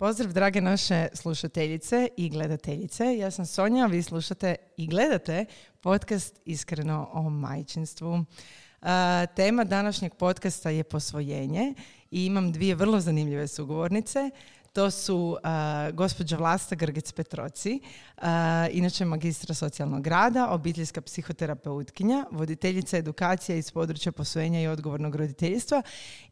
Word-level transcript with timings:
Pozdrav 0.00 0.32
drage 0.32 0.60
naše 0.60 1.08
slušateljice 1.14 2.08
i 2.16 2.28
gledateljice. 2.28 3.16
Ja 3.16 3.30
sam 3.30 3.46
Sonja, 3.46 3.86
vi 3.86 4.02
slušate 4.02 4.56
i 4.76 4.86
gledate 4.86 5.44
podcast 5.80 6.40
Iskreno 6.44 7.08
o 7.12 7.30
majčinstvu. 7.30 8.12
Uh, 8.12 8.88
tema 9.36 9.64
današnjeg 9.64 10.14
podcasta 10.14 10.70
je 10.70 10.84
posvojenje 10.84 11.74
i 12.10 12.26
imam 12.26 12.52
dvije 12.52 12.74
vrlo 12.74 13.00
zanimljive 13.00 13.48
sugovornice. 13.48 14.30
To 14.72 14.90
su 14.90 15.16
uh, 15.16 15.94
gospođa 15.94 16.36
Vlasta 16.36 16.74
Grgec 16.74 17.12
Petroci, 17.12 17.80
uh, 18.16 18.22
inače 18.70 19.04
magistra 19.04 19.54
socijalnog 19.54 20.06
rada, 20.06 20.48
obiteljska 20.50 21.00
psihoterapeutkinja, 21.00 22.26
voditeljica 22.30 22.96
edukacija 22.96 23.56
iz 23.56 23.70
područja 23.70 24.12
posvojenja 24.12 24.60
i 24.60 24.66
odgovornog 24.66 25.14
roditeljstva 25.14 25.82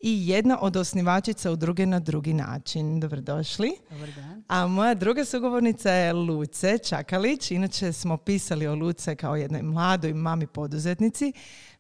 i 0.01 0.29
jedna 0.29 0.59
od 0.61 0.77
osnivačica 0.77 1.51
u 1.51 1.57
druge 1.57 1.87
na 1.87 2.01
drugi 2.01 2.35
način. 2.35 3.01
Dobrodošli. 3.01 3.73
Dobar 3.91 4.09
dan. 4.17 4.45
A 4.49 4.67
moja 4.67 4.95
druga 4.95 5.25
sugovornica 5.25 5.91
je 5.91 6.13
Luce 6.13 6.79
Čakalić. 6.79 7.51
Inače 7.51 7.93
smo 7.93 8.17
pisali 8.17 8.67
o 8.67 8.75
Luce 8.75 9.17
kao 9.17 9.37
jednoj 9.37 9.63
mladoj 9.63 10.15
mami 10.15 10.47
poduzetnici 10.47 11.33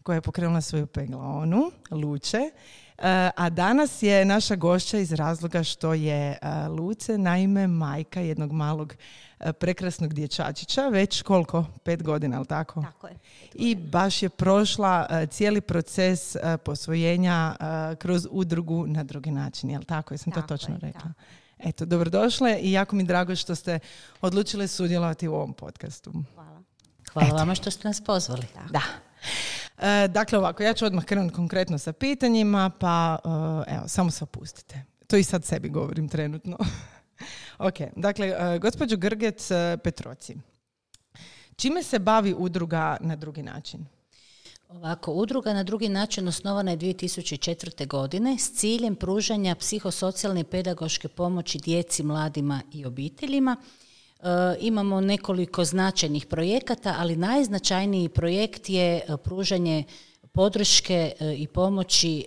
koja 0.02 0.14
je 0.14 0.20
pokrenula 0.20 0.60
svoju 0.60 0.86
peglaonu, 0.86 1.70
Luče. 1.90 2.50
E, 2.98 3.30
a 3.36 3.50
danas 3.50 4.02
je 4.02 4.24
naša 4.24 4.56
gošća 4.56 4.98
iz 4.98 5.12
razloga 5.12 5.64
što 5.64 5.94
je 5.94 6.38
e, 6.42 6.68
Luce 6.68 7.18
naime 7.18 7.66
majka 7.66 8.20
jednog 8.20 8.52
malog 8.52 8.94
e, 9.40 9.52
prekrasnog 9.52 10.14
dječačića, 10.14 10.88
već 10.88 11.22
koliko? 11.22 11.64
Pet 11.84 12.02
godina, 12.02 12.36
ali 12.36 12.46
tako? 12.46 12.82
Tako 12.82 13.06
je. 13.06 13.14
I 13.54 13.74
baš 13.74 14.22
je 14.22 14.28
prošla 14.28 15.26
cijeli 15.30 15.60
proces 15.60 16.36
posvojenja 16.64 17.56
kroz 17.98 18.26
udrugu 18.30 18.86
na 18.86 19.04
drugi 19.04 19.30
način, 19.30 19.70
jel 19.70 19.82
tako? 19.82 20.14
Jesam 20.14 20.32
to 20.32 20.40
Tako 20.40 20.48
točno 20.48 20.74
je, 20.74 20.78
rekla? 20.80 21.00
tako. 21.00 21.14
Eto, 21.58 21.84
dobrodošle 21.84 22.58
i 22.60 22.72
jako 22.72 22.96
mi 22.96 23.04
drago 23.04 23.36
što 23.36 23.54
ste 23.54 23.78
odlučile 24.20 24.68
sudjelovati 24.68 25.28
u 25.28 25.34
ovom 25.34 25.52
podcastu. 25.52 26.12
Hvala. 26.34 26.62
Hvala 27.12 27.38
vama 27.38 27.54
što 27.54 27.70
ste 27.70 27.88
nas 27.88 28.00
pozvali. 28.00 28.46
Da. 28.70 29.07
E, 29.78 30.08
dakle, 30.08 30.38
ovako, 30.38 30.62
ja 30.62 30.74
ću 30.74 30.86
odmah 30.86 31.04
krenuti 31.04 31.34
konkretno 31.34 31.78
sa 31.78 31.92
pitanjima, 31.92 32.70
pa 32.80 33.18
e, 33.66 33.74
evo, 33.74 33.88
samo 33.88 34.10
se 34.10 34.24
opustite. 34.24 34.84
To 35.06 35.16
i 35.16 35.22
sad 35.22 35.44
sebi 35.44 35.68
govorim 35.68 36.08
trenutno. 36.08 36.56
ok, 37.68 37.74
dakle, 37.96 38.26
e, 38.26 38.58
gospođo 38.58 38.96
Grgec 38.96 39.50
e, 39.50 39.76
Petroci, 39.84 40.36
čime 41.56 41.82
se 41.82 41.98
bavi 41.98 42.34
udruga 42.38 42.96
na 43.00 43.16
drugi 43.16 43.42
način? 43.42 43.86
Ovako, 44.68 45.12
udruga 45.12 45.52
na 45.54 45.62
drugi 45.62 45.88
način 45.88 46.28
osnovana 46.28 46.70
je 46.70 46.78
2004. 46.78 47.86
godine 47.86 48.38
s 48.38 48.52
ciljem 48.52 48.96
pružanja 48.96 49.54
psihosocijalne 49.54 50.40
i 50.40 50.44
pedagoške 50.44 51.08
pomoći 51.08 51.58
djeci, 51.58 52.02
mladima 52.02 52.62
i 52.72 52.84
obiteljima. 52.84 53.56
E, 54.20 54.56
imamo 54.60 55.00
nekoliko 55.00 55.64
značajnih 55.64 56.26
projekata, 56.26 56.94
ali 56.98 57.16
najznačajniji 57.16 58.08
projekt 58.08 58.68
je 58.68 58.96
e, 58.96 59.16
pružanje 59.16 59.84
podrške 60.32 61.12
e, 61.20 61.34
i 61.34 61.46
pomoći 61.46 62.24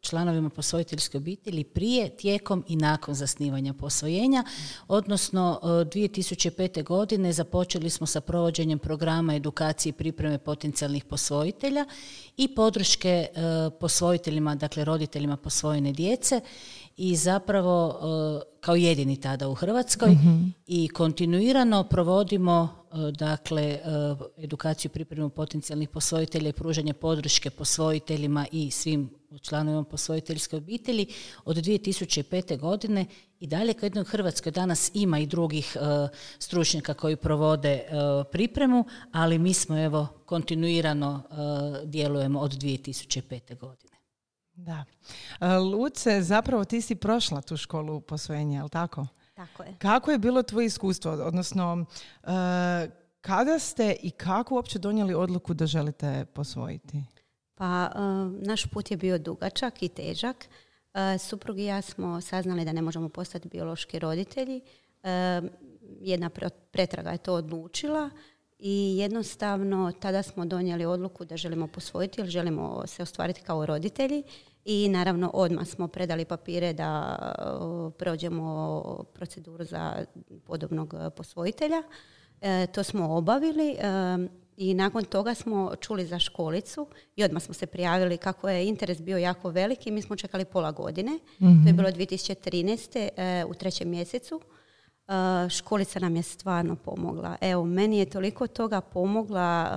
članovima 0.00 0.50
posvojiteljske 0.50 1.18
obitelji 1.18 1.64
prije, 1.64 2.16
tijekom 2.16 2.64
i 2.68 2.76
nakon 2.76 3.14
zasnivanja 3.14 3.74
posvojenja, 3.74 4.44
odnosno 4.88 5.60
e, 5.62 5.66
2005. 5.66 6.84
godine 6.84 7.32
započeli 7.32 7.90
smo 7.90 8.06
sa 8.06 8.20
provođenjem 8.20 8.78
programa 8.78 9.34
edukacije 9.34 9.90
i 9.90 9.92
pripreme 9.92 10.38
potencijalnih 10.38 11.04
posvojitelja 11.04 11.84
i 12.36 12.54
podrške 12.54 13.26
posvojiteljima, 13.80 14.54
dakle 14.54 14.84
roditeljima 14.84 15.36
posvojene 15.36 15.92
djece 15.92 16.40
i 16.96 17.16
zapravo 17.16 17.98
e, 18.42 18.56
kao 18.60 18.76
jedini 18.76 19.20
tada 19.20 19.48
u 19.48 19.54
Hrvatskoj 19.54 20.16
i 20.66 20.88
kontinuirano 20.88 21.84
provodimo 21.84 22.68
e, 22.92 23.12
dakle 23.12 23.62
e, 23.62 23.80
edukaciju 24.36 24.90
pripremu 24.90 25.28
potencijalnih 25.28 25.88
posvojitelja 25.88 26.48
i 26.48 26.52
pružanje 26.52 26.92
podrške 26.92 27.50
posvojiteljima 27.50 28.46
i 28.52 28.70
svim 28.70 29.10
članovima 29.42 29.84
posvojiteljske 29.84 30.56
obitelji 30.56 31.06
od 31.44 31.56
2005. 31.56 32.58
godine 32.58 33.06
i 33.40 33.46
dalje 33.46 33.74
kao 33.74 33.86
jednog 33.86 34.08
Hrvatskoj 34.08 34.52
danas 34.52 34.90
ima 34.94 35.18
i 35.18 35.26
drugih 35.26 35.76
stručnjaka 36.38 36.94
koji 36.94 37.16
provode 37.16 37.82
pripremu, 38.32 38.84
ali 39.12 39.38
mi 39.38 39.54
smo 39.54 39.84
evo 39.84 40.06
kontinuirano 40.26 41.22
djelujemo 41.84 42.40
od 42.40 42.52
2005. 42.52 43.58
godine. 43.58 43.95
Da. 44.56 44.84
E, 45.40 45.56
Luce, 45.58 46.22
zapravo 46.22 46.64
ti 46.64 46.80
si 46.80 46.94
prošla 46.94 47.40
tu 47.42 47.56
školu 47.56 48.00
posvojenja, 48.00 48.58
jel 48.58 48.68
tako? 48.68 49.06
Tako 49.34 49.62
je. 49.62 49.74
Kako 49.78 50.10
je 50.10 50.18
bilo 50.18 50.42
tvoje 50.42 50.66
iskustvo? 50.66 51.12
Odnosno, 51.12 51.84
e, 52.22 52.26
kada 53.20 53.58
ste 53.58 53.96
i 54.02 54.10
kako 54.10 54.54
uopće 54.54 54.78
donijeli 54.78 55.14
odluku 55.14 55.54
da 55.54 55.66
želite 55.66 56.24
posvojiti? 56.34 57.04
Pa 57.54 57.90
e, 57.94 57.98
naš 58.46 58.66
put 58.66 58.90
je 58.90 58.96
bio 58.96 59.18
dugačak 59.18 59.82
i 59.82 59.88
težak. 59.88 60.48
Suprug 61.18 61.58
i 61.58 61.64
ja 61.64 61.82
smo 61.82 62.20
saznali 62.20 62.64
da 62.64 62.72
ne 62.72 62.82
možemo 62.82 63.08
postati 63.08 63.48
biološki 63.48 63.98
roditelji. 63.98 64.60
Jedna 66.00 66.30
pre- 66.30 66.50
pretraga 66.70 67.10
je 67.10 67.18
to 67.18 67.34
odlučila 67.34 68.10
i 68.58 68.96
jednostavno 68.98 69.92
tada 70.00 70.22
smo 70.22 70.44
donijeli 70.44 70.84
odluku 70.84 71.24
da 71.24 71.36
želimo 71.36 71.66
posvojiti 71.66 72.20
jer 72.20 72.28
želimo 72.28 72.82
se 72.86 73.02
ostvariti 73.02 73.42
kao 73.42 73.66
roditelji 73.66 74.22
i 74.64 74.88
naravno 74.88 75.30
odmah 75.34 75.66
smo 75.66 75.88
predali 75.88 76.24
papire 76.24 76.72
da 76.72 77.18
prođemo 77.98 79.04
proceduru 79.14 79.64
za 79.64 80.04
podobnog 80.44 80.94
e, 80.94 81.10
posvojitelja. 81.10 81.82
E, 82.40 82.66
to 82.66 82.82
smo 82.82 83.16
obavili 83.16 83.70
e, 83.70 83.76
i 84.56 84.74
nakon 84.74 85.04
toga 85.04 85.34
smo 85.34 85.72
čuli 85.80 86.06
za 86.06 86.18
školicu 86.18 86.86
i 87.16 87.24
odmah 87.24 87.42
smo 87.42 87.54
se 87.54 87.66
prijavili 87.66 88.16
kako 88.16 88.48
je 88.48 88.68
interes 88.68 89.02
bio 89.02 89.18
jako 89.18 89.50
veliki. 89.50 89.90
Mi 89.90 90.02
smo 90.02 90.16
čekali 90.16 90.44
pola 90.44 90.70
godine. 90.72 91.18
To 91.38 91.68
je 91.68 91.72
bilo 91.72 91.88
2013. 91.88 93.08
e, 93.16 93.44
u 93.44 93.54
trećem 93.54 93.88
mjesecu. 93.90 94.40
E, 95.08 95.48
školica 95.50 95.98
nam 95.98 96.16
je 96.16 96.22
stvarno 96.22 96.76
pomogla. 96.76 97.36
Evo, 97.40 97.64
meni 97.64 97.98
je 97.98 98.10
toliko 98.10 98.46
toga 98.46 98.80
pomogla, 98.80 99.68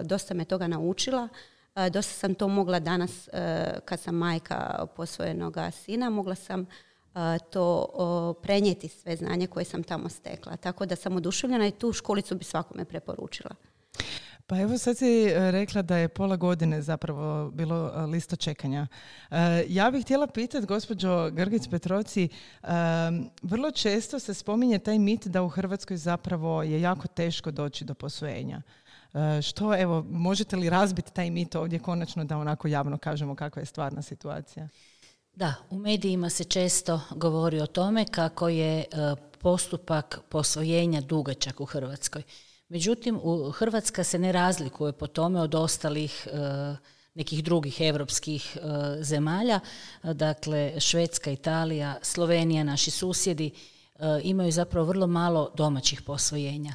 e, 0.00 0.04
dosta 0.04 0.34
me 0.34 0.44
toga 0.44 0.66
naučila. 0.66 1.28
E, 1.74 1.90
dosta 1.90 2.12
sam 2.12 2.34
to 2.34 2.48
mogla 2.48 2.80
danas, 2.80 3.28
kad 3.84 4.00
sam 4.00 4.14
majka 4.14 4.86
posvojenoga 4.96 5.70
sina, 5.70 6.10
mogla 6.10 6.34
sam 6.34 6.66
to 7.50 8.38
prenijeti 8.42 8.88
sve 8.88 9.16
znanje 9.16 9.46
koje 9.46 9.64
sam 9.64 9.82
tamo 9.82 10.08
stekla. 10.08 10.56
Tako 10.56 10.86
da 10.86 10.96
sam 10.96 11.16
oduševljena 11.16 11.66
i 11.66 11.70
tu 11.70 11.92
školicu 11.92 12.34
bi 12.34 12.44
svakome 12.44 12.84
preporučila. 12.84 13.50
Pa 14.50 14.60
evo 14.60 14.78
sad 14.78 14.98
si 14.98 15.24
e, 15.24 15.50
rekla 15.50 15.82
da 15.82 15.96
je 15.96 16.08
pola 16.08 16.36
godine 16.36 16.82
zapravo 16.82 17.50
bilo 17.50 17.92
e, 17.94 18.00
lista 18.00 18.36
čekanja. 18.36 18.86
E, 19.30 19.64
Ja 19.68 19.90
bih 19.90 20.04
htjela 20.04 20.26
pitati 20.26 20.66
gospođo 20.66 21.30
Grgić 21.30 21.68
Petroci, 21.70 22.28
vrlo 23.42 23.70
često 23.70 24.18
se 24.18 24.34
spominje 24.34 24.78
taj 24.78 24.98
mit 24.98 25.26
da 25.26 25.42
u 25.42 25.48
Hrvatskoj 25.48 25.96
zapravo 25.96 26.62
je 26.62 26.80
jako 26.80 27.08
teško 27.08 27.50
doći 27.50 27.84
do 27.84 27.94
posvojenja. 27.94 28.62
Što, 29.42 29.80
evo, 29.80 30.06
možete 30.10 30.56
li 30.56 30.70
razbiti 30.70 31.12
taj 31.12 31.30
mit 31.30 31.54
ovdje 31.54 31.78
konačno 31.78 32.24
da 32.24 32.38
onako 32.38 32.68
javno 32.68 32.98
kažemo 32.98 33.34
kakva 33.34 33.62
je 33.62 33.66
stvarna 33.66 34.02
situacija? 34.02 34.68
Da, 35.34 35.54
u 35.70 35.78
medijima 35.78 36.30
se 36.30 36.44
često 36.44 37.00
govori 37.10 37.60
o 37.60 37.66
tome 37.66 38.04
kako 38.04 38.48
je 38.48 38.84
postupak 39.38 40.20
posvojenja 40.28 41.00
dugačak 41.00 41.60
u 41.60 41.64
Hrvatskoj. 41.64 42.22
Međutim, 42.70 43.20
Hrvatska 43.54 44.04
se 44.04 44.18
ne 44.18 44.32
razlikuje 44.32 44.92
po 44.92 45.06
tome 45.06 45.40
od 45.40 45.54
ostalih 45.54 46.28
e, 46.32 46.76
nekih 47.14 47.44
drugih 47.44 47.80
europskih 47.80 48.56
e, 48.56 48.60
zemalja. 49.02 49.60
Dakle, 50.02 50.80
Švedska, 50.80 51.30
Italija, 51.30 51.96
Slovenija, 52.02 52.64
naši 52.64 52.90
susjedi 52.90 53.50
e, 53.50 54.20
imaju 54.22 54.52
zapravo 54.52 54.86
vrlo 54.86 55.06
malo 55.06 55.52
domaćih 55.56 56.02
posvojenja. 56.02 56.74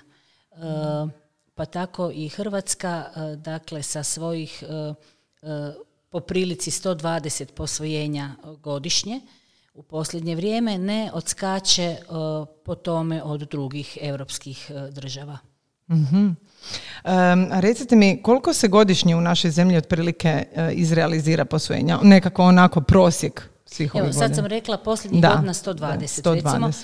Pa 1.56 1.66
tako 1.66 2.12
i 2.14 2.30
Hrvatska, 2.30 3.10
dakle, 3.36 3.84
sa 3.84 4.04
svojih 4.04 4.64
po 6.10 6.20
prilici 6.20 6.72
120 6.72 7.52
posvojenja 7.52 8.36
godišnje, 8.60 9.22
u 9.74 9.84
posljednje 9.84 10.36
vrijeme 10.36 10.78
ne 10.78 11.12
odskače 11.14 11.98
po 12.66 12.76
tome 12.76 13.24
od 13.24 13.42
drugih 13.42 13.98
europskih 14.02 14.72
e, 14.72 14.92
država. 15.88 16.36
Mhm. 17.04 17.60
recite 17.62 17.96
mi, 17.96 18.22
koliko 18.24 18.54
se 18.54 18.68
godišnje 18.68 19.16
u 19.16 19.22
našoj 19.22 19.52
zemlji 19.52 19.78
otprilike 19.78 20.46
uh, 20.52 20.62
izrealizira 20.72 21.46
posvojenja? 21.46 22.00
Nekako 22.04 22.44
onako 22.44 22.82
prosjek 22.82 23.50
svih 23.66 23.92
Evo, 23.96 24.14
sad 24.14 24.36
sam 24.36 24.46
rekla 24.46 24.78
posljednjih 24.78 25.24
godina 25.24 25.54
120. 25.54 25.76
Da, 25.76 26.32
120. 26.32 26.34
Recimo, 26.34 26.68
uh, 26.68 26.76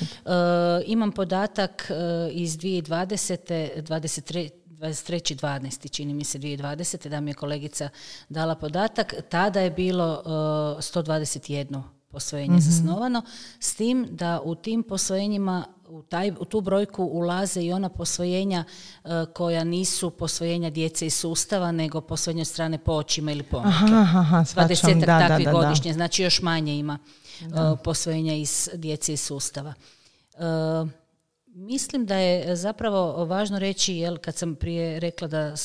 imam 0.85 1.11
podatak 1.11 1.87
uh, 1.89 1.95
iz 2.31 2.57
2020. 2.57 3.81
23. 3.81 4.49
23.12. 4.81 5.91
čini 5.91 6.13
mi 6.13 6.23
se 6.23 6.39
2020. 6.39 7.07
da 7.07 7.21
mi 7.21 7.29
je 7.29 7.33
kolegica 7.33 7.89
dala 8.29 8.55
podatak. 8.55 9.13
Tada 9.29 9.61
je 9.61 9.71
bilo 9.71 10.21
uh, 10.25 10.31
121 10.81 11.83
posvojenje 12.11 12.55
mm 12.55 12.59
zasnovano, 12.61 13.21
s 13.59 13.75
tim 13.75 14.07
da 14.11 14.41
u 14.43 14.55
tim 14.55 14.83
posvojenjima 14.83 15.65
u, 15.91 16.01
taj, 16.01 16.31
u 16.39 16.45
tu 16.45 16.61
brojku 16.61 17.03
ulaze 17.03 17.61
i 17.61 17.73
ona 17.73 17.89
posvojenja 17.89 18.63
uh, 19.03 19.11
koja 19.33 19.63
nisu 19.63 20.09
posvojenja 20.09 20.69
djece 20.69 21.05
iz 21.05 21.13
sustava, 21.13 21.71
nego 21.71 22.01
posvojenja 22.01 22.45
strane 22.45 22.77
počima 22.77 23.31
ili 23.31 23.43
pomoke. 23.43 23.69
Aha, 23.69 24.19
aha, 24.19 24.45
takvih 25.27 25.49
godišnje, 25.51 25.93
znači 25.93 26.23
još 26.23 26.41
manje 26.41 26.77
ima 26.77 26.99
uh, 27.41 27.79
posvojenja 27.83 28.33
iz 28.33 28.69
djece 28.73 29.13
iz 29.13 29.21
sustava. 29.21 29.73
Uh, 30.33 30.89
mislim 31.45 32.05
da 32.05 32.15
je 32.15 32.55
zapravo 32.55 33.25
važno 33.25 33.59
reći, 33.59 33.95
jel, 33.95 34.17
kad 34.17 34.35
sam 34.35 34.55
prije 34.55 34.99
rekla 34.99 35.27
da 35.27 35.55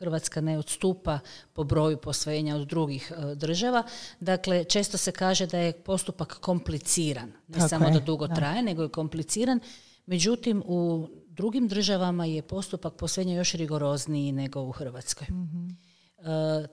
Hrvatska 0.00 0.40
ne 0.40 0.58
odstupa 0.58 1.18
po 1.52 1.64
broju 1.64 1.96
posvojenja 1.96 2.56
od 2.56 2.68
drugih 2.68 3.12
e, 3.12 3.34
država. 3.34 3.82
Dakle, 4.20 4.64
često 4.64 4.98
se 4.98 5.12
kaže 5.12 5.46
da 5.46 5.58
je 5.58 5.72
postupak 5.72 6.38
kompliciran. 6.40 7.32
Ne 7.48 7.68
samo 7.68 7.90
da 7.90 8.00
dugo 8.00 8.28
traje, 8.28 8.62
nego 8.62 8.82
je 8.82 8.88
kompliciran. 8.88 9.60
Međutim, 10.06 10.62
u 10.66 11.08
drugim 11.28 11.68
državama 11.68 12.24
je 12.24 12.42
postupak 12.42 12.94
posvojenja 12.94 13.34
još 13.34 13.52
rigorozniji 13.52 14.32
nego 14.32 14.62
u 14.62 14.72
Hrvatskoj. 14.72 15.26
mm 15.30 15.90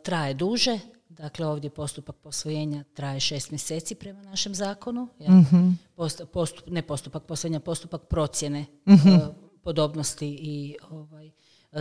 traje 0.04 0.34
duže, 0.34 0.80
Dakle, 1.10 1.46
ovdje 1.46 1.70
postupak 1.70 2.16
posvojenja 2.16 2.84
traje 2.94 3.20
šest 3.20 3.52
mjeseci 3.52 3.96
prema 3.96 4.22
našem 4.22 4.56
zakonu. 4.56 5.08
mm 5.20 5.80
Postup, 5.96 6.68
ne 6.68 6.82
postupak 6.82 7.24
posvojenja, 7.24 7.60
postupak 7.60 8.02
procjene 8.02 8.66
mhm. 8.90 9.10
e, 9.10 9.20
podobnosti 9.64 10.28
i 10.28 10.78
ovaj, 10.90 11.32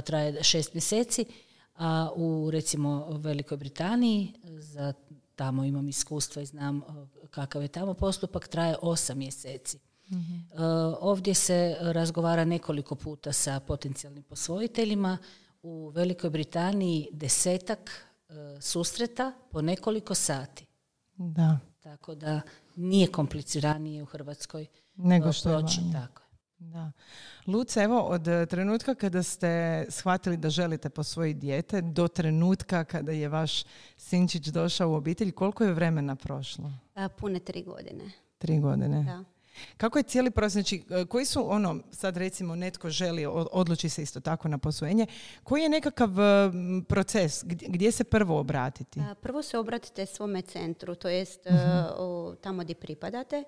traje 0.04 0.44
šest 0.44 0.74
mjeseci, 0.74 1.24
a 1.74 2.10
u 2.16 2.50
recimo 2.50 3.06
Velikoj 3.10 3.56
Britaniji, 3.56 4.32
za 4.44 4.92
tamo 5.36 5.64
imam 5.64 5.88
iskustva 5.88 6.42
i 6.42 6.46
znam 6.46 6.82
kakav 7.30 7.62
je 7.62 7.68
tamo 7.68 7.94
postupak, 7.94 8.48
traje 8.48 8.76
osam 8.82 9.18
mjeseci. 9.18 9.78
mm 10.10 10.46
Ovdje 11.00 11.34
se 11.34 11.76
razgovara 11.80 12.44
nekoliko 12.44 12.94
puta 12.94 13.32
sa 13.32 13.60
potencijalnim 13.60 14.22
posvojiteljima. 14.22 15.18
U 15.62 15.88
Velikoj 15.88 16.30
Britaniji 16.30 17.08
desetak 17.12 17.90
e, 18.28 18.32
susreta 18.60 19.32
po 19.50 19.62
nekoliko 19.62 20.14
sati. 20.14 20.66
Da. 21.16 21.58
Tako 21.80 22.14
da 22.14 22.40
nije 22.76 23.06
kompliciranije 23.06 24.02
u 24.02 24.06
Hrvatskoj 24.06 24.66
nego 24.96 25.32
što 25.32 25.48
proći. 25.48 25.80
Je 25.80 25.92
tako. 25.92 26.22
Da. 26.58 26.92
Luce, 27.46 27.80
evo 27.80 28.00
od 28.00 28.28
e, 28.28 28.46
trenutka 28.46 28.94
kada 28.94 29.22
ste 29.22 29.84
shvatili 29.88 30.36
da 30.36 30.50
želite 30.50 30.90
posvojiti 30.90 31.40
dijete 31.40 31.80
do 31.80 32.08
trenutka 32.08 32.84
kada 32.84 33.12
je 33.12 33.28
vaš 33.28 33.64
sinčić 33.96 34.46
došao 34.46 34.90
u 34.90 34.94
obitelj, 34.94 35.32
koliko 35.32 35.64
je 35.64 35.72
vremena 35.72 36.16
prošlo? 36.16 36.72
A, 36.94 37.08
pune 37.08 37.40
tri 37.40 37.62
godine. 37.62 38.10
Tri 38.38 38.58
godine. 38.60 39.02
Da. 39.04 39.24
Kako 39.76 39.98
je 39.98 40.02
cijeli 40.02 40.30
proces, 40.30 40.52
znači 40.52 40.84
e, 40.90 41.04
koji 41.04 41.24
su 41.24 41.52
ono, 41.52 41.80
sad 41.92 42.16
recimo 42.16 42.56
netko 42.56 42.90
želi, 42.90 43.26
odluči 43.52 43.88
se 43.88 44.02
isto 44.02 44.20
tako 44.20 44.48
na 44.48 44.58
posvojenje, 44.58 45.06
koji 45.42 45.62
je 45.62 45.68
nekakav 45.68 46.20
e, 46.20 46.50
proces, 46.88 47.44
gdje 47.44 47.92
se 47.92 48.04
prvo 48.04 48.38
obratiti? 48.38 49.00
Prvo 49.22 49.42
se 49.42 49.58
obratite 49.58 50.06
svome 50.06 50.42
centru, 50.42 50.94
to 50.94 51.08
jest 51.08 51.44
mhm. 51.44 52.36
tamo 52.40 52.62
gdje 52.62 52.74
pripadate, 52.74 53.44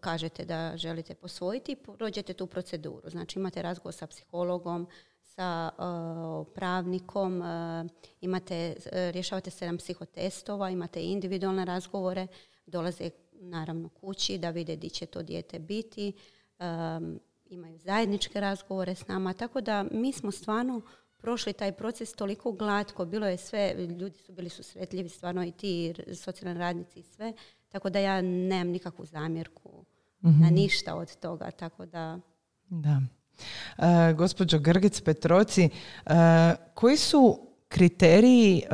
kažete 0.00 0.44
da 0.44 0.76
želite 0.76 1.14
posvojiti, 1.14 1.76
prođete 1.76 2.34
tu 2.34 2.46
proceduru. 2.46 3.10
Znači 3.10 3.38
imate 3.38 3.62
razgovor 3.62 3.94
sa 3.94 4.06
psihologom, 4.06 4.88
sa 5.22 5.70
uh, 5.78 6.46
pravnikom, 6.54 7.40
uh, 7.40 7.90
imate, 8.20 8.76
rješavate 8.92 9.50
sedam 9.50 9.78
psihotestova, 9.78 10.70
imate 10.70 11.02
individualne 11.02 11.64
razgovore, 11.64 12.26
dolaze 12.66 13.10
naravno 13.32 13.88
kući 13.88 14.38
da 14.38 14.50
vide 14.50 14.76
di 14.76 14.90
će 14.90 15.06
to 15.06 15.22
dijete 15.22 15.58
biti, 15.58 16.12
imaju 17.46 17.78
zajedničke 17.78 18.40
razgovore 18.40 18.94
s 18.94 19.08
nama, 19.08 19.32
tako 19.32 19.60
da 19.60 19.84
mi 19.90 20.12
smo 20.12 20.30
stvarno 20.30 20.80
prošli 21.16 21.52
taj 21.52 21.72
proces 21.72 22.12
toliko 22.12 22.52
glatko, 22.52 23.04
bilo 23.04 23.26
je 23.26 23.36
sve, 23.36 23.74
ljudi 24.00 24.18
su 24.18 24.32
bili 24.32 24.48
susretljivi, 24.48 25.08
stvarno 25.08 25.44
i 25.44 25.52
ti 25.52 25.94
socijalni 26.14 26.58
radnici 26.58 27.00
i 27.00 27.02
sve, 27.02 27.32
tako 27.74 27.90
da 27.90 27.98
ja 27.98 28.22
nemam 28.22 28.68
nikakvu 28.68 29.06
zamjerku 29.06 29.84
na 30.20 30.30
mhm. 30.30 30.54
ništa 30.54 30.94
od 30.94 31.16
toga. 31.16 31.50
Tako 31.50 31.86
da... 31.86 32.20
Da. 32.68 33.00
E, 33.78 34.12
gospođo 34.12 34.58
Grgic 34.58 35.00
Petroci, 35.00 35.64
e, 35.64 36.10
koji 36.74 36.96
su 36.96 37.48
kriteriji 37.68 38.58
e, 38.58 38.64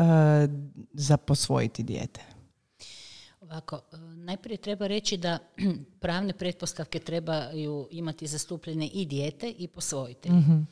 za 0.93 1.17
posvojiti 1.17 1.83
dijete? 1.83 2.21
Ovako, 3.41 3.81
najprije 4.17 4.57
treba 4.57 4.87
reći 4.87 5.17
da 5.17 5.39
pravne 6.01 6.33
pretpostavke 6.33 6.99
trebaju 6.99 7.89
imati 7.91 8.27
zastupljene 8.27 8.87
i 8.87 9.07
dijete 9.07 9.51
i 9.59 9.69
posvojitelj. 9.69 10.33
mm 10.33 10.69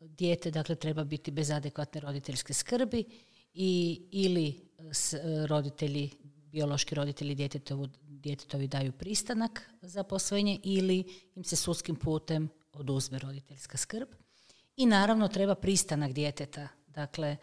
dijete 0.00 0.50
dakle 0.50 0.74
treba 0.74 1.04
biti 1.04 1.30
bez 1.30 1.50
adekvatne 1.50 2.00
roditeljske 2.00 2.54
skrbi 2.54 3.04
i 3.54 4.02
ili 4.10 4.60
s, 4.92 5.14
roditelji 5.48 6.10
biološki 6.56 6.94
roditelji 6.94 7.34
djetetovu, 7.34 7.88
djetetovi 8.02 8.68
daju 8.68 8.92
pristanak 8.92 9.70
za 9.82 10.04
posvojenje 10.04 10.58
ili 10.62 11.04
im 11.34 11.44
se 11.44 11.56
sudskim 11.56 11.96
putem 11.96 12.48
oduzme 12.72 13.18
roditeljska 13.18 13.76
skrb. 13.78 14.08
I 14.76 14.86
naravno 14.86 15.28
treba 15.28 15.54
pristanak 15.54 16.12
djeteta. 16.12 16.68
Dakle, 16.86 17.36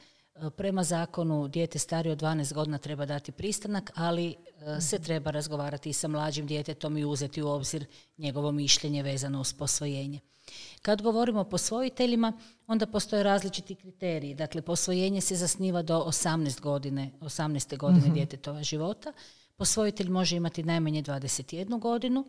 prema 0.58 0.84
zakonu 0.84 1.48
dijete 1.48 1.80
starije 1.80 2.14
od 2.14 2.22
12 2.22 2.54
godina 2.54 2.78
treba 2.78 3.06
dati 3.06 3.32
pristanak, 3.32 3.92
ali 3.96 4.26
e, 4.28 4.82
se 4.82 5.00
treba 5.00 5.32
razgovarati 5.32 5.90
i 5.90 5.94
sa 5.94 6.08
mlađim 6.08 6.48
djetetom 6.48 6.98
i 6.98 7.06
uzeti 7.06 7.42
u 7.42 7.48
obzir 7.48 7.86
njegovo 8.18 8.52
mišljenje 8.52 9.04
vezano 9.04 9.42
uz 9.42 9.54
posvojenje. 9.54 10.20
Kad 10.82 11.02
govorimo 11.02 11.40
o 11.40 11.50
posvojiteljima, 11.50 12.34
onda 12.68 12.86
postoje 12.86 13.24
različiti 13.24 13.76
kriteriji. 13.76 14.36
Dakle, 14.36 14.62
posvojenje 14.62 15.22
se 15.22 15.36
zasniva 15.36 15.82
do 15.82 16.04
18 16.08 16.62
godine, 16.62 17.12
18. 17.22 17.78
godine 17.78 18.08
uh 18.08 18.14
djetetova 18.14 18.64
života. 18.64 19.14
Posvojitelj 19.56 20.10
može 20.10 20.36
imati 20.36 20.64
najmanje 20.64 21.04
21 21.04 21.80
godinu, 21.80 22.26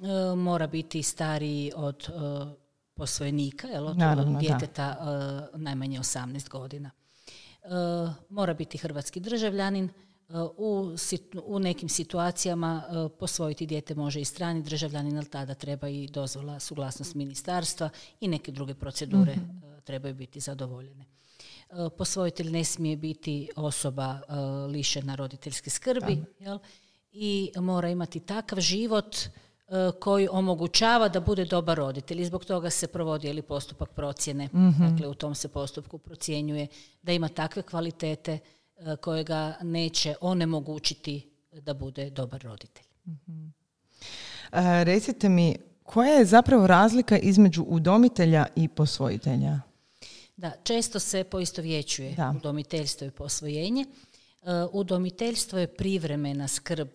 e, 0.00 0.34
mora 0.36 0.66
biti 0.66 1.02
stariji 1.02 1.72
od 1.76 2.08
e, 2.08 2.12
posvojenika, 2.94 3.68
jel, 3.68 3.86
od 3.86 3.96
djeteta 4.40 4.96
e, 5.54 5.58
najmanje 5.58 5.98
18 5.98 6.48
godina. 6.48 6.90
Mora 8.28 8.54
biti 8.54 8.78
hrvatski 8.78 9.20
državljanin, 9.20 9.90
u, 10.56 10.90
u 11.44 11.58
nekim 11.58 11.88
situacijama 11.88 12.82
e, 12.88 13.18
posvojiti 13.18 13.66
dijete 13.66 13.94
može 13.94 14.20
i 14.20 14.24
strani 14.24 14.62
državljanin, 14.62 15.16
ali 15.16 15.26
tada 15.28 15.54
treba 15.54 15.88
i 15.88 16.06
dozvola, 16.06 16.60
suglasnost 16.60 17.14
ministarstva 17.14 17.90
i 18.20 18.28
neke 18.28 18.52
druge 18.52 18.74
procedure 18.74 19.36
mhm. 19.36 19.58
trebaju 19.84 20.14
biti 20.14 20.40
zadovoljene. 20.40 21.04
Posvojitelj 21.98 22.50
ne 22.50 22.64
smije 22.64 22.96
biti 22.96 23.48
osoba 23.56 24.20
lišena 24.70 25.14
roditeljske 25.14 25.70
skrbi 25.70 26.24
jel? 26.38 26.58
i 27.12 27.52
mora 27.56 27.88
imati 27.88 28.20
takav 28.20 28.60
život 28.60 29.16
koji 30.00 30.28
omogućava 30.30 31.08
da 31.08 31.20
bude 31.20 31.44
dobar 31.44 31.76
roditelj 31.76 32.20
i 32.20 32.24
zbog 32.24 32.44
toga 32.44 32.70
se 32.70 32.86
provodi 32.86 33.28
ili 33.28 33.42
postupak 33.42 33.90
procjene. 33.90 34.44
Mhm. 34.46 34.88
Dakle, 34.88 35.08
u 35.08 35.14
tom 35.14 35.34
se 35.34 35.48
postupku 35.48 35.98
procjenjuje 35.98 36.66
da 37.02 37.12
ima 37.12 37.28
takve 37.28 37.62
kvalitete 37.62 38.38
E, 38.80 38.96
kojega 38.96 39.54
neće 39.62 40.14
onemogućiti 40.20 41.30
da 41.52 41.74
bude 41.74 42.10
dobar 42.10 42.42
roditelj. 42.42 42.84
uh 43.06 43.50
recite 44.84 45.28
mi, 45.28 45.56
koja 45.82 46.12
je 46.12 46.24
zapravo 46.24 46.66
razlika 46.66 47.18
između 47.18 47.62
udomitelja 47.62 48.46
i 48.56 48.68
posvojitelja? 48.68 49.60
Da, 50.36 50.52
često 50.62 50.98
se 51.00 51.24
poistovjećuje 51.24 52.12
da. 52.12 52.34
udomiteljstvo 52.36 53.06
i 53.06 53.10
posvojenje. 53.10 53.84
Udomiteljstvo 54.72 55.58
je 55.58 55.66
privremena 55.66 56.48
skrb 56.48 56.88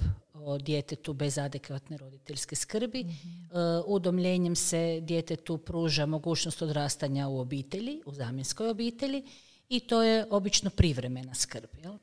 o 0.46 0.58
djetetu 0.58 1.14
bez 1.14 1.38
adekvatne 1.38 1.98
roditeljske 1.98 2.56
skrbi. 2.56 3.04
mm 3.04 3.44
udomljenjem 3.88 4.56
se 4.56 5.00
djetetu 5.02 5.58
pruža 5.58 6.06
mogućnost 6.06 6.62
odrastanja 6.62 7.28
u 7.28 7.40
obitelji, 7.40 8.02
u 8.06 8.14
zamjenskoj 8.14 8.70
obitelji 8.70 9.24
i 9.70 9.80
to 9.80 10.04
je 10.04 10.26
obično 10.30 10.70
privremena 10.70 11.36
skrb. 11.36 11.70
Jel? 11.84 11.98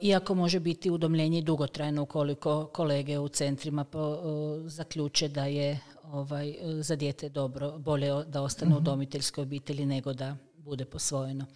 iako 0.00 0.34
može 0.34 0.60
biti 0.60 0.90
udomljenje 0.90 1.42
dugotrajno 1.42 2.02
ukoliko 2.02 2.66
kolege 2.66 3.18
u 3.18 3.28
centrima 3.28 3.84
zaključe 4.66 5.28
da 5.28 5.46
je 5.46 5.80
ovaj, 6.04 6.56
za 6.80 6.96
dijete 6.96 7.28
dobro, 7.28 7.78
bolje 7.78 8.24
da 8.24 8.42
ostane 8.42 8.70
u 8.70 8.74
mhm. 8.74 8.82
udomiteljskoj 8.82 9.42
obitelji 9.42 9.86
nego 9.86 10.12
da 10.12 10.36
bude 10.56 10.84
posvojeno. 10.84 11.46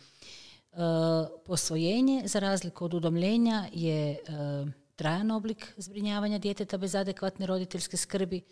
Posvojenje, 1.47 2.23
za 2.25 2.39
razliku 2.39 2.85
od 2.85 2.95
udomljenja, 2.95 3.69
je 3.73 4.19
trajan 5.02 5.30
oblik 5.30 5.75
zbrinjavanja 5.76 6.38
djeteta 6.38 6.78
bez 6.78 6.94
adekvatne 6.94 7.47
roditeljske 7.47 7.97
skrbi. 7.97 8.37
E, 8.37 8.42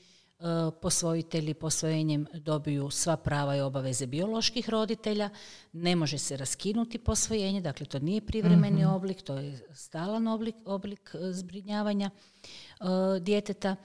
posvojitelji 0.82 1.54
posvojenjem 1.54 2.26
dobiju 2.34 2.90
sva 2.90 3.16
prava 3.16 3.56
i 3.56 3.60
obaveze 3.60 4.06
bioloških 4.06 4.68
roditelja. 4.70 5.30
Ne 5.72 5.96
može 5.96 6.18
se 6.18 6.36
raskinuti 6.36 6.98
posvojenje, 6.98 7.60
dakle 7.60 7.86
to 7.86 7.98
nije 7.98 8.20
privremeni 8.26 8.82
mhm. 8.82 8.90
oblik, 8.90 9.22
to 9.22 9.34
je 9.34 9.60
stalan 9.74 10.26
oblik, 10.26 10.54
oblik 10.64 11.14
e, 11.14 11.32
zbrinjavanja 11.32 12.10
e, 12.10 12.84
djeteta. 13.20 13.76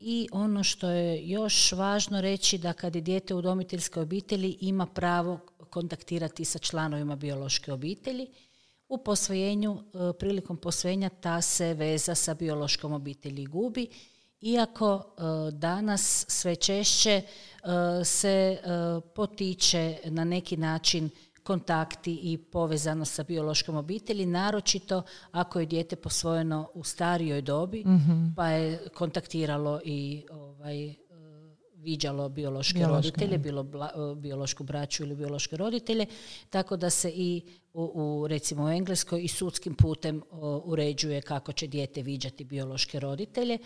I 0.00 0.28
ono 0.32 0.64
što 0.64 0.88
je 0.90 1.28
još 1.28 1.72
važno 1.72 2.20
reći 2.20 2.58
da 2.58 2.72
kad 2.72 2.94
je 2.94 3.00
dijete 3.00 3.34
u 3.34 3.38
udomiteljskoj 3.38 4.02
obitelji 4.02 4.56
ima 4.60 4.86
pravo 4.86 5.38
kontaktirati 5.70 6.44
sa 6.44 6.58
članovima 6.58 7.16
biološke 7.16 7.72
obitelji 7.72 8.26
u 8.90 8.98
posvojenju, 8.98 9.78
e, 9.78 10.12
prilikom 10.18 10.56
posvojenja 10.56 11.08
ta 11.08 11.40
se 11.42 11.74
veza 11.74 12.14
sa 12.14 12.34
biološkom 12.34 12.92
obitelji 12.92 13.46
gubi, 13.46 13.86
iako 14.40 15.02
e, 15.18 15.22
danas 15.52 16.24
sve 16.28 16.56
češće 16.56 17.10
e, 17.10 17.24
se 18.04 18.58
potiče 19.14 19.98
na 20.04 20.24
neki 20.24 20.56
način 20.56 21.10
kontakti 21.42 22.20
i 22.22 22.38
povezano 22.38 23.04
sa 23.04 23.22
biološkom 23.22 23.76
obitelji, 23.76 24.26
naročito 24.26 25.02
ako 25.30 25.60
je 25.60 25.66
dijete 25.66 25.96
posvojeno 25.96 26.70
u 26.74 26.84
starijoj 26.84 27.42
dobi, 27.42 27.84
mhm. 27.86 28.26
pa 28.36 28.46
je 28.46 28.88
kontaktiralo 28.94 29.80
i 29.84 30.26
ovaj, 30.30 30.94
viđalo 31.82 32.28
biološke 32.28 32.86
roditelje, 32.86 33.38
bilo 33.38 33.66
biološku 34.16 34.64
braću 34.64 35.02
ili 35.02 35.14
biološke 35.14 35.56
roditelje, 35.56 36.06
tako 36.50 36.76
da 36.76 36.90
se 36.90 37.10
i 37.14 37.42
u, 37.74 38.26
recimo 38.28 38.64
u 38.64 38.68
Engleskoj 38.68 39.24
i 39.24 39.28
sudskim 39.28 39.74
putem 39.74 40.22
uređuje 40.64 41.22
kako 41.22 41.52
će 41.52 41.66
dijete 41.66 42.02
viđati 42.02 42.44
biološke 42.44 43.00
roditelje. 43.00 43.58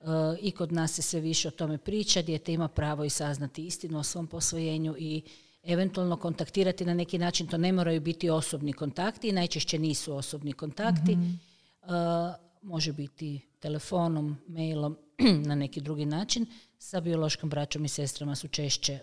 E, 0.00 0.04
I 0.40 0.50
kod 0.50 0.72
nas 0.72 0.92
se 0.92 1.02
sve 1.02 1.20
više 1.20 1.48
o 1.48 1.50
tome 1.50 1.78
priča, 1.78 2.22
dijete 2.22 2.52
ima 2.52 2.68
pravo 2.68 3.04
i 3.04 3.10
saznati 3.10 3.66
istinu 3.66 3.98
o 3.98 4.02
svom 4.02 4.26
posvojenju 4.26 4.94
i 4.98 5.22
eventualno 5.62 6.16
kontaktirati 6.16 6.84
na 6.84 6.94
neki 6.94 7.18
način, 7.18 7.46
to 7.46 7.58
ne 7.58 7.72
moraju 7.72 8.00
biti 8.00 8.30
osobni 8.30 8.72
kontakti 8.72 9.28
i 9.28 9.32
najčešće 9.32 9.78
nisu 9.78 10.16
osobni 10.16 10.52
kontakti. 10.52 11.12
Mhm. 11.16 11.30
E, 11.30 12.48
može 12.62 12.92
biti 12.92 13.40
telefonom, 13.60 14.36
mailom, 14.46 14.96
na 15.48 15.54
neki 15.54 15.80
drugi 15.80 16.06
način. 16.06 16.46
Sa 16.78 17.00
biološkom 17.00 17.50
braćom 17.50 17.84
i 17.84 17.88
sestrama 17.88 18.34
su 18.34 18.48
češće 18.48 18.98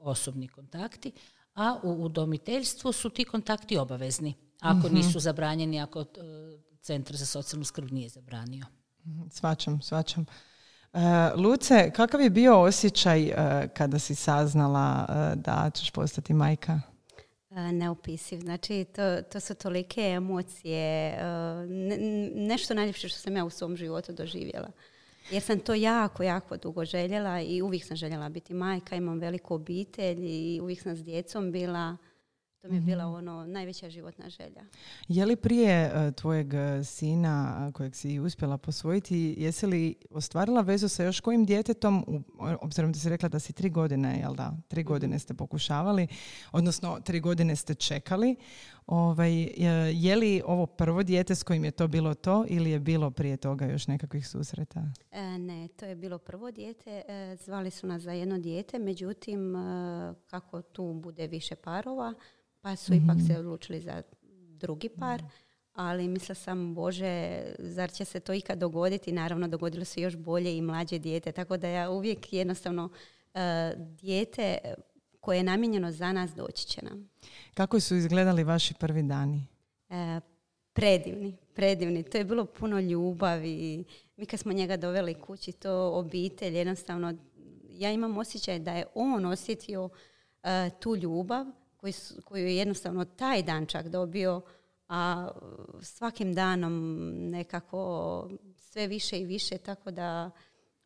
osobni 0.00 0.48
kontakti, 0.48 1.12
a 1.54 1.80
u 1.82 2.04
udomiteljstvu 2.04 2.92
su 2.92 3.10
ti 3.10 3.24
kontakti 3.24 3.78
obavezni. 3.78 4.34
Ako 4.60 4.86
mhm. 4.86 4.96
nisu 4.96 5.20
zabranjeni, 5.20 5.80
ako 5.80 6.00
e, 6.00 6.04
Centar 6.80 7.16
za 7.16 7.26
socijalnu 7.26 7.64
skrb 7.64 7.92
nije 7.92 8.08
zabranio. 8.08 8.64
Mhm, 9.06 9.28
svačam, 9.30 9.82
svačam. 9.82 10.26
Uh, 10.92 11.00
Luce, 11.36 11.90
kakav 11.90 12.20
je 12.20 12.30
bio 12.30 12.60
osjećaj 12.60 13.22
e, 13.22 13.34
kada 13.74 13.98
si 13.98 14.14
saznala 14.14 15.06
da 15.34 15.70
ćeš 15.74 15.90
postati 15.90 16.34
majka? 16.34 16.80
neopisiv. 17.50 18.40
Znači, 18.40 18.84
to, 18.84 19.22
to 19.22 19.40
su 19.40 19.54
tolike 19.54 20.00
emocije. 20.00 21.18
nešto 22.34 22.74
najljepše 22.74 23.08
što 23.08 23.18
sam 23.18 23.36
ja 23.36 23.44
u 23.44 23.50
svom 23.50 23.76
životu 23.76 24.12
doživjela. 24.12 24.70
Jer 25.30 25.42
sam 25.42 25.60
to 25.60 25.74
jako, 25.74 26.22
jako 26.22 26.56
dugo 26.56 26.84
željela 26.84 27.40
i 27.40 27.62
uvijek 27.62 27.84
sam 27.84 27.96
željela 27.96 28.28
biti 28.28 28.54
majka, 28.54 28.96
imam 28.96 29.18
veliku 29.18 29.54
obitelj 29.54 30.18
i 30.20 30.60
uvijek 30.62 30.82
sam 30.82 30.96
s 30.96 31.04
djecom 31.04 31.52
bila. 31.52 31.96
To 32.62 32.68
mi 32.68 32.76
je 32.76 32.80
bila 32.80 33.04
mhm. 33.04 33.14
ono 33.14 33.46
najveća 33.46 33.90
životna 33.90 34.28
želja. 34.28 34.64
Je 35.08 35.26
li 35.26 35.36
prije 35.36 35.72
e, 35.72 36.12
tvojeg 36.12 36.54
e, 36.54 36.84
sina 36.84 37.70
kojeg 37.74 37.94
si 37.94 38.20
uspjela 38.20 38.58
posvojiti, 38.58 39.34
jesi 39.38 39.66
li 39.66 39.94
ostvarila 40.10 40.60
vezu 40.60 40.88
sa 40.88 41.04
još 41.04 41.20
kojim 41.20 41.44
djetetom, 41.44 42.24
obzirom 42.60 42.92
da 42.92 42.98
si 42.98 43.08
rekla 43.08 43.28
da 43.28 43.38
si 43.38 43.52
tri 43.52 43.70
godine, 43.70 44.18
jel 44.20 44.34
da, 44.34 44.56
tri 44.68 44.80
mhm. 44.82 44.88
godine 44.88 45.18
ste 45.18 45.34
pokušavali, 45.34 46.06
odnosno 46.52 47.00
tri 47.04 47.20
godine 47.20 47.56
ste 47.56 47.74
čekali. 47.74 48.36
Ovaj, 48.90 49.48
je 49.92 50.16
li 50.16 50.42
ovo 50.46 50.66
prvo 50.66 51.02
dijete 51.02 51.34
s 51.34 51.42
kojim 51.42 51.64
je 51.64 51.70
to 51.70 51.88
bilo 51.88 52.14
to 52.14 52.44
ili 52.48 52.70
je 52.70 52.78
bilo 52.78 53.10
prije 53.10 53.36
toga 53.36 53.66
još 53.66 53.86
nekakvih 53.86 54.28
susreta? 54.28 54.82
E, 55.10 55.38
ne, 55.38 55.68
to 55.68 55.86
je 55.86 55.96
bilo 55.96 56.18
prvo 56.18 56.50
dijete. 56.50 57.02
E, 57.08 57.36
zvali 57.36 57.70
su 57.70 57.86
nas 57.86 58.02
za 58.02 58.12
jedno 58.12 58.38
dijete, 58.38 58.78
međutim, 58.78 59.56
e, 59.56 59.60
kako 60.26 60.62
tu 60.62 60.92
bude 60.92 61.26
više 61.26 61.54
parova, 61.54 62.14
pa 62.60 62.76
su 62.76 62.94
ipak 62.94 63.16
mhm. 63.16 63.26
se 63.26 63.38
odlučili 63.38 63.80
za 63.80 64.02
drugi 64.48 64.88
par. 64.88 65.22
Ali 65.72 66.08
mislila 66.08 66.34
sam, 66.34 66.74
Bože, 66.74 67.42
zar 67.58 67.90
će 67.90 68.04
se 68.04 68.20
to 68.20 68.32
ikad 68.32 68.58
dogoditi? 68.58 69.12
Naravno, 69.12 69.48
dogodilo 69.48 69.84
se 69.84 70.00
još 70.00 70.16
bolje 70.16 70.56
i 70.56 70.62
mlađe 70.62 70.98
dijete. 70.98 71.32
Tako 71.32 71.56
da 71.56 71.68
ja 71.68 71.90
uvijek 71.90 72.32
jednostavno 72.32 72.88
dijete 73.76 74.58
koje 75.20 75.36
je 75.36 75.42
namijenjeno 75.42 75.92
za 75.92 76.12
nas 76.12 76.34
doći 76.34 76.66
će 76.66 76.84
nam. 76.84 77.10
Kako 77.54 77.80
su 77.80 77.96
izgledali 77.96 78.44
vaši 78.44 78.74
prvi 78.74 79.02
dani? 79.02 79.46
E, 79.88 80.20
predivni, 80.72 81.36
predivni. 81.54 82.02
To 82.02 82.18
je 82.18 82.24
bilo 82.24 82.44
puno 82.44 82.80
ljubavi. 82.80 83.84
Mi 84.16 84.26
kad 84.26 84.40
smo 84.40 84.52
njega 84.52 84.76
doveli 84.76 85.14
kući, 85.14 85.52
to 85.52 85.92
obitelj, 85.92 86.56
jednostavno, 86.56 87.14
ja 87.70 87.92
imam 87.92 88.18
osjećaj 88.18 88.58
da 88.58 88.72
je 88.72 88.86
on 88.94 89.26
osjetio 89.26 89.88
e, 90.42 90.70
tu 90.80 90.96
ljubav 90.96 91.46
koju, 91.76 91.92
koju 92.24 92.46
je 92.46 92.56
jednostavno 92.56 93.04
taj 93.04 93.42
dan 93.42 93.66
čak 93.66 93.88
dobio, 93.88 94.40
a 94.88 95.28
svakim 95.82 96.34
danom 96.34 97.06
nekako 97.30 98.30
sve 98.56 98.86
više 98.86 99.20
i 99.20 99.24
više, 99.24 99.58
tako 99.58 99.90
da 99.90 100.30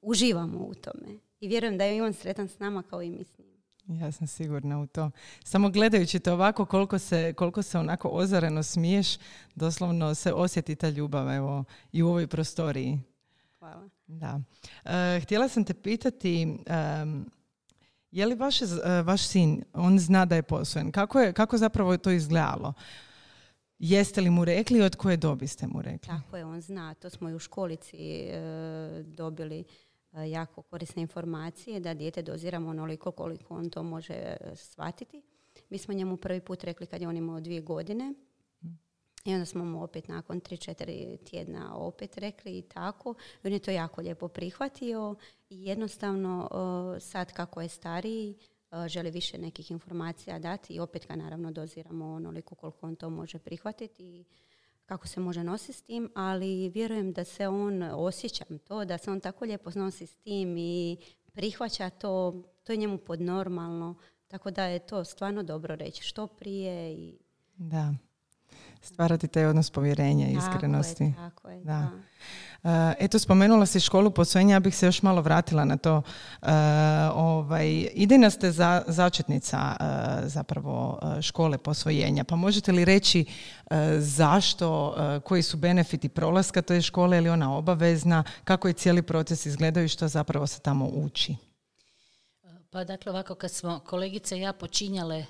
uživamo 0.01 0.59
u 0.59 0.75
tome. 0.75 1.19
I 1.41 1.49
vjerujem 1.49 1.79
da 1.79 1.85
je 1.85 1.97
i 1.97 2.01
on 2.01 2.13
sretan 2.13 2.49
s 2.49 2.59
nama 2.59 2.83
kao 2.83 3.03
i 3.03 3.11
mi 3.11 3.25
s 3.25 3.39
njim. 3.39 3.44
Ja 3.89 4.13
sam 4.13 4.27
sigurna 4.27 4.81
u 4.81 4.87
to. 4.87 5.11
Samo 5.45 5.71
gledajući 5.71 6.19
to 6.19 6.33
ovako, 6.33 6.65
koliko 6.65 6.99
se, 6.99 7.33
koliko 7.33 7.63
se 7.63 7.79
onako 7.79 8.09
ozareno 8.09 8.63
smiješ, 8.63 9.17
doslovno 9.55 10.15
se 10.15 10.33
osjeti 10.33 10.77
ta 10.77 10.89
ljubav 10.89 11.31
evo, 11.31 11.65
i 11.93 12.03
u 12.03 12.09
ovoj 12.09 12.27
prostoriji. 12.27 13.01
Hvala. 13.59 13.89
Da. 14.07 14.41
E, 14.85 15.21
htjela 15.21 15.49
sam 15.49 15.65
te 15.65 15.75
pitati, 15.75 16.59
je 18.11 18.27
li 18.27 18.35
vaš, 18.35 18.63
e, 18.63 18.67
vaš 19.05 19.23
sin, 19.27 19.65
on 19.73 19.99
zna 19.99 20.25
da 20.25 20.37
je 20.37 20.43
posvojen, 20.43 20.93
kako, 20.93 21.21
je, 21.21 21.33
kako 21.33 21.59
zapravo 21.59 21.93
je 21.93 21.99
to 21.99 22.11
izgledalo? 22.11 22.73
Jeste 23.79 24.21
li 24.21 24.31
mu 24.31 24.45
rekli 24.45 24.83
od 24.83 24.97
koje 24.97 25.17
dobi 25.17 25.47
ste 25.47 25.67
mu 25.67 25.83
rekli? 25.83 26.09
Tako 26.09 26.37
je, 26.37 26.45
on 26.45 26.61
zna. 26.61 26.95
To 26.95 27.11
smo 27.11 27.31
i 27.31 27.35
u 27.35 27.39
školici 27.39 27.97
e, 27.97 29.03
dobili 29.07 29.59
E, 29.61 29.65
jako 30.23 30.63
korisne 30.63 31.03
informacije 31.03 31.81
da 31.81 31.95
dijete 31.95 32.23
doziramo 32.23 32.71
onoliko 32.71 33.11
koliko 33.11 33.55
on 33.55 33.71
to 33.71 33.83
može 33.83 34.13
e, 34.15 34.37
shvatiti. 34.57 35.23
Mi 35.71 35.79
smo 35.79 35.95
njemu 35.95 36.17
prvi 36.17 36.41
put 36.41 36.65
rekli 36.65 36.87
kad 36.87 37.01
je 37.01 37.09
on 37.09 37.17
imao 37.17 37.41
dvije 37.41 37.61
godine 37.61 38.15
i 39.25 39.33
onda 39.35 39.47
smo 39.47 39.65
mu 39.65 39.83
opet 39.83 40.09
nakon 40.09 40.41
3-4 40.41 41.31
tjedna 41.31 41.77
opet 41.77 42.19
rekli 42.19 42.59
i 42.59 42.63
tako. 42.63 43.15
I 43.43 43.47
on 43.47 43.53
je 43.53 43.59
to 43.59 43.71
jako 43.71 44.01
lijepo 44.01 44.29
prihvatio 44.29 45.15
i 45.51 45.65
jednostavno 45.65 46.49
e, 46.97 47.01
sad 47.01 47.33
kako 47.33 47.61
je 47.61 47.69
stariji 47.69 48.37
želi 48.87 49.11
više 49.11 49.39
nekih 49.39 49.71
informacija 49.71 50.39
dati 50.39 50.75
i 50.75 50.81
opet 50.81 51.09
ga 51.09 51.17
naravno 51.17 51.53
doziramo 51.53 52.07
onoliko 52.07 52.55
koliko 52.55 52.87
on 52.87 52.97
to 52.97 53.11
može 53.11 53.39
prihvatiti 53.39 54.05
i 54.05 54.25
kako 54.87 55.09
se 55.09 55.21
može 55.21 55.45
nositi 55.45 55.73
s 55.73 55.83
tim, 55.83 56.11
ali 56.15 56.69
vjerujem 56.69 57.13
da 57.13 57.25
se 57.25 57.49
on, 57.49 57.83
osjećam 57.83 58.59
to, 58.59 58.85
da 58.85 58.99
se 58.99 59.11
on 59.11 59.21
tako 59.21 59.45
lijepo 59.45 59.71
nosi 59.75 60.07
s 60.07 60.17
tim 60.17 60.57
i 60.59 60.97
prihvaća 61.33 61.91
to, 61.91 62.43
to 62.63 62.73
je 62.73 62.77
njemu 62.77 62.99
podnormalno, 62.99 63.95
tako 64.29 64.51
da 64.51 64.65
je 64.65 64.87
to 64.87 65.05
stvarno 65.05 65.43
dobro 65.43 65.75
reći 65.77 66.03
što 66.03 66.27
prije. 66.27 66.93
I... 66.93 67.19
Da, 67.57 67.95
stvarati 68.83 69.29
taj 69.29 69.47
odnos 69.47 69.71
povjerenja 69.71 70.27
i 70.27 70.33
iskrenosti. 70.33 71.13
Tako 71.17 71.21
je, 71.21 71.25
tako 71.31 71.49
je. 71.49 71.65
Da. 71.65 71.91
Eh, 72.65 72.95
eto, 72.99 73.19
spomenula 73.19 73.67
si 73.67 73.81
školu 73.81 74.11
posvojenja, 74.11 74.55
ja 74.55 74.61
bih 74.61 74.77
se 74.77 74.87
još 74.87 75.03
malo 75.03 75.23
vratila 75.23 75.65
na 75.65 75.77
to. 75.77 75.97
Uh, 75.97 76.49
ovaj, 77.15 77.89
idejna 77.95 78.31
ste 78.31 78.51
za, 78.51 78.83
začetnica 78.87 79.77
uh, 79.81 79.87
zapravo 80.29 81.01
škole 81.21 81.59
posvojenja, 81.59 82.25
pa 82.25 82.37
možete 82.37 82.73
li 82.73 82.85
reći 82.85 83.25
zašto, 83.99 84.97
koji 85.25 85.43
su 85.43 85.57
benefiti 85.57 86.09
prolaska 86.09 86.63
toj 86.63 86.81
škole, 86.81 87.17
je 87.17 87.21
li 87.21 87.29
ona 87.29 87.57
obavezna, 87.57 88.25
kako 88.45 88.69
je 88.69 88.75
cijeli 88.75 89.03
proces 89.03 89.47
izgledao 89.47 89.83
i 89.83 89.89
što 89.89 90.09
zapravo 90.09 90.47
se 90.47 90.61
tamo 90.61 90.87
uči? 90.87 91.37
Pa 92.75 92.85
dakle 92.85 93.13
ovako 93.13 93.35
kad 93.35 93.51
smo 93.51 93.81
kolegice 93.87 94.39
i 94.39 94.41
ja 94.41 94.53
počinjale 94.53 95.27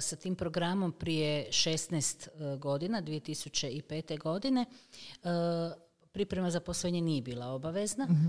sa 0.00 0.16
tim 0.16 0.36
programom 0.36 0.92
prije 0.92 1.48
16 1.50 2.56
godina, 2.56 3.02
2005. 3.02 4.18
godine. 4.18 4.64
Priprema 6.12 6.50
za 6.50 6.60
posvojenje 6.60 7.00
nije 7.00 7.22
bila 7.22 7.46
obavezna. 7.46 8.04
Mhm. 8.04 8.26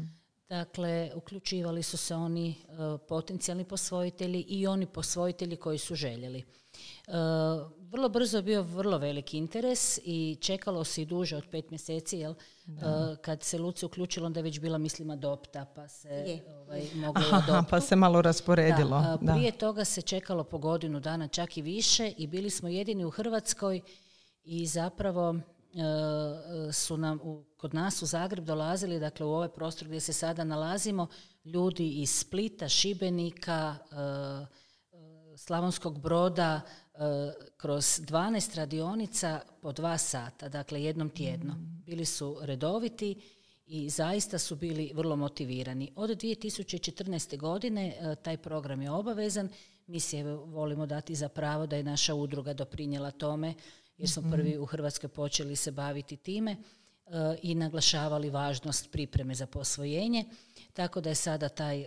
Dakle, 0.49 1.11
uključivali 1.15 1.83
su 1.83 1.97
se 1.97 2.15
oni 2.15 2.55
potencijalni 3.07 3.65
posvojitelji 3.65 4.41
i 4.41 4.67
oni 4.67 4.85
posvojitelji 4.85 5.55
koji 5.55 5.77
su 5.77 5.95
željeli. 5.95 6.43
Vrlo 7.91 8.09
brzo 8.09 8.37
je 8.37 8.43
bio 8.43 8.61
vrlo 8.61 8.97
veliki 8.97 9.37
interes 9.37 9.99
i 10.03 10.37
čekalo 10.41 10.83
se 10.83 11.01
i 11.01 11.05
duže 11.05 11.37
od 11.37 11.43
pet 11.51 11.69
mjeseci, 11.69 12.17
jel? 12.17 12.33
kad 13.21 13.43
se 13.43 13.57
Luci 13.57 13.85
uključilo, 13.85 14.25
onda 14.25 14.39
je 14.39 14.43
već 14.43 14.59
bila 14.59 14.77
mislim 14.77 15.09
adopta, 15.09 15.65
pa 15.75 15.87
se 15.87 16.39
ovaj, 16.61 16.81
moglo 16.95 17.23
Aha, 17.31 17.63
pa 17.69 17.81
se 17.81 17.95
malo 17.95 18.21
rasporedilo. 18.21 19.01
Da, 19.21 19.33
prije 19.33 19.51
toga 19.51 19.85
se 19.85 20.01
čekalo 20.01 20.43
po 20.43 20.57
godinu 20.57 20.99
dana, 20.99 21.27
čak 21.27 21.57
i 21.57 21.61
više 21.61 22.13
i 22.17 22.27
bili 22.27 22.49
smo 22.49 22.69
jedini 22.69 23.05
u 23.05 23.09
Hrvatskoj 23.09 23.81
i 24.43 24.65
zapravo 24.65 25.35
su 26.73 26.97
nam 26.97 27.19
u, 27.23 27.43
kod 27.57 27.73
nas 27.73 28.01
u 28.01 28.05
Zagreb 28.05 28.45
dolazili, 28.45 28.99
dakle 28.99 29.25
u 29.25 29.29
ovaj 29.29 29.49
prostor 29.49 29.87
gdje 29.87 29.99
se 29.99 30.13
sada 30.13 30.43
nalazimo, 30.43 31.07
ljudi 31.45 31.89
iz 31.89 32.09
Splita, 32.09 32.69
Šibenika, 32.69 33.75
Slavonskog 35.37 35.99
broda 35.99 36.61
kroz 37.57 37.85
12 37.85 38.55
radionica 38.55 39.41
po 39.61 39.71
dva 39.71 39.97
sata, 39.97 40.49
dakle 40.49 40.83
jednom 40.83 41.09
tjedno. 41.09 41.53
Mm. 41.53 41.83
Bili 41.85 42.05
su 42.05 42.37
redoviti 42.41 43.21
i 43.65 43.89
zaista 43.89 44.39
su 44.39 44.55
bili 44.55 44.91
vrlo 44.95 45.15
motivirani. 45.15 45.91
Od 45.95 46.09
2014. 46.09 47.37
godine 47.37 47.87
e, 47.87 48.15
taj 48.15 48.37
program 48.37 48.81
je 48.81 48.91
obavezan. 48.91 49.49
Mi 49.87 49.99
se 49.99 50.23
volimo 50.33 50.85
dati 50.85 51.15
za 51.15 51.29
pravo 51.29 51.67
da 51.67 51.75
je 51.75 51.83
naša 51.83 52.13
udruga 52.13 52.53
doprinjela 52.53 53.11
tome 53.11 53.53
jer 53.97 54.09
smo 54.09 54.21
mhm. 54.21 54.31
prvi 54.31 54.57
u 54.57 54.65
Hrvatskoj 54.65 55.09
počeli 55.09 55.55
se 55.55 55.71
baviti 55.71 56.17
time 56.17 56.51
e, 56.51 56.57
i 57.41 57.55
naglašavali 57.55 58.29
važnost 58.29 58.91
pripreme 58.91 59.35
za 59.35 59.47
posvojenje. 59.47 60.25
Tako 60.73 61.01
da 61.01 61.09
je 61.09 61.15
sada 61.15 61.49
taj 61.49 61.85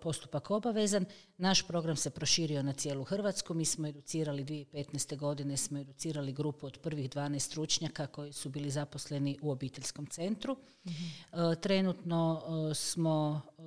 postupak 0.00 0.50
obavezan. 0.50 1.04
Naš 1.38 1.66
program 1.66 1.96
se 1.96 2.10
proširio 2.10 2.62
na 2.62 2.72
cijelu 2.72 3.04
Hrvatsku. 3.04 3.54
Mi 3.54 3.64
smo 3.64 3.88
educirali 3.88 4.44
2015. 4.44 5.16
godine, 5.16 5.56
smo 5.56 5.78
educirali 5.78 6.32
grupu 6.32 6.66
od 6.66 6.78
prvih 6.78 7.10
12 7.10 7.38
stručnjaka 7.38 8.06
koji 8.06 8.32
su 8.32 8.48
bili 8.48 8.70
zaposleni 8.70 9.38
u 9.42 9.50
obiteljskom 9.50 10.06
centru. 10.06 10.56
Mhm. 10.86 11.04
E, 11.32 11.60
trenutno 11.60 12.42
e, 12.70 12.74
smo 12.74 13.40
e, 13.58 13.62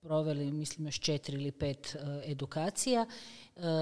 proveli, 0.00 0.52
mislim, 0.52 0.86
još 0.86 1.00
četiri 1.00 1.36
ili 1.36 1.52
pet 1.52 1.96
edukacija 2.24 3.06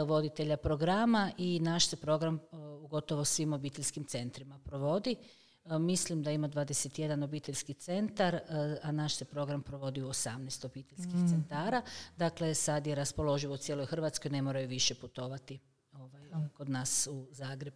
voditelja 0.07 0.57
programa 0.57 1.33
i 1.39 1.61
naš 1.61 1.87
se 1.89 1.97
program 1.97 2.41
u 2.83 2.87
gotovo 2.87 3.25
svim 3.25 3.53
obiteljskim 3.53 4.05
centrima 4.05 4.59
provodi. 4.65 5.17
Mislim 5.65 6.23
da 6.23 6.31
ima 6.31 6.49
21 6.49 7.25
obiteljski 7.25 7.75
centar, 7.75 8.41
a 8.83 8.93
naš 8.93 9.15
se 9.15 9.25
program 9.25 9.63
provodi 9.63 10.03
u 10.03 10.09
18 10.09 10.67
obiteljskih 10.67 11.15
mm. 11.15 11.29
centara. 11.29 11.83
Dakle, 12.17 12.55
sad 12.55 12.87
je 12.87 12.95
raspoloživo 12.95 13.55
u 13.55 13.57
cijeloj 13.57 13.87
Hrvatskoj, 13.87 14.31
ne 14.31 14.43
moraju 14.43 14.69
više 14.69 14.95
putovati 14.95 15.59
ovaj, 15.93 16.31
kod 16.55 16.69
nas 16.69 17.09
u 17.11 17.27
Zagreb. 17.31 17.75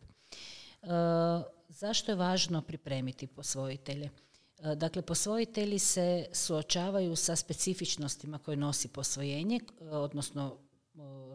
zašto 1.68 2.12
je 2.12 2.16
važno 2.16 2.62
pripremiti 2.62 3.26
posvojitelje? 3.26 4.10
Dakle, 4.76 5.02
posvojitelji 5.02 5.78
se 5.78 6.26
suočavaju 6.32 7.16
sa 7.16 7.36
specifičnostima 7.36 8.38
koje 8.38 8.56
nosi 8.56 8.88
posvojenje, 8.88 9.60
odnosno 9.80 10.58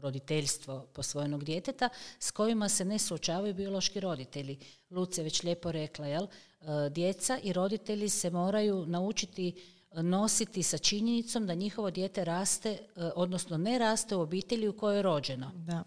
roditeljstvo 0.02 0.88
posvojenog 0.94 1.44
djeteta 1.44 1.90
s 2.20 2.32
kojima 2.32 2.70
se 2.70 2.86
ne 2.86 3.00
suočavaju 3.00 3.54
biološki 3.54 4.00
roditelji. 4.00 4.58
Luce 4.90 5.24
već 5.24 5.44
lijepo 5.44 5.72
rekla, 5.72 6.08
jel? 6.08 6.24
E, 6.24 6.90
djeca 6.90 7.40
i 7.44 7.54
roditelji 7.54 8.10
se 8.10 8.30
moraju 8.30 8.86
naučiti 8.86 9.54
nositi 9.96 10.64
sa 10.64 10.78
činjenicom 10.78 11.48
da 11.48 11.54
njihovo 11.54 11.92
dijete 11.92 12.26
raste, 12.26 12.70
e, 12.70 12.80
odnosno 13.16 13.58
ne 13.58 13.80
raste 13.80 14.16
u 14.16 14.22
obitelji 14.22 14.68
u 14.68 14.78
kojoj 14.78 14.98
je 14.98 15.02
rođeno. 15.02 15.52
Da. 15.56 15.84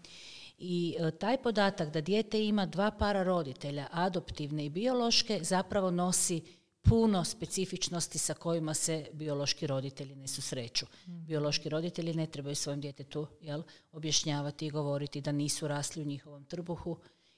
I 0.57 0.95
e, 0.99 1.11
taj 1.11 1.37
podatak 1.37 1.89
da 1.93 2.01
dijete 2.01 2.45
ima 2.45 2.65
dva 2.65 2.91
para 2.91 3.23
roditelja, 3.23 3.87
adoptivne 3.91 4.65
i 4.65 4.69
biološke, 4.69 5.39
zapravo 5.43 5.91
nosi 5.91 6.41
puno 6.89 7.23
specifičnosti 7.23 8.17
sa 8.17 8.33
kojima 8.33 8.73
se 8.73 9.05
biološki 9.13 9.67
roditelji 9.67 10.15
ne 10.15 10.27
susreću. 10.27 10.85
Mm. 11.07 11.25
Biološki 11.25 11.69
roditelji 11.69 12.13
ne 12.13 12.27
trebaju 12.27 12.55
svojem 12.55 12.81
djetetu 12.81 13.27
jel, 13.41 13.63
objašnjavati 13.91 14.65
i 14.65 14.69
govoriti 14.69 15.21
da 15.21 15.31
nisu 15.31 15.67
rasli 15.67 16.01
u 16.01 16.05
njihovom 16.05 16.45
trbuhu 16.45 16.97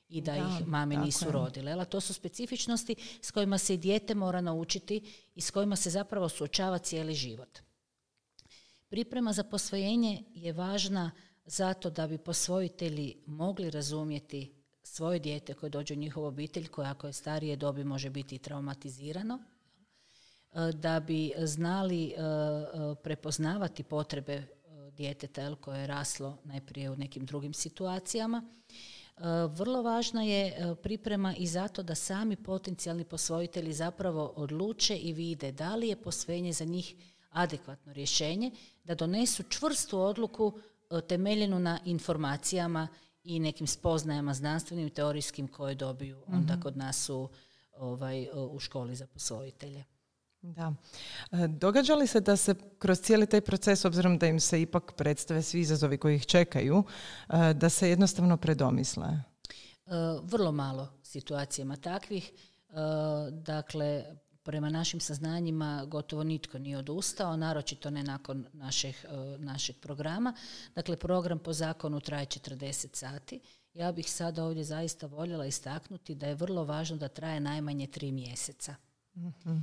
i 0.09 0.21
da, 0.21 0.35
ih 0.35 0.67
mame 0.67 0.97
nisu 0.97 1.25
je. 1.25 1.31
rodile. 1.31 1.71
Jel? 1.71 1.85
To 1.85 2.01
su 2.01 2.13
specifičnosti 2.13 2.95
s 3.21 3.31
kojima 3.31 3.57
se 3.57 3.73
i 3.73 3.77
dijete 3.77 4.15
mora 4.15 4.41
naučiti 4.41 5.01
i 5.35 5.41
s 5.41 5.51
kojima 5.51 5.75
se 5.75 5.89
zapravo 5.89 6.29
suočava 6.29 6.77
cijeli 6.77 7.13
život. 7.13 7.59
Priprema 8.89 9.33
za 9.33 9.43
posvojenje 9.43 10.23
je 10.33 10.53
važna 10.53 11.11
zato 11.45 11.89
da 11.89 12.07
bi 12.07 12.17
posvojitelji 12.17 13.15
mogli 13.25 13.69
razumjeti 13.69 14.58
svoje 14.89 15.19
dijete 15.19 15.53
koje 15.53 15.69
dođe 15.69 15.93
u 15.93 15.97
njihovu 15.97 16.25
obitelj, 16.25 16.67
koje 16.67 16.87
ako 16.87 17.07
je 17.07 17.13
starije 17.13 17.55
dobi 17.55 17.83
može 17.83 18.09
biti 18.09 18.37
traumatizirano, 18.37 19.39
e, 19.39 20.71
da 20.73 20.99
bi 20.99 21.31
znali 21.37 22.07
e, 22.07 22.11
e, 22.11 22.95
prepoznavati 23.03 23.83
potrebe 23.83 24.43
djeteta 24.91 25.55
koje 25.55 25.79
je 25.81 25.87
raslo 25.87 26.37
najprije 26.43 26.89
u 26.89 26.95
nekim 26.95 27.25
drugim 27.25 27.53
situacijama. 27.53 28.43
Vrlo 29.49 29.81
važna 29.81 30.23
je 30.23 30.75
priprema 30.83 31.35
i 31.35 31.47
zato 31.47 31.83
da 31.83 31.95
sami 31.95 32.35
potencijalni 32.35 33.03
posvojitelji 33.03 33.73
zapravo 33.73 34.33
odluče 34.35 34.97
i 34.97 35.13
vide 35.13 35.51
da 35.51 35.75
li 35.75 35.87
je 35.87 36.01
posvojenje 36.01 36.53
za 36.53 36.65
njih 36.65 36.95
adekvatno 37.29 37.93
rješenje, 37.93 38.51
da 38.83 38.95
donesu 38.95 39.43
čvrstu 39.43 39.99
odluku 39.99 40.59
temeljenu 41.07 41.59
na 41.59 41.79
informacijama 41.85 42.87
i 43.23 43.39
nekim 43.39 43.67
spoznajama 43.67 44.33
znanstvenim 44.33 44.87
i 44.87 44.93
teorijskim 44.93 45.47
koje 45.47 45.75
dobiju 45.75 46.23
onda 46.27 46.53
mhm. 46.53 46.61
kod 46.61 46.77
nas 46.77 47.09
u, 47.09 47.29
ovaj, 47.77 48.27
u 48.33 48.59
školi 48.59 48.95
za 48.95 49.07
posvojitelje. 49.07 49.83
Da. 50.41 50.73
E, 51.31 51.47
događa 51.47 51.95
li 51.95 52.07
se 52.07 52.19
da 52.19 52.37
se 52.37 52.55
kroz 52.79 52.99
cijeli 52.99 53.27
taj 53.27 53.41
proces, 53.41 53.85
obzirom 53.85 54.17
da 54.17 54.27
im 54.27 54.39
se 54.39 54.61
ipak 54.61 54.93
predstave 54.97 55.41
svi 55.41 55.59
izazovi 55.59 55.97
koji 55.97 56.15
ih 56.15 56.25
čekaju, 56.25 56.83
e, 57.29 57.53
da 57.53 57.69
se 57.69 57.89
jednostavno 57.89 58.37
predomisle? 58.37 59.07
E, 59.07 59.21
vrlo 60.23 60.51
malo 60.51 60.87
situacijama 61.03 61.75
takvih. 61.75 62.31
Dakle, 63.31 64.05
prema 64.49 64.69
našim 64.69 64.99
saznanjima 64.99 65.85
gotovo 65.85 66.23
nitko 66.23 66.59
nije 66.59 66.77
odustao, 66.77 67.37
naročito 67.37 67.89
ne 67.89 68.03
nakon 68.03 68.45
našeg, 68.53 68.95
e, 68.95 69.37
našeg 69.37 69.75
programa. 69.75 70.33
Dakle, 70.75 70.97
program 70.97 71.39
po 71.39 71.53
zakonu 71.53 71.99
traje 71.99 72.25
40 72.25 72.95
sati. 72.95 73.39
Ja 73.73 73.91
bih 73.91 74.11
sada 74.11 74.45
ovdje 74.45 74.63
zaista 74.63 75.07
voljela 75.07 75.45
istaknuti 75.45 76.15
da 76.15 76.27
je 76.27 76.35
vrlo 76.35 76.63
važno 76.63 76.97
da 76.97 77.07
traje 77.07 77.39
najmanje 77.39 77.87
tri 77.87 78.11
mjeseca. 78.11 78.75
Mhm. 79.15 79.51
E, 79.51 79.59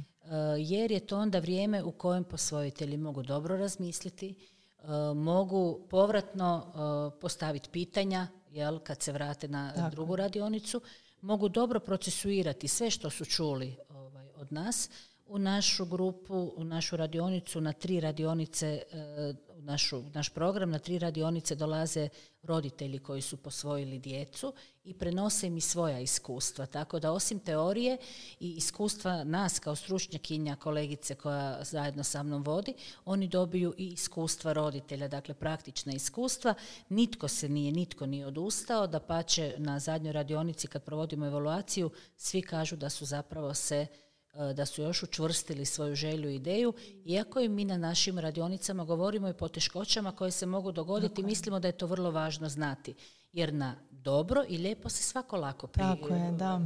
jer 0.58 0.90
je 0.90 1.06
to 1.06 1.18
onda 1.18 1.38
vrijeme 1.38 1.82
u 1.82 1.92
kojem 1.92 2.24
posvojitelji 2.24 2.96
mogu 2.96 3.22
dobro 3.22 3.56
razmisliti, 3.56 4.34
e, 4.78 4.84
mogu 5.14 5.86
povratno 5.90 6.72
postaviti 7.20 7.70
pitanja 7.70 8.26
jel, 8.50 8.78
kad 8.78 9.02
se 9.02 9.12
vrate 9.12 9.48
na 9.48 9.88
drugu 9.90 10.16
radionicu, 10.16 10.80
mogu 11.20 11.48
dobro 11.48 11.80
procesuirati 11.80 12.68
sve 12.68 12.90
što 12.90 13.10
su 13.10 13.24
čuli 13.24 13.76
od 14.36 14.52
nas 14.52 14.90
u 15.28 15.38
našu 15.38 15.86
grupu, 15.86 16.52
u 16.56 16.64
našu 16.64 16.96
radionicu 16.96 17.60
na 17.60 17.72
tri 17.72 18.00
radionice, 18.00 18.82
e, 18.92 19.34
u 19.58 19.62
našu, 19.62 20.02
naš 20.14 20.28
program 20.28 20.70
na 20.70 20.78
tri 20.78 20.98
radionice 20.98 21.54
dolaze 21.54 22.08
roditelji 22.42 22.98
koji 22.98 23.22
su 23.22 23.36
posvojili 23.36 23.98
djecu 23.98 24.52
i 24.84 24.94
prenose 24.94 25.46
im 25.46 25.56
i 25.56 25.60
svoja 25.60 26.00
iskustva. 26.00 26.66
Tako 26.66 26.98
da 27.00 27.12
osim 27.12 27.38
teorije 27.38 27.96
i 28.40 28.50
iskustva 28.50 29.24
nas 29.24 29.58
kao 29.58 29.76
stručnjakinja, 29.76 30.56
kolegice 30.56 31.14
koja 31.14 31.64
zajedno 31.64 32.04
sa 32.04 32.22
mnom 32.22 32.42
vodi, 32.42 32.74
oni 33.04 33.28
dobiju 33.28 33.74
i 33.78 33.86
iskustva 33.86 34.52
roditelja, 34.52 35.08
dakle 35.08 35.34
praktična 35.34 35.92
iskustva. 35.92 36.54
Nitko 36.88 37.28
se 37.28 37.48
nije, 37.48 37.72
nitko 37.72 38.06
nije 38.06 38.26
odustao, 38.26 38.86
da 38.86 39.00
pače 39.00 39.54
na 39.58 39.78
zadnjoj 39.78 40.12
radionici 40.12 40.66
kad 40.66 40.84
provodimo 40.84 41.26
evaluaciju, 41.26 41.90
svi 42.16 42.42
kažu 42.42 42.76
da 42.76 42.90
su 42.90 43.04
zapravo 43.04 43.54
se 43.54 43.86
da 44.56 44.66
su 44.66 44.82
još 44.82 45.02
učvrstili 45.02 45.64
svoju 45.64 45.94
želju 45.94 46.30
i 46.30 46.34
ideju, 46.34 46.74
iako 47.04 47.40
i 47.40 47.48
mi 47.48 47.64
na 47.64 47.76
našim 47.76 48.18
radionicama 48.18 48.84
govorimo 48.84 49.28
i 49.28 49.34
po 49.34 49.48
teškoćama 49.48 50.12
koje 50.12 50.30
se 50.30 50.46
mogu 50.46 50.72
dogoditi, 50.72 51.22
mislimo 51.22 51.60
da 51.60 51.68
je 51.68 51.78
to 51.78 51.86
vrlo 51.86 52.10
važno 52.10 52.48
znati. 52.48 52.94
Jer 53.32 53.54
na 53.54 53.74
dobro 53.90 54.44
i 54.48 54.58
lijepo 54.58 54.88
se 54.88 55.02
svako 55.02 55.36
lako 55.36 55.66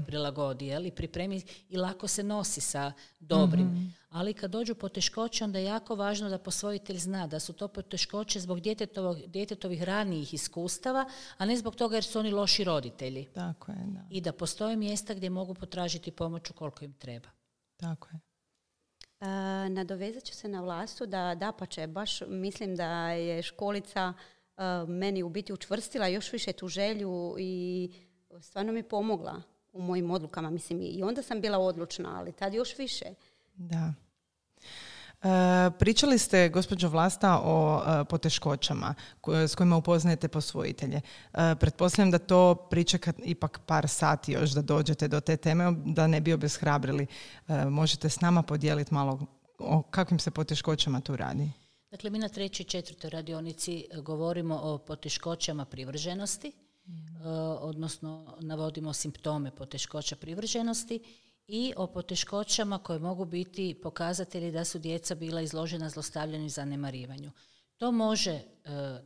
prilagodi 0.06 0.66
jel? 0.66 0.86
i 0.86 0.90
pripremi 0.90 1.42
i 1.68 1.76
lako 1.76 2.08
se 2.08 2.22
nosi 2.22 2.60
sa 2.60 2.92
dobrim. 3.20 3.66
Mhm. 3.66 3.86
Ali 4.10 4.34
kad 4.34 4.50
dođu 4.50 4.74
poteškoće, 4.74 5.44
onda 5.44 5.58
je 5.58 5.64
jako 5.64 5.94
važno 5.94 6.28
da 6.28 6.38
posvojitelj 6.38 6.98
zna 6.98 7.26
da 7.26 7.40
su 7.40 7.52
to 7.52 7.68
poteškoće 7.68 8.40
zbog 8.40 8.60
djetetovih 9.26 9.82
ranijih 9.82 10.34
iskustava, 10.34 11.04
a 11.36 11.44
ne 11.46 11.56
zbog 11.56 11.76
toga 11.76 11.96
jer 11.96 12.04
su 12.04 12.18
oni 12.18 12.30
loši 12.30 12.64
roditelji. 12.64 13.24
Tako 13.24 13.72
je, 13.72 13.78
da. 13.86 14.06
I 14.10 14.20
da 14.20 14.32
postoje 14.32 14.76
mjesta 14.76 15.14
gdje 15.14 15.30
mogu 15.30 15.54
potražiti 15.54 16.10
pomoć 16.10 16.50
koliko 16.54 16.84
im 16.84 16.92
treba. 16.92 17.28
Tako 17.80 18.08
je. 18.12 18.20
E, 19.20 19.68
nadovezat 19.68 20.24
ću 20.24 20.34
se 20.34 20.48
na 20.48 20.60
vlastu 20.60 21.06
da 21.06 21.34
dapače, 21.34 21.86
baš 21.86 22.20
mislim 22.20 22.76
da 22.76 23.10
je 23.10 23.42
školica 23.42 24.12
e, 24.56 24.62
meni 24.88 25.22
u 25.22 25.28
biti 25.28 25.52
učvrstila 25.52 26.06
još 26.06 26.32
više 26.32 26.52
tu 26.52 26.68
želju 26.68 27.36
i 27.38 27.90
stvarno 28.40 28.72
mi 28.72 28.82
pomogla 28.82 29.42
u 29.72 29.82
mojim 29.82 30.10
odlukama. 30.10 30.50
Mislim, 30.50 30.80
i 30.82 31.02
onda 31.02 31.22
sam 31.22 31.40
bila 31.40 31.58
odlučna, 31.58 32.18
ali 32.18 32.32
tad 32.32 32.54
još 32.54 32.78
više. 32.78 33.04
Da. 33.54 33.94
E, 35.22 35.70
pričali 35.78 36.18
ste, 36.18 36.48
gospođo 36.48 36.88
Vlasta, 36.88 37.40
o 37.44 37.82
e, 37.86 38.04
poteškoćama 38.04 38.94
s 39.26 39.54
kojima 39.54 39.76
upoznajete 39.76 40.28
posvojitelje. 40.28 41.00
E, 41.34 41.54
pretpostavljam 41.60 42.10
da 42.10 42.18
to 42.18 42.54
pričeka 42.54 43.12
ipak 43.24 43.60
par 43.66 43.88
sati 43.88 44.32
još 44.32 44.50
da 44.50 44.62
dođete 44.62 45.08
do 45.08 45.20
te 45.20 45.36
teme, 45.36 45.72
da 45.84 46.06
ne 46.06 46.20
bi 46.20 46.32
obeshrabrili. 46.32 47.06
Možete 47.68 48.08
s 48.08 48.20
nama 48.20 48.42
podijeliti 48.42 48.94
malo 48.94 49.26
o 49.58 49.82
kakvim 49.82 50.18
se 50.18 50.30
poteškoćama 50.30 51.00
tu 51.00 51.16
radi? 51.16 51.50
Dakle, 51.90 52.10
mi 52.10 52.18
na 52.18 52.28
trećoj 52.28 52.64
i 52.64 52.66
četvrtoj 52.66 53.10
radionici 53.10 53.86
govorimo 54.02 54.60
o 54.62 54.78
poteškoćama 54.78 55.64
privrženosti, 55.64 56.52
odnosno 57.60 58.36
navodimo 58.40 58.92
simptome 58.92 59.50
poteškoća 59.50 60.16
privrženosti 60.16 61.00
i 61.52 61.72
o 61.76 61.86
poteškoćama 61.86 62.78
koje 62.78 62.98
mogu 62.98 63.24
biti 63.24 63.80
pokazatelji 63.82 64.52
da 64.52 64.64
su 64.64 64.78
djeca 64.78 65.14
bila 65.14 65.40
izložena 65.40 65.88
zlostavljanju 65.88 66.46
i 66.46 66.48
zanemarivanju. 66.48 67.30
To 67.76 67.92
može 67.92 68.30
e, 68.30 68.42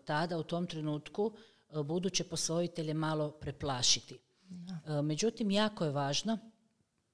tada 0.05 0.39
u 0.39 0.43
tom 0.43 0.67
trenutku 0.67 1.33
e, 1.35 1.83
buduće 1.83 2.25
posvojitelje 2.25 2.95
malo 2.95 3.31
preplašiti. 3.31 4.15
E, 4.15 5.03
međutim, 5.03 5.51
jako 5.51 5.85
je 5.85 5.91
važno 5.91 6.39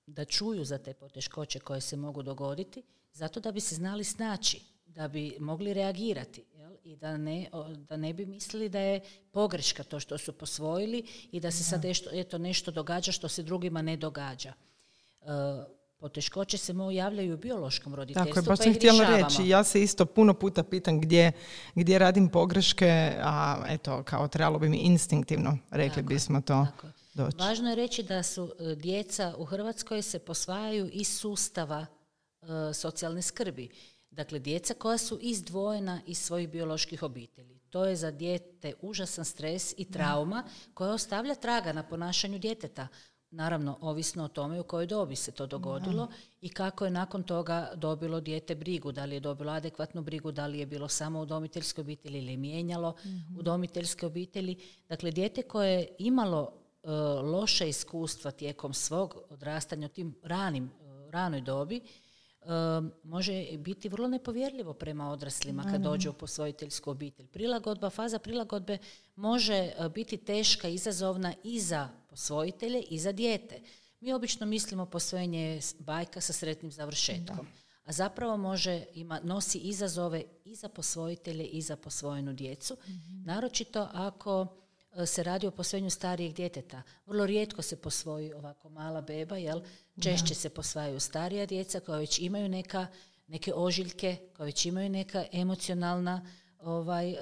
da 0.06 0.24
čuju 0.24 0.64
za 0.64 0.78
te 0.78 0.94
poteškoće 0.94 1.60
koje 1.60 1.80
se 1.80 1.96
mogu 1.96 2.22
dogoditi, 2.22 2.82
zato 3.12 3.40
da 3.40 3.52
bi 3.52 3.60
se 3.60 3.74
znali 3.74 4.04
snaći, 4.04 4.60
da 4.86 5.08
bi 5.08 5.36
mogli 5.40 5.74
reagirati 5.74 6.44
jel? 6.54 6.72
i 6.84 6.96
da 6.96 7.16
ne, 7.16 7.50
da 7.88 7.96
ne 7.96 8.12
bi 8.12 8.26
mislili 8.26 8.68
da 8.68 8.80
je 8.80 9.00
pogreška 9.32 9.84
to 9.84 10.00
što 10.00 10.18
su 10.18 10.32
posvojili 10.32 11.06
i 11.32 11.40
da 11.40 11.50
se 11.50 11.64
sad 11.64 11.84
eto, 11.84 12.10
eto 12.12 12.38
nešto 12.38 12.70
događa 12.70 13.12
što 13.12 13.28
se 13.28 13.42
drugima 13.42 13.82
ne 13.82 13.96
događa. 13.96 14.52
E, 15.22 15.26
poteškoće 15.98 16.58
se 16.58 16.72
mogu 16.72 16.90
javljaju 16.90 17.34
u 17.34 17.38
biološkom 17.38 17.94
roditeljstvu. 17.94 18.34
Tako 18.34 18.38
je, 18.38 18.42
baš 18.42 18.58
pa 18.58 18.64
sam 18.64 18.74
htjela 18.74 19.16
reći. 19.16 19.48
Ja 19.48 19.64
se 19.64 19.82
isto 19.82 20.06
puno 20.06 20.34
puta 20.34 20.62
pitam 20.62 21.00
gdje, 21.00 21.32
gdje 21.74 21.98
radim 21.98 22.28
pogreške, 22.28 23.12
a 23.22 23.64
eto, 23.68 24.02
kao 24.02 24.28
trebalo 24.28 24.58
bi 24.58 24.68
mi 24.68 24.76
instinktivno, 24.76 25.58
rekli 25.70 26.02
bismo 26.02 26.40
to. 26.40 26.66
Doći. 27.14 27.36
Važno 27.38 27.70
je 27.70 27.76
reći 27.76 28.02
da 28.02 28.22
su 28.22 28.52
e, 28.58 28.74
djeca 28.74 29.34
u 29.38 29.44
Hrvatskoj 29.44 30.02
se 30.02 30.18
posvajaju 30.18 30.90
iz 30.92 31.08
sustava 31.08 31.86
e, 32.42 32.46
socijalne 32.74 33.22
skrbi. 33.22 33.68
Dakle, 34.10 34.38
djeca 34.38 34.74
koja 34.74 34.98
su 34.98 35.18
izdvojena 35.22 36.00
iz 36.06 36.18
svojih 36.18 36.48
bioloških 36.48 37.02
obitelji. 37.02 37.60
To 37.70 37.84
je 37.84 37.96
za 37.96 38.10
dijete 38.10 38.74
užasan 38.80 39.24
stres 39.24 39.74
i 39.76 39.84
trauma 39.84 40.44
koja 40.74 40.90
ostavlja 40.90 41.34
traga 41.34 41.72
na 41.72 41.82
ponašanju 41.82 42.38
djeteta. 42.38 42.88
Naravno, 43.32 43.78
ovisno 43.80 44.24
o 44.24 44.28
tome 44.28 44.60
u 44.60 44.64
kojoj 44.64 44.86
dobi 44.86 45.16
se 45.16 45.32
to 45.32 45.46
dogodilo 45.46 46.08
i 46.40 46.48
kako 46.48 46.84
je 46.84 46.90
nakon 46.90 47.22
toga 47.22 47.70
dobilo 47.74 48.20
dijete 48.20 48.54
brigu, 48.54 48.92
da 48.92 49.04
li 49.04 49.16
je 49.16 49.20
dobilo 49.20 49.52
adekvatnu 49.52 50.02
brigu, 50.02 50.32
da 50.32 50.46
li 50.46 50.58
je 50.58 50.66
bilo 50.66 50.88
samo 50.88 51.18
u 51.18 51.22
udomiteljskoj 51.22 51.82
obitelji 51.82 52.18
ili 52.18 52.32
je 52.32 52.36
mijenjalo 52.36 52.90
mm-hmm. 52.90 53.38
udomiteljske 53.38 54.06
obitelji. 54.06 54.56
Dakle, 54.88 55.10
dijete 55.10 55.42
koje 55.42 55.72
je 55.72 55.88
imalo 55.98 56.52
e, 56.82 56.90
loše 57.22 57.68
iskustva 57.68 58.30
tijekom 58.30 58.74
svog 58.74 59.16
odrastanja 59.28 59.86
u 59.86 59.90
tim 59.90 60.14
ranim, 60.22 60.64
e, 60.64 61.10
ranoj 61.10 61.40
dobi, 61.40 61.76
e, 61.76 62.46
može 63.04 63.46
biti 63.58 63.88
vrlo 63.88 64.08
nepovjerljivo 64.08 64.74
prema 64.74 65.10
odraslima 65.10 65.62
kad 65.62 65.80
dođe 65.80 66.10
u 66.10 66.12
posvojiteljsku 66.12 66.90
obitelj. 66.90 67.26
Prilagodba, 67.26 67.90
faza 67.90 68.18
prilagodbe 68.18 68.78
može 69.16 69.72
biti 69.94 70.16
teška, 70.16 70.68
izazovna 70.68 71.34
i 71.44 71.60
za 71.60 71.99
posvojitelje 72.10 72.82
i 72.90 72.98
za 72.98 73.12
dijete. 73.12 73.60
Mi 74.00 74.12
obično 74.12 74.46
mislimo 74.46 74.86
posvojenje 74.86 75.40
je 75.40 75.60
bajka 75.78 76.20
sa 76.20 76.32
sretnim 76.32 76.72
završetkom. 76.72 77.46
A 77.84 77.92
zapravo 77.92 78.36
može, 78.36 78.84
ima, 78.94 79.20
nosi 79.24 79.58
izazove 79.58 80.24
i 80.44 80.54
za 80.54 80.68
posvojitelje 80.68 81.44
i 81.44 81.62
za 81.62 81.76
posvojenu 81.76 82.32
djecu. 82.32 82.76
Mhm. 82.88 83.24
Naročito 83.24 83.88
ako 83.92 84.46
e, 84.92 85.06
se 85.06 85.22
radi 85.22 85.46
o 85.46 85.50
posvojenju 85.50 85.90
starijeg 85.90 86.32
djeteta. 86.32 86.82
Vrlo 87.06 87.26
rijetko 87.26 87.62
se 87.62 87.76
posvoji 87.76 88.32
ovako 88.32 88.68
mala 88.68 89.00
beba, 89.00 89.36
jel? 89.36 89.60
Češće 90.02 90.34
se 90.34 90.48
posvajaju 90.48 91.00
starija 91.00 91.46
djeca 91.46 91.80
koja 91.80 91.98
već 91.98 92.18
imaju 92.18 92.48
neka, 92.48 92.86
neke 93.26 93.52
ožiljke, 93.54 94.16
koja 94.36 94.44
već 94.44 94.66
imaju 94.66 94.90
neka 94.90 95.24
emocionalna 95.32 96.26
ovaj, 96.58 97.10
E, 97.10 97.16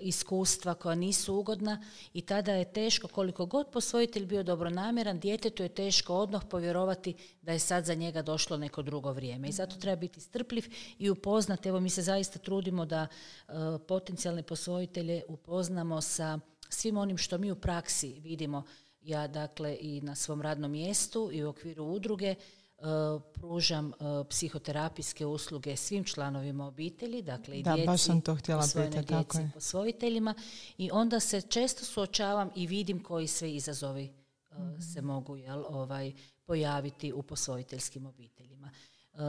iskustva 0.00 0.74
koja 0.74 0.94
nisu 0.94 1.34
ugodna 1.34 1.82
i 2.12 2.20
tada 2.20 2.52
je 2.52 2.72
teško, 2.72 3.08
koliko 3.08 3.46
god 3.46 3.70
posvojitelj 3.70 4.26
bio 4.26 4.42
dobronamjeran, 4.42 5.20
djetetu 5.20 5.62
je 5.62 5.68
teško 5.68 6.14
odmah 6.14 6.42
povjerovati 6.50 7.14
da 7.42 7.52
je 7.52 7.58
sad 7.58 7.84
za 7.84 7.94
njega 7.94 8.22
došlo 8.22 8.56
neko 8.56 8.82
drugo 8.82 9.12
vrijeme. 9.12 9.48
I 9.48 9.52
zato 9.52 9.76
treba 9.76 9.96
biti 9.96 10.20
strpljiv 10.20 10.64
i 10.98 11.10
upoznati. 11.10 11.68
Evo 11.68 11.80
mi 11.80 11.90
se 11.90 12.02
zaista 12.02 12.38
trudimo 12.38 12.86
da 12.86 13.06
e, 13.06 13.52
potencijalne 13.88 14.42
posvojitelje 14.42 15.22
upoznamo 15.28 16.00
sa 16.00 16.38
svim 16.68 16.96
onim 16.96 17.16
što 17.18 17.38
mi 17.38 17.50
u 17.50 17.56
praksi 17.56 18.20
vidimo. 18.20 18.62
Ja 19.02 19.26
dakle 19.26 19.76
i 19.80 20.00
na 20.00 20.14
svom 20.14 20.42
radnom 20.42 20.70
mjestu 20.70 21.30
i 21.32 21.44
u 21.44 21.48
okviru 21.48 21.84
udruge 21.84 22.28
E, 22.30 22.67
pružam 23.32 23.92
e, 23.92 23.94
psihoterapijske 24.28 25.26
usluge 25.26 25.76
svim 25.76 26.04
članovima 26.04 26.66
obitelji, 26.66 27.22
dakle 27.22 27.58
i 27.58 27.62
da, 27.62 27.74
djeci, 27.74 27.86
baš 27.86 28.00
sam 28.00 28.20
to 28.20 28.34
htjela 28.34 28.62
djeci, 29.08 29.38
posvojiteljima 29.54 30.34
i 30.78 30.90
onda 30.92 31.20
se 31.20 31.40
često 31.40 31.84
suočavam 31.84 32.50
i 32.56 32.66
vidim 32.66 33.02
koji 33.02 33.26
sve 33.26 33.54
izazovi 33.54 34.04
e, 34.04 34.54
mhm. 34.54 34.80
se 34.80 35.02
mogu 35.02 35.36
jel, 35.36 35.64
ovaj, 35.68 36.12
pojaviti 36.46 37.12
u 37.12 37.22
posvojiteljskim 37.22 38.06
obiteljima. 38.06 38.70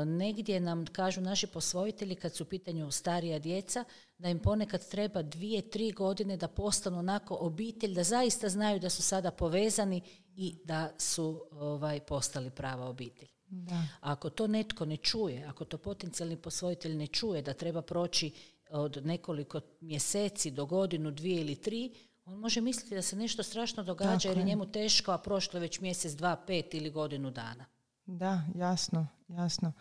Negdje 0.05 0.59
nam 0.59 0.85
kažu 0.85 1.21
naši 1.21 1.47
posvojitelji 1.47 2.15
kad 2.15 2.35
su 2.35 2.43
u 2.43 2.47
pitanju 2.47 2.91
starija 2.91 3.39
djeca 3.39 3.83
da 4.17 4.29
im 4.29 4.39
ponekad 4.39 4.89
treba 4.89 5.21
dvije, 5.21 5.69
tri 5.69 5.91
godine 5.91 6.37
da 6.37 6.47
postanu 6.47 6.99
onako 6.99 7.37
obitelj, 7.39 7.93
da 7.93 8.03
zaista 8.03 8.49
znaju 8.49 8.79
da 8.79 8.89
su 8.89 9.01
sada 9.01 9.31
povezani 9.31 10.01
i 10.35 10.55
da 10.63 10.91
su 10.97 11.45
ovaj, 11.51 11.99
postali 11.99 12.49
prava 12.49 12.85
obitelj. 12.85 13.29
Da. 13.49 13.83
Ako 14.01 14.29
to 14.29 14.47
netko 14.47 14.85
ne 14.85 14.97
čuje, 14.97 15.45
ako 15.45 15.65
to 15.65 15.77
potencijalni 15.77 16.37
posvojitelj 16.37 16.95
ne 16.95 17.07
čuje 17.07 17.41
da 17.41 17.53
treba 17.53 17.81
proći 17.81 18.31
od 18.69 19.05
nekoliko 19.05 19.61
mjeseci 19.81 20.51
do 20.51 20.65
godinu, 20.65 21.11
dvije 21.11 21.41
ili 21.41 21.55
tri, 21.55 21.91
on 22.25 22.37
može 22.37 22.61
misliti 22.61 22.95
da 22.95 23.01
se 23.01 23.15
nešto 23.15 23.43
strašno 23.43 23.83
događa 23.83 24.29
jer 24.29 24.37
je 24.37 24.43
njemu 24.43 24.65
teško, 24.65 25.11
a 25.11 25.17
prošlo 25.17 25.57
je 25.57 25.61
već 25.61 25.79
mjesec, 25.79 26.13
dva, 26.13 26.35
pet 26.47 26.73
ili 26.73 26.91
godinu 26.91 27.31
dana. 27.31 27.65
Da, 28.05 28.41
jasno, 28.55 29.07
jasno. 29.27 29.73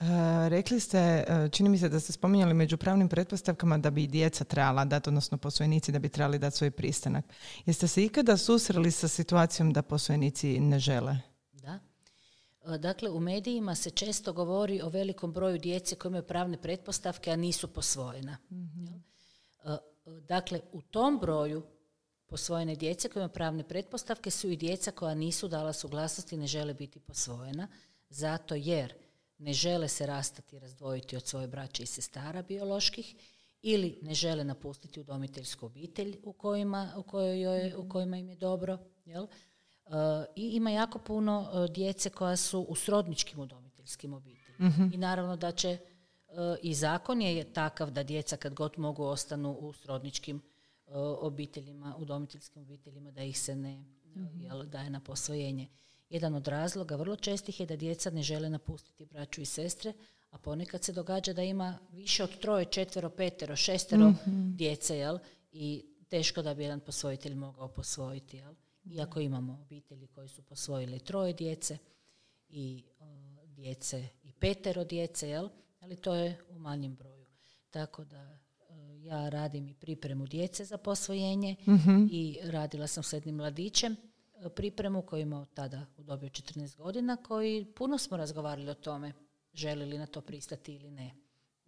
E, 0.00 0.04
rekli 0.48 0.80
ste, 0.80 0.98
e, 0.98 1.48
čini 1.52 1.68
mi 1.68 1.78
se 1.78 1.88
da 1.88 2.00
ste 2.00 2.12
spominjali 2.12 2.54
među 2.54 2.76
pravnim 2.76 3.08
pretpostavkama 3.08 3.78
da 3.78 3.90
bi 3.90 4.06
djeca 4.06 4.44
trebala 4.44 4.84
dati, 4.84 5.08
odnosno 5.08 5.38
posvojenici 5.38 5.92
da 5.92 5.98
bi 5.98 6.08
trebali 6.08 6.38
dati 6.38 6.56
svoj 6.56 6.70
pristanak. 6.70 7.24
Jeste 7.66 7.88
se 7.88 8.04
ikada 8.04 8.36
susreli 8.36 8.90
sa 8.90 9.08
situacijom 9.08 9.72
da 9.72 9.82
posvojenici 9.82 10.60
ne 10.60 10.78
žele? 10.78 11.29
E, 12.66 12.78
dakle, 12.78 13.10
u 13.10 13.20
medijima 13.20 13.74
se 13.74 13.90
često 13.90 14.32
govori 14.32 14.82
o 14.82 14.88
velikom 14.88 15.32
broju 15.32 15.58
djece 15.58 15.96
koje 15.96 16.10
imaju 16.10 16.26
pravne 16.26 16.62
pretpostavke, 16.62 17.30
a 17.30 17.36
nisu 17.36 17.68
posvojena. 17.68 18.38
Mhm. 18.50 18.84
E, 19.64 19.76
dakle, 20.28 20.60
u 20.72 20.82
tom 20.82 21.18
broju 21.18 21.62
posvojene 22.26 22.74
djece 22.74 23.08
koje 23.08 23.20
imaju 23.20 23.32
pravne 23.32 23.68
pretpostavke 23.68 24.30
su 24.30 24.50
i 24.50 24.56
djeca 24.56 24.90
koja 24.90 25.14
nisu 25.14 25.48
dala 25.48 25.72
suglasnost 25.72 26.32
i 26.32 26.36
ne 26.36 26.46
žele 26.46 26.74
biti 26.74 27.00
posvojena, 27.00 27.68
zato 28.08 28.54
jer 28.54 28.94
ne 29.38 29.52
žele 29.52 29.88
se 29.88 30.06
rastati 30.06 30.56
i 30.56 30.58
razdvojiti 30.58 31.16
od 31.16 31.26
svoje 31.26 31.46
braće 31.46 31.82
i 31.82 31.86
sestara 31.86 32.42
bioloških 32.42 33.14
ili 33.62 33.98
ne 34.02 34.14
žele 34.14 34.44
napustiti 34.44 35.00
udomiteljsku 35.00 35.66
obitelj 35.66 36.16
u 36.22 36.32
kojima, 36.32 36.92
u 36.96 37.02
kojoj, 37.02 37.74
u 37.76 37.88
kojima 37.88 38.16
im 38.16 38.28
je 38.28 38.36
dobro, 38.36 38.78
jel? 39.04 39.26
I 40.36 40.48
ima 40.48 40.70
jako 40.70 40.98
puno 40.98 41.50
e, 41.52 41.72
djece 41.72 42.10
koja 42.10 42.36
su 42.36 42.60
u 42.60 42.74
srodničkim 42.74 43.40
udomiteljskim 43.40 44.12
obiteljima. 44.12 44.68
Mhm. 44.68 44.82
I 44.92 44.96
naravno 44.96 45.36
da 45.36 45.52
će 45.52 45.68
e, 45.68 45.78
i 46.62 46.74
zakon 46.74 47.22
je 47.22 47.52
takav 47.52 47.90
da 47.90 48.02
djeca 48.02 48.36
kad 48.36 48.54
god 48.54 48.78
mogu 48.78 49.04
ostanu 49.04 49.52
u 49.52 49.72
srodničkim 49.72 50.42
obiteljima, 51.20 51.96
udomiteljskim 51.98 52.62
obiteljima 52.62 53.10
da 53.10 53.22
ih 53.22 53.40
se 53.40 53.56
ne 53.56 53.84
jel, 54.40 54.64
daje 54.64 54.90
na 54.90 55.00
posvojenje. 55.00 55.68
Jedan 56.10 56.34
od 56.34 56.48
razloga 56.48 56.96
vrlo 56.96 57.16
čestih 57.16 57.60
je 57.60 57.66
da 57.66 57.76
djeca 57.76 58.10
ne 58.10 58.22
žele 58.22 58.50
napustiti 58.50 59.06
braću 59.06 59.40
i 59.40 59.44
sestre, 59.44 59.92
a 60.30 60.38
ponekad 60.38 60.84
se 60.84 60.92
događa 60.92 61.32
da 61.32 61.42
ima 61.42 61.78
više 61.92 62.24
od 62.24 62.38
troje, 62.38 62.64
četvero, 62.64 63.10
petero, 63.10 63.56
šestero 63.56 64.12
djece, 64.60 64.96
jel? 64.98 65.18
I 65.52 65.84
teško 66.08 66.42
da 66.42 66.54
bi 66.54 66.62
jedan 66.62 66.80
posvojitelj 66.80 67.34
mogao 67.34 67.68
posvojiti, 67.68 68.36
jel? 68.36 68.54
Iako 68.90 69.20
imamo 69.20 69.58
obitelji 69.62 70.06
koji 70.06 70.28
su 70.28 70.42
posvojili 70.42 70.98
troje 70.98 71.32
djece 71.32 71.78
i 72.48 72.84
djece 73.46 74.08
i 74.22 74.32
petero 74.32 74.84
djece, 74.84 75.28
jel? 75.28 75.48
Ali 75.80 75.96
to 75.96 76.14
je 76.14 76.38
u 76.48 76.58
manjem 76.58 76.96
broju. 76.96 77.26
Tako 77.70 78.04
da 78.04 78.38
ja 79.02 79.28
radim 79.28 79.68
i 79.68 79.74
pripremu 79.74 80.26
djece 80.26 80.64
za 80.64 80.78
posvojenje 80.78 81.56
i 82.10 82.38
radila 82.42 82.86
sam 82.86 83.02
s 83.02 83.12
jednim 83.12 83.34
mladićem 83.34 83.92
e, 83.92 84.48
pripremu 84.48 85.02
koji 85.02 85.22
imao 85.22 85.44
tada 85.44 85.86
u 85.96 86.02
dobi 86.02 86.26
14 86.26 86.76
godina 86.76 87.16
koji 87.16 87.64
puno 87.76 87.98
smo 87.98 88.16
razgovarali 88.16 88.70
o 88.70 88.74
tome 88.74 89.12
želi 89.54 89.86
li 89.86 89.98
na 89.98 90.06
to 90.06 90.20
pristati 90.20 90.74
ili 90.74 90.90
ne. 90.90 91.14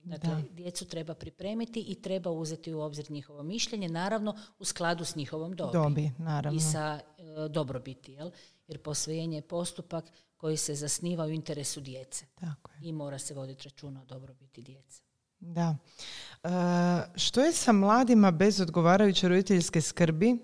Dakle, 0.05 0.43
djecu 0.51 0.85
treba 0.85 1.15
pripremiti 1.15 1.81
i 1.89 1.95
treba 1.95 2.31
uzeti 2.31 2.73
u 2.73 2.81
obzir 2.81 3.11
njihovo 3.11 3.43
mišljenje, 3.43 3.89
naravno 3.89 4.37
u 4.59 4.65
skladu 4.65 5.05
s 5.05 5.17
njihovom 5.17 5.57
dobi. 5.57 5.73
Dobi, 5.73 6.11
naravno. 6.19 6.57
I 6.57 6.61
sa 6.61 7.01
e, 7.01 7.49
dobrobiti, 7.49 8.13
jel? 8.13 8.31
Jer 8.69 8.83
posvojenje 8.83 9.37
je 9.39 9.43
postupak 9.43 10.05
koji 10.37 10.57
se 10.57 10.75
zasniva 10.75 11.25
u 11.25 11.31
interesu 11.31 11.81
djece. 11.81 12.27
Tako 12.35 12.71
je. 12.73 12.89
I 12.89 12.93
mora 12.93 13.19
se 13.19 13.35
voditi 13.35 13.65
računa 13.65 14.03
o 14.03 14.05
dobrobiti 14.05 14.63
djece. 14.63 15.03
Da. 15.41 15.77
E, 16.45 16.49
što 17.17 17.41
je 17.41 17.53
sa 17.53 17.73
mladima 17.73 18.31
bez 18.31 18.61
odgovarajuće 18.61 19.29
roditeljske 19.29 19.81
skrbi? 19.81 20.39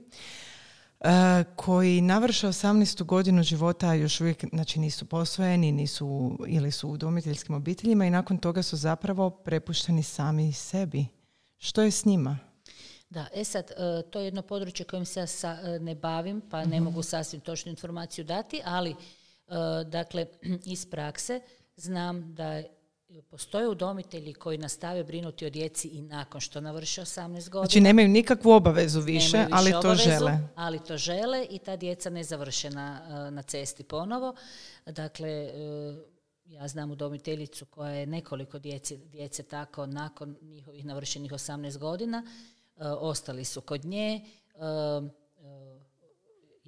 E, 1.01 1.45
koji 1.57 2.01
navrše 2.01 2.47
18. 2.47 3.05
godinu 3.05 3.43
života 3.43 3.95
još 3.95 4.21
uvijek 4.21 4.45
znači, 4.53 4.81
nisu 4.81 5.07
posvojeni 5.07 5.73
nisu, 5.73 6.39
ili 6.47 6.71
su 6.71 6.89
u 6.89 6.93
udomiteljskim 6.93 7.55
obiteljima 7.55 8.07
i 8.07 8.11
nakon 8.11 8.39
toga 8.39 8.63
su 8.63 8.77
zapravo 8.77 9.31
prepušteni 9.31 10.03
sami 10.03 10.53
sebi. 10.53 11.07
Što 11.59 11.83
je 11.83 11.91
s 11.91 12.05
njima? 12.05 12.39
Da, 13.11 13.27
e 13.35 13.45
sad, 13.45 13.71
e, 13.71 14.03
to 14.11 14.19
je 14.19 14.25
jedno 14.25 14.43
područje 14.43 14.87
kojim 14.87 15.05
se 15.05 15.21
ja 15.21 15.53
e, 15.53 15.79
ne 15.79 15.95
bavim, 15.95 16.41
pa 16.51 16.65
ne 16.65 16.77
mhm. 16.77 16.85
mogu 16.85 17.03
sasvim 17.03 17.41
točnu 17.41 17.71
informaciju 17.71 18.25
dati, 18.25 18.61
ali 18.65 18.95
dakle, 19.87 20.27
iz 20.65 20.87
prakse 20.87 21.41
znam 21.77 22.35
da 22.35 22.63
Postoje 23.31 23.69
udomitelji 23.69 24.35
koji 24.35 24.59
nastave 24.59 25.05
brinuti 25.05 25.47
o 25.47 25.51
djeci 25.51 25.89
i 25.89 26.03
nakon 26.03 26.41
što 26.41 26.61
navrše 26.61 27.01
18 27.01 27.49
godina. 27.49 27.65
Znači 27.65 27.81
nemaju 27.81 28.09
nikakvu 28.09 28.51
obavezu 28.51 29.01
više, 29.01 29.47
ali 29.51 29.73
to 29.83 29.95
žele. 29.95 30.39
Ali 30.55 30.79
to 30.79 30.97
žele 30.97 31.47
i 31.51 31.59
ta 31.59 31.77
djeca 31.77 32.11
ne 32.11 32.25
završe 32.25 32.71
na, 32.71 33.01
eh, 33.05 33.31
na 33.31 33.43
cesti 33.43 33.83
ponovo. 33.83 34.35
Dakle, 34.87 35.29
eh, 35.29 35.97
ja 36.45 36.69
znam 36.69 36.91
udomiteljicu 36.91 37.67
koja 37.67 37.91
je 37.91 38.07
nekoliko 38.07 38.59
djece, 38.59 38.97
djece 38.97 39.43
tako 39.43 39.87
nakon 39.87 40.37
njihovih 40.43 40.85
navršenih 40.85 41.33
18 41.33 41.79
godina. 41.79 42.23
Eh, 42.77 42.85
ostali 42.85 43.45
su 43.45 43.61
kod 43.61 43.85
nje 43.85 44.21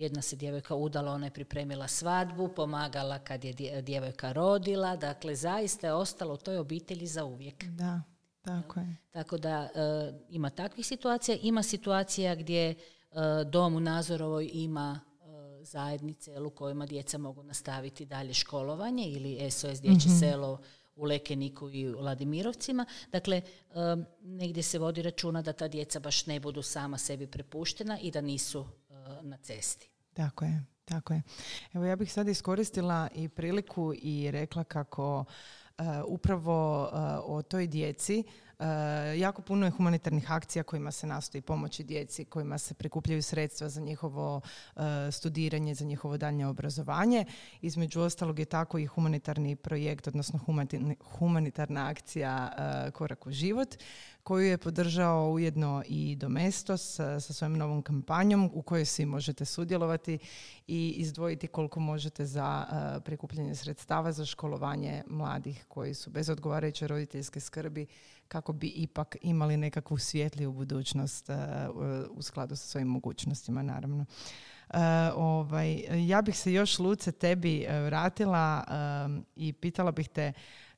jedna 0.01 0.23
se 0.23 0.37
djevojka 0.37 0.75
udala, 0.75 1.13
ona 1.13 1.27
je 1.27 1.31
pripremila 1.31 1.89
svadbu, 1.89 2.49
pomagala 2.49 3.19
kad 3.19 3.45
je 3.45 3.83
djevojka 3.83 4.33
rodila, 4.33 4.97
dakle 4.97 5.35
zaista 5.35 5.87
je 5.87 5.93
ostalo 5.93 6.35
u 6.35 6.37
toj 6.37 6.59
obitelji 6.59 7.07
za 7.07 7.25
uvijek. 7.25 7.65
Da, 7.65 8.03
tako 8.43 8.81
je. 8.81 8.97
Tako 9.11 9.39
da 9.39 9.63
e, 9.63 9.69
ima 10.29 10.51
takvih 10.51 10.87
situacija, 10.87 11.37
ima 11.43 11.63
situacija 11.63 12.35
gdje 12.35 12.71
e, 12.71 12.77
dom 13.47 13.75
u 13.75 13.81
Nazorovoj 13.81 14.51
ima 14.53 15.01
e, 15.01 15.65
zajednice 15.65 16.41
u 16.41 16.51
kojima 16.51 16.87
djeca 16.87 17.19
mogu 17.19 17.43
nastaviti 17.43 18.07
dalje 18.07 18.35
školovanje 18.35 19.05
ili 19.05 19.51
SOS 19.51 19.81
dječje 19.81 20.13
mm 20.13 20.19
selo 20.21 20.61
u 20.97 21.05
Lekeniku 21.05 21.71
i 21.71 21.89
u 21.89 22.01
Ladimirovcima. 22.01 22.87
Dakle, 23.13 23.43
negdje 24.23 24.63
se 24.63 24.79
vodi 24.79 25.03
računa 25.03 25.43
da 25.43 25.53
ta 25.53 25.69
djeca 25.69 26.01
baš 26.01 26.27
ne 26.27 26.41
budu 26.41 26.63
sama 26.63 26.99
sebi 26.99 27.27
prepuštena 27.27 27.99
i 27.99 28.11
da 28.11 28.21
nisu 28.21 28.67
na 29.23 29.37
cesti. 29.37 29.91
Tako 30.13 30.45
je, 30.45 30.65
tako 30.85 31.13
je. 31.13 31.23
Evo 31.73 31.85
ja 31.85 31.97
bih 31.97 32.13
sad 32.13 32.29
iskoristila 32.29 33.09
i 33.15 33.29
priliku 33.29 33.95
i 34.03 34.31
rekla 34.31 34.65
kako 34.65 35.19
uh, 35.79 35.85
upravo 36.07 36.83
uh, 36.83 36.91
o 37.25 37.43
toj 37.43 37.67
djeci 37.67 38.25
E, 38.25 38.50
jako 39.19 39.43
puno 39.43 39.67
je 39.67 39.71
humanitarnih 39.71 40.33
akcija 40.33 40.63
kojima 40.63 40.91
se 40.91 41.07
nastoji 41.07 41.43
pomoći 41.43 41.85
djeci, 41.85 42.25
kojima 42.25 42.59
se 42.59 42.75
prikupljaju 42.75 43.23
sredstva 43.23 43.69
za 43.69 43.81
njihovo 43.81 44.41
e, 44.77 44.81
studiranje, 45.13 45.75
za 45.75 45.85
njihovo 45.85 46.17
daljnje 46.17 46.47
obrazovanje. 46.47 47.25
Između 47.61 48.01
ostalog 48.01 48.39
je 48.39 48.45
tako 48.45 48.79
i 48.79 48.87
humanitarni 48.87 49.57
projekt, 49.57 50.09
odnosno 50.09 50.41
humanitarna 51.19 51.89
akcija 51.89 52.53
e, 52.87 52.91
Korak 52.91 53.27
u 53.27 53.31
život, 53.31 53.77
koju 54.23 54.47
je 54.47 54.59
podržao 54.59 55.31
ujedno 55.31 55.83
i 55.89 56.17
Domestos 56.17 56.95
sa 56.97 57.21
svojom 57.21 57.57
novom 57.57 57.83
kampanjom 57.83 58.51
u 58.55 58.63
kojoj 58.63 58.85
svi 58.85 59.07
možete 59.07 59.45
sudjelovati 59.45 60.19
i 60.67 60.95
izdvojiti 60.97 61.47
koliko 61.47 61.81
možete 61.81 62.27
za 62.27 62.65
prikupljanje 63.05 63.55
sredstava 63.55 64.13
za 64.13 64.25
školovanje 64.25 65.03
mladih 65.07 65.65
koji 65.69 65.95
su 65.95 66.11
bez 66.11 66.29
odgovarajuće 66.29 66.87
roditeljske 66.87 67.41
skrbi 67.41 67.87
kako 68.31 68.53
bi 68.53 68.67
ipak 68.67 69.17
imali 69.23 69.57
nekakvu 69.57 69.99
svjetliju 69.99 70.53
budućnost 70.53 71.29
uh, 71.29 71.37
u 72.11 72.23
skladu 72.23 72.57
sa 72.57 72.67
svojim 72.67 72.89
mogućnostima, 72.89 73.63
naravno. 73.63 74.05
Uh, 74.69 74.77
ovaj, 75.17 75.85
ja 76.09 76.23
bih 76.23 76.39
se 76.39 76.53
još, 76.53 76.79
Luce, 76.79 77.13
tebi 77.13 77.67
uh, 77.69 77.85
vratila 77.85 78.65
i 79.37 79.53
pitala 79.53 79.93
bih 79.93 80.09
te 80.09 80.33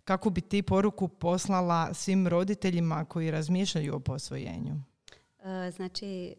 kako 0.04 0.30
bi 0.30 0.40
ti 0.40 0.62
poruku 0.62 1.08
poslala 1.08 1.94
svim 1.94 2.28
roditeljima 2.28 3.04
koji 3.04 3.30
razmišljaju 3.30 3.94
o 3.94 4.00
posvojenju? 4.00 4.74
Znači, 5.76 6.34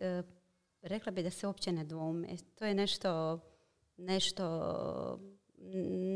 rekla 0.81 1.11
bi 1.11 1.23
da 1.23 1.29
se 1.29 1.47
uopće 1.47 1.71
ne 1.71 1.83
dvoume. 1.83 2.27
To 2.55 2.65
je 2.65 2.73
nešto, 2.73 3.39
nešto 3.97 4.43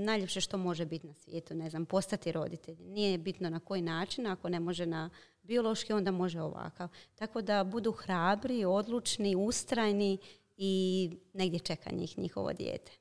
najljepše 0.06 0.42
što 0.42 0.58
može 0.58 0.86
biti 0.86 1.08
na 1.08 1.14
svijetu, 1.14 1.54
ne 1.54 1.70
znam, 1.70 1.86
postati 1.86 2.32
roditelj. 2.32 2.78
Nije 2.80 3.18
bitno 3.18 3.50
na 3.50 3.60
koji 3.60 3.82
način, 3.82 4.28
ako 4.28 4.50
ne 4.50 4.60
može 4.60 4.86
na 4.86 5.10
biološki, 5.44 5.94
onda 5.94 6.12
može 6.12 6.42
ovakav. 6.42 6.90
Tako 7.16 7.42
da 7.42 7.64
budu 7.64 7.92
hrabri, 7.92 8.66
odlučni, 8.66 9.36
ustrajni 9.36 10.18
i 10.58 11.12
negdje 11.34 11.60
čeka 11.60 11.90
njih 11.92 12.18
njihovo 12.18 12.54
dijete. 12.54 12.92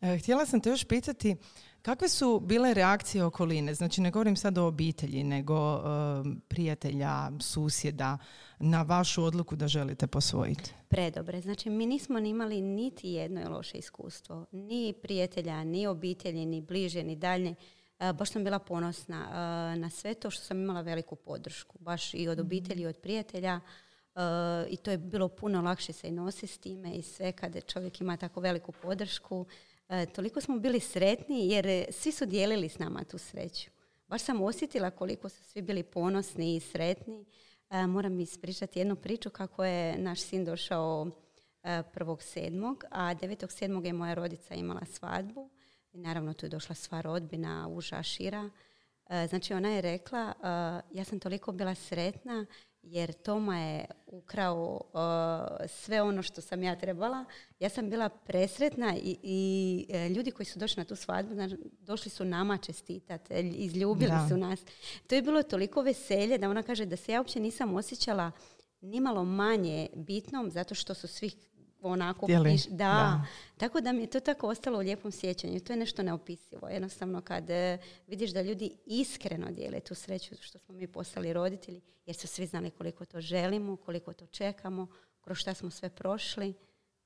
E, 0.00 0.18
htjela 0.18 0.46
sam 0.46 0.60
te 0.60 0.70
još 0.70 0.84
pitati, 0.84 1.36
kakve 1.84 2.08
su 2.08 2.40
bile 2.40 2.74
reakcije 2.74 3.24
okoline? 3.24 3.74
Znači 3.74 4.00
ne 4.00 4.10
govorim 4.10 4.36
sad 4.36 4.58
o 4.58 4.66
obitelji, 4.66 5.24
nego 5.24 5.82
prijatelja, 6.48 7.30
susjeda 7.40 8.18
na 8.58 8.82
vašu 8.82 9.24
odluku 9.24 9.56
da 9.56 9.68
želite 9.68 10.06
posvojiti? 10.06 10.74
Predobre. 10.88 11.40
Znači 11.40 11.70
mi 11.70 11.86
nismo 11.86 12.18
imali 12.18 12.60
niti 12.60 13.08
jedno 13.08 13.50
loše 13.50 13.78
iskustvo. 13.78 14.46
Ni 14.52 14.94
prijatelja, 15.02 15.64
ni 15.64 15.86
obitelji, 15.86 16.46
ni 16.46 16.60
bliže, 16.60 17.02
ni 17.02 17.16
dalje. 17.16 17.54
E, 17.98 18.12
baš 18.12 18.30
sam 18.30 18.44
bila 18.44 18.58
ponosna 18.58 19.26
e, 19.74 19.78
na 19.78 19.90
sve 19.90 20.14
to 20.14 20.30
što 20.30 20.44
sam 20.44 20.62
imala 20.62 20.80
veliku 20.80 21.16
podršku. 21.16 21.78
Baš 21.78 22.14
i 22.14 22.28
od 22.28 22.38
mhm. 22.38 22.46
obitelji 22.46 22.82
i 22.82 22.86
od 22.86 22.96
prijatelja. 22.96 23.60
I 24.68 24.76
to 24.76 24.90
je 24.90 24.98
bilo 24.98 25.28
puno 25.28 25.62
lakše 25.62 25.92
se 25.92 26.08
i 26.08 26.12
nositi 26.12 26.46
s 26.46 26.58
time 26.58 26.94
i 26.94 27.02
sve 27.02 27.32
kada 27.32 27.60
čovjek 27.60 28.00
ima 28.00 28.16
tako 28.16 28.40
veliku 28.40 28.72
podršku. 28.72 29.46
E, 29.88 30.06
toliko 30.06 30.40
smo 30.40 30.58
bili 30.58 30.80
sretni 30.80 31.48
jer 31.48 31.66
e, 31.66 31.86
svi 31.90 32.12
su 32.12 32.26
dijelili 32.26 32.68
s 32.68 32.78
nama 32.78 33.04
tu 33.04 33.18
sreću. 33.18 33.70
Baš 34.08 34.22
sam 34.22 34.42
osjetila 34.42 34.90
koliko 34.90 35.28
su 35.28 35.44
svi 35.44 35.62
bili 35.62 35.82
ponosni 35.82 36.56
i 36.56 36.60
sretni. 36.60 37.24
E, 37.70 37.86
moram 37.86 38.20
ispričati 38.20 38.78
jednu 38.78 38.96
priču 38.96 39.30
kako 39.30 39.64
je 39.64 39.98
naš 39.98 40.20
sin 40.20 40.44
došao 40.44 41.10
prvog 41.92 42.22
sedmog, 42.22 42.84
a 42.90 43.14
9.7. 43.14 43.86
je 43.86 43.92
moja 43.92 44.14
rodica 44.14 44.54
imala 44.54 44.84
svadbu. 44.84 45.50
I 45.92 45.98
naravno 45.98 46.32
tu 46.34 46.46
je 46.46 46.50
došla 46.50 46.74
sva 46.74 47.00
rodbina, 47.00 47.68
uža, 47.68 48.02
šira. 48.02 48.50
Znači 49.28 49.54
ona 49.54 49.70
je 49.70 49.80
rekla, 49.80 50.34
ja 50.92 51.04
sam 51.04 51.20
toliko 51.20 51.52
bila 51.52 51.74
sretna 51.74 52.46
jer 52.84 53.12
Toma 53.12 53.58
je 53.58 53.84
ukrao 54.06 54.80
uh, 54.92 55.66
sve 55.68 56.02
ono 56.02 56.22
što 56.22 56.40
sam 56.40 56.62
ja 56.62 56.76
trebala. 56.76 57.24
Ja 57.60 57.68
sam 57.68 57.90
bila 57.90 58.08
presretna 58.08 58.96
i, 58.96 59.16
i 59.22 59.86
e, 59.88 60.08
ljudi 60.08 60.30
koji 60.30 60.46
su 60.46 60.58
došli 60.58 60.80
na 60.80 60.84
tu 60.84 60.96
svadbu, 60.96 61.34
znači, 61.34 61.56
došli 61.80 62.10
su 62.10 62.24
nama 62.24 62.58
čestitati, 62.58 63.34
izljubili 63.56 64.12
su 64.28 64.36
nas. 64.36 64.60
To 65.06 65.14
je 65.14 65.22
bilo 65.22 65.42
toliko 65.42 65.82
veselje 65.82 66.38
da 66.38 66.50
ona 66.50 66.62
kaže 66.62 66.86
da 66.86 66.96
se 66.96 67.12
ja 67.12 67.20
uopće 67.20 67.40
nisam 67.40 67.74
osjećala 67.74 68.30
nimalo 68.80 69.24
manje 69.24 69.88
bitnom 69.94 70.50
zato 70.50 70.74
što 70.74 70.94
su 70.94 71.08
svi 71.08 71.30
onako 71.84 72.26
piš- 72.26 72.68
da. 72.68 72.76
da. 72.76 73.26
Tako 73.56 73.80
da 73.80 73.92
mi 73.92 74.00
je 74.00 74.06
to 74.06 74.20
tako 74.20 74.48
ostalo 74.48 74.78
u 74.78 74.82
lijepom 74.82 75.12
sjećanju. 75.12 75.60
To 75.60 75.72
je 75.72 75.76
nešto 75.76 76.02
neopisivo. 76.02 76.68
Jednostavno 76.68 77.20
kad 77.20 77.50
e, 77.50 77.78
vidiš 78.06 78.30
da 78.30 78.42
ljudi 78.42 78.70
iskreno 78.86 79.50
dijele 79.50 79.80
tu 79.80 79.94
sreću 79.94 80.34
što 80.40 80.58
smo 80.58 80.74
mi 80.74 80.86
postali 80.86 81.32
roditelji, 81.32 81.80
jer 82.06 82.16
su 82.16 82.26
svi 82.26 82.46
znali 82.46 82.70
koliko 82.70 83.04
to 83.04 83.20
želimo, 83.20 83.76
koliko 83.76 84.12
to 84.12 84.26
čekamo, 84.26 84.86
kroz 85.20 85.38
šta 85.38 85.54
smo 85.54 85.70
sve 85.70 85.88
prošli. 85.88 86.54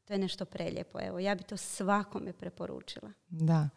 To 0.04 0.14
je 0.14 0.18
nešto 0.18 0.44
prelijepo. 0.44 0.98
Evo, 1.00 1.18
ja 1.18 1.34
bi 1.34 1.42
to 1.42 1.56
svakome 1.56 2.32
preporučila. 2.32 3.12
Da. 3.28 3.68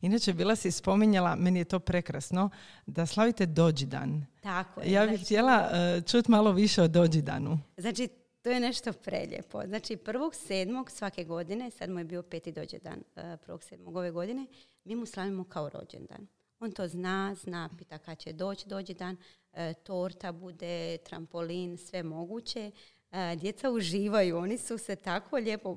Inače, 0.00 0.32
bila 0.32 0.56
si 0.56 0.70
spominjala, 0.70 1.36
meni 1.36 1.58
je 1.58 1.64
to 1.64 1.78
prekrasno, 1.78 2.50
da 2.86 3.06
slavite 3.06 3.46
dođidan. 3.46 4.26
Tako 4.42 4.80
je. 4.80 4.92
Ja 4.92 5.02
bih 5.02 5.10
Znači- 5.10 5.24
htjela 5.24 5.68
uh, 5.98 6.04
čuti 6.04 6.30
malo 6.30 6.52
više 6.52 6.82
o 6.82 6.88
dođidanu. 6.88 7.58
Znači, 7.76 8.08
to 8.48 8.52
je 8.52 8.60
nešto 8.60 8.92
preljepo. 8.92 9.62
Znači, 9.66 9.96
prvog 9.96 10.34
sedmog 10.34 10.90
svake 10.90 11.24
godine, 11.24 11.70
sad 11.70 11.90
mu 11.90 11.98
je 11.98 12.04
bio 12.04 12.22
peti 12.22 12.52
dođendan 12.52 13.02
eh, 13.16 13.36
prvog 13.44 13.64
sedmog 13.64 13.96
ove 13.96 14.10
godine, 14.10 14.46
mi 14.84 14.94
mu 14.96 15.06
slavimo 15.06 15.44
kao 15.44 15.68
rođendan. 15.68 16.26
On 16.60 16.72
to 16.72 16.88
zna, 16.88 17.34
zna, 17.42 17.70
pita 17.78 17.98
kad 17.98 18.18
će 18.18 18.32
doći 18.32 18.68
dođendan, 18.68 19.16
eh, 19.52 19.74
torta 19.82 20.32
bude, 20.32 20.96
trampolin, 20.98 21.76
sve 21.76 22.02
moguće. 22.02 22.70
Eh, 23.12 23.36
Djeca 23.36 23.70
uživaju, 23.70 24.36
oni 24.36 24.58
su 24.58 24.78
se 24.78 24.96
tako 24.96 25.36
lijepo 25.36 25.76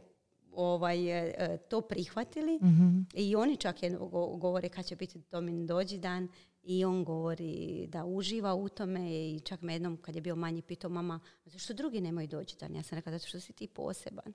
ovaj, 0.51 0.97
to 1.69 1.81
prihvatili 1.81 2.59
i 3.13 3.35
oni 3.35 3.57
čak 3.57 3.75
go- 3.99 4.37
govore 4.37 4.69
kad 4.69 4.85
će 4.85 4.95
biti 4.95 5.19
Domin 5.31 5.67
dođendan 5.67 6.27
i 6.63 6.85
on 6.85 7.03
govori 7.03 7.87
da 7.87 8.05
uživa 8.05 8.55
u 8.55 8.69
tome 8.69 9.11
i 9.11 9.39
čak 9.39 9.61
me 9.61 9.73
jednom 9.73 9.97
kad 9.97 10.15
je 10.15 10.21
bio 10.21 10.35
manji 10.35 10.61
pitao 10.61 10.89
mama 10.89 11.19
zašto 11.45 11.73
drugi 11.73 12.01
nemaju 12.01 12.27
dođendan? 12.27 12.75
Ja 12.75 12.83
sam 12.83 12.95
rekla 12.95 13.11
zato 13.11 13.27
što 13.27 13.39
si 13.39 13.53
ti 13.53 13.67
poseban. 13.67 14.33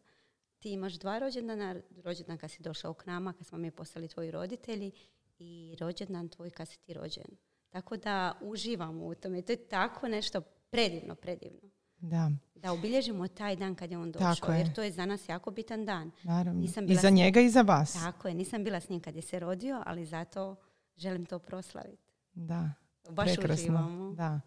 Ti 0.58 0.70
imaš 0.72 0.94
dva 0.94 1.18
rođendana, 1.18 1.76
rođendan 2.04 2.38
kad 2.38 2.50
si 2.50 2.62
došao 2.62 2.94
k 2.94 3.06
nama, 3.06 3.32
kad 3.32 3.46
smo 3.46 3.58
mi 3.58 3.70
postali 3.70 4.08
tvoji 4.08 4.30
roditelji 4.30 4.92
i 5.38 5.76
rođendan 5.80 6.28
tvoj 6.28 6.50
kad 6.50 6.68
si 6.68 6.78
ti 6.80 6.92
rođen. 6.94 7.36
Tako 7.70 7.96
da 7.96 8.38
uživam 8.42 9.02
u 9.02 9.14
tome. 9.14 9.42
To 9.42 9.52
je 9.52 9.68
tako 9.68 10.08
nešto 10.08 10.40
predivno, 10.70 11.14
predivno. 11.14 11.60
Da, 11.98 12.30
Da 12.54 12.72
obilježimo 12.72 13.28
taj 13.28 13.56
dan 13.56 13.74
kad 13.74 13.90
je 13.90 13.98
on 13.98 14.12
došao, 14.12 14.34
Tako 14.34 14.52
je. 14.52 14.58
jer 14.58 14.74
to 14.74 14.82
je 14.82 14.90
za 14.90 15.06
nas 15.06 15.28
jako 15.28 15.50
bitan 15.50 15.84
dan. 15.84 16.10
naravno. 16.22 16.60
Nisam 16.60 16.90
I 16.90 16.94
za 16.94 17.10
njega 17.10 17.40
i 17.40 17.50
za 17.50 17.62
vas. 17.62 17.92
Tako 17.92 18.28
je, 18.28 18.34
nisam 18.34 18.64
bila 18.64 18.80
s 18.80 18.88
njim 18.88 19.00
kad 19.00 19.16
je 19.16 19.22
se 19.22 19.38
rodio, 19.38 19.82
ali 19.86 20.06
zato 20.06 20.56
želim 20.96 21.26
to 21.26 21.38
proslaviti. 21.38 22.05
Da. 22.36 22.70
Baš 23.10 23.26
Prekrasno. 23.26 23.54
uživamo. 23.64 24.12
Da. 24.12 24.40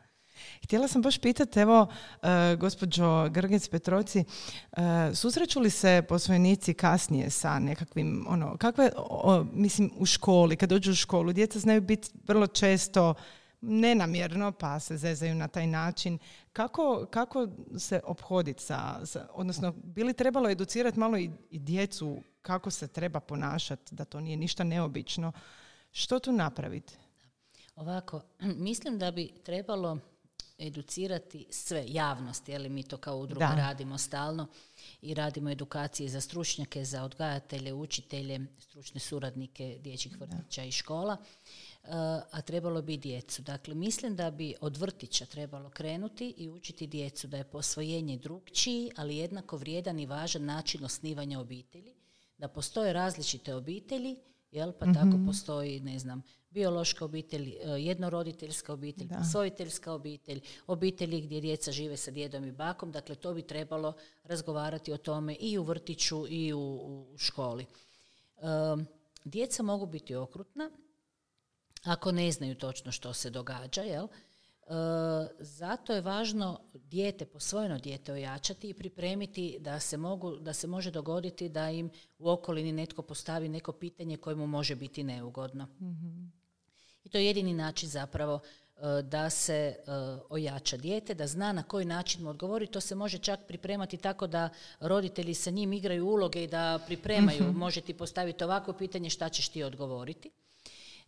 Htjela 0.64 0.88
sam 0.88 1.02
baš 1.02 1.18
pitati, 1.18 1.60
evo, 1.60 1.88
e, 2.22 2.56
gospođo 2.56 3.30
Grgec 3.30 3.68
Petroci, 3.68 4.20
e, 4.20 4.82
susreću 5.14 5.60
li 5.60 5.70
se 5.70 6.04
posvojenici 6.10 6.74
kasnije 6.74 7.30
sa 7.30 7.60
nekakvim, 7.60 8.26
ono, 8.30 8.58
kakve, 8.58 8.92
o, 8.98 9.46
mislim, 9.54 9.92
u 9.98 10.06
školi, 10.06 10.56
kad 10.56 10.70
dođu 10.70 10.92
u 10.92 10.96
školu, 10.96 11.34
djeca 11.34 11.60
znaju 11.60 11.82
biti 11.82 12.10
vrlo 12.28 12.48
često 12.48 13.14
nenamjerno, 13.62 14.52
pa 14.52 14.80
se 14.80 14.98
zezaju 14.98 15.36
na 15.36 15.48
taj 15.48 15.68
način. 15.68 16.18
Kako, 16.54 17.08
kako 17.12 17.48
se 17.78 18.02
obhoditi 18.04 18.64
sa, 18.64 19.06
sa- 19.06 19.28
odnosno, 19.34 19.72
bi 19.84 20.04
li 20.04 20.14
trebalo 20.14 20.50
educirati 20.50 21.00
malo 21.00 21.18
i, 21.18 21.30
i 21.52 21.60
djecu 21.60 22.18
kako 22.42 22.72
se 22.72 22.88
treba 22.88 23.20
ponašati, 23.20 23.96
da 23.96 24.06
to 24.06 24.20
nije 24.20 24.38
ništa 24.38 24.64
neobično? 24.64 25.32
Što 25.92 26.20
tu 26.20 26.32
napraviti? 26.32 26.94
Ovako, 27.80 28.22
mislim 28.70 29.00
da 29.00 29.12
bi 29.12 29.34
trebalo 29.44 29.98
educirati 30.58 31.46
sve, 31.50 31.86
javnost, 31.88 32.50
je 32.50 32.60
li 32.60 32.70
mi 32.70 32.84
to 32.84 32.98
kao 32.98 33.18
udruga 33.18 33.48
Da. 33.48 33.56
radimo 33.56 33.98
stalno 33.98 34.48
i 35.02 35.14
radimo 35.14 35.50
edukacije 35.50 36.10
za 36.10 36.22
stručnjake, 36.22 36.86
za 36.86 37.04
odgajatelje, 37.04 37.74
učitelje, 37.74 38.40
stručne 38.60 39.00
suradnike 39.00 39.78
dječjih 39.82 40.22
vrtića 40.22 40.64
i 40.64 40.72
škola, 40.72 41.18
e, 41.18 41.88
a 42.32 42.42
trebalo 42.42 42.82
bi 42.82 42.94
i 42.94 42.98
djecu. 42.98 43.42
Dakle, 43.42 43.76
mislim 43.76 44.16
da 44.16 44.32
bi 44.32 44.56
od 44.62 44.78
vrtića 44.78 45.26
trebalo 45.26 45.70
krenuti 45.70 46.34
i 46.38 46.50
učiti 46.50 46.88
djecu 46.88 47.28
da 47.28 47.38
je 47.38 47.44
posvojenje 47.44 48.18
drugčiji, 48.18 48.92
ali 48.96 49.18
jednako 49.18 49.58
vrijedan 49.58 50.00
i 50.00 50.06
važan 50.06 50.46
način 50.46 50.86
osnivanja 50.86 51.40
obitelji, 51.40 51.94
da 52.38 52.48
postoje 52.48 52.94
različite 52.94 53.56
obitelji, 53.56 54.18
jel, 54.52 54.72
pa 54.72 54.86
tako 54.94 55.18
postoji, 55.26 55.80
ne 55.80 56.00
znam, 56.00 56.22
biološka 56.50 57.06
obitelj, 57.06 57.50
e, 57.50 57.70
jednoroditeljska 57.70 58.74
obitelj, 58.74 59.08
posvojiteljska 59.10 59.94
obitelj, 59.94 60.42
obitelji 60.68 61.22
gdje 61.22 61.42
djeca 61.42 61.72
žive 61.72 61.98
sa 61.98 62.12
djedom 62.12 62.46
i 62.46 62.52
bakom, 62.52 62.92
dakle 62.92 63.16
to 63.16 63.34
bi 63.34 63.42
trebalo 63.42 63.94
razgovarati 64.24 64.94
o 64.94 64.98
tome 64.98 65.36
i 65.40 65.58
u 65.58 65.64
vrtiću 65.64 66.26
i 66.30 66.54
u, 66.54 66.60
u 66.60 67.18
školi. 67.18 67.66
E, 68.38 68.46
djeca 69.24 69.64
mogu 69.64 69.86
biti 69.86 70.16
okrutna, 70.16 70.72
ako 71.84 72.12
ne 72.12 72.32
znaju 72.32 72.56
točno 72.56 72.92
što 72.92 73.14
se 73.14 73.30
događa, 73.30 73.82
jel? 73.82 74.08
E, 74.70 74.74
zato 75.40 75.94
je 75.94 76.02
važno 76.02 76.60
dijete, 76.74 77.26
posvojeno 77.26 77.80
dijete 77.80 78.14
ojačati 78.14 78.70
i 78.70 78.74
pripremiti 78.74 79.58
da 79.60 79.80
se, 79.80 79.98
mogu, 79.98 80.36
da 80.36 80.54
se 80.54 80.68
može 80.68 80.92
dogoditi 80.92 81.50
da 81.50 81.70
im 81.70 81.90
u 82.20 82.30
okolini 82.30 82.72
netko 82.72 83.02
postavi 83.02 83.50
neko 83.50 83.72
pitanje 83.72 84.18
koje 84.18 84.36
mu 84.36 84.48
može 84.48 84.76
biti 84.76 85.04
neugodno. 85.04 85.68
I 87.04 87.10
to 87.10 87.18
je 87.18 87.26
jedini 87.26 87.54
način 87.54 87.90
zapravo 87.90 88.40
e, 88.40 89.02
da 89.02 89.30
se 89.30 89.56
e, 89.56 89.76
ojača 90.30 90.78
dijete, 90.78 91.14
da 91.14 91.28
zna 91.28 91.52
na 91.52 91.64
koji 91.64 91.86
način 91.86 92.24
mu 92.24 92.30
odgovoriti. 92.30 92.74
To 92.74 92.82
se 92.82 92.96
može 92.96 93.18
čak 93.18 93.40
pripremati 93.48 93.98
tako 93.98 94.28
da 94.28 94.50
roditelji 94.80 95.34
sa 95.34 95.50
njim 95.50 95.74
igraju 95.74 96.08
uloge 96.08 96.44
i 96.44 96.48
da 96.48 96.80
pripremaju. 96.86 97.54
Može 97.54 97.82
ti 97.82 97.94
postaviti 97.94 98.44
ovako 98.44 98.74
pitanje 98.74 99.10
šta 99.10 99.30
ćeš 99.30 99.50
ti 99.50 99.64
odgovoriti. 99.64 100.30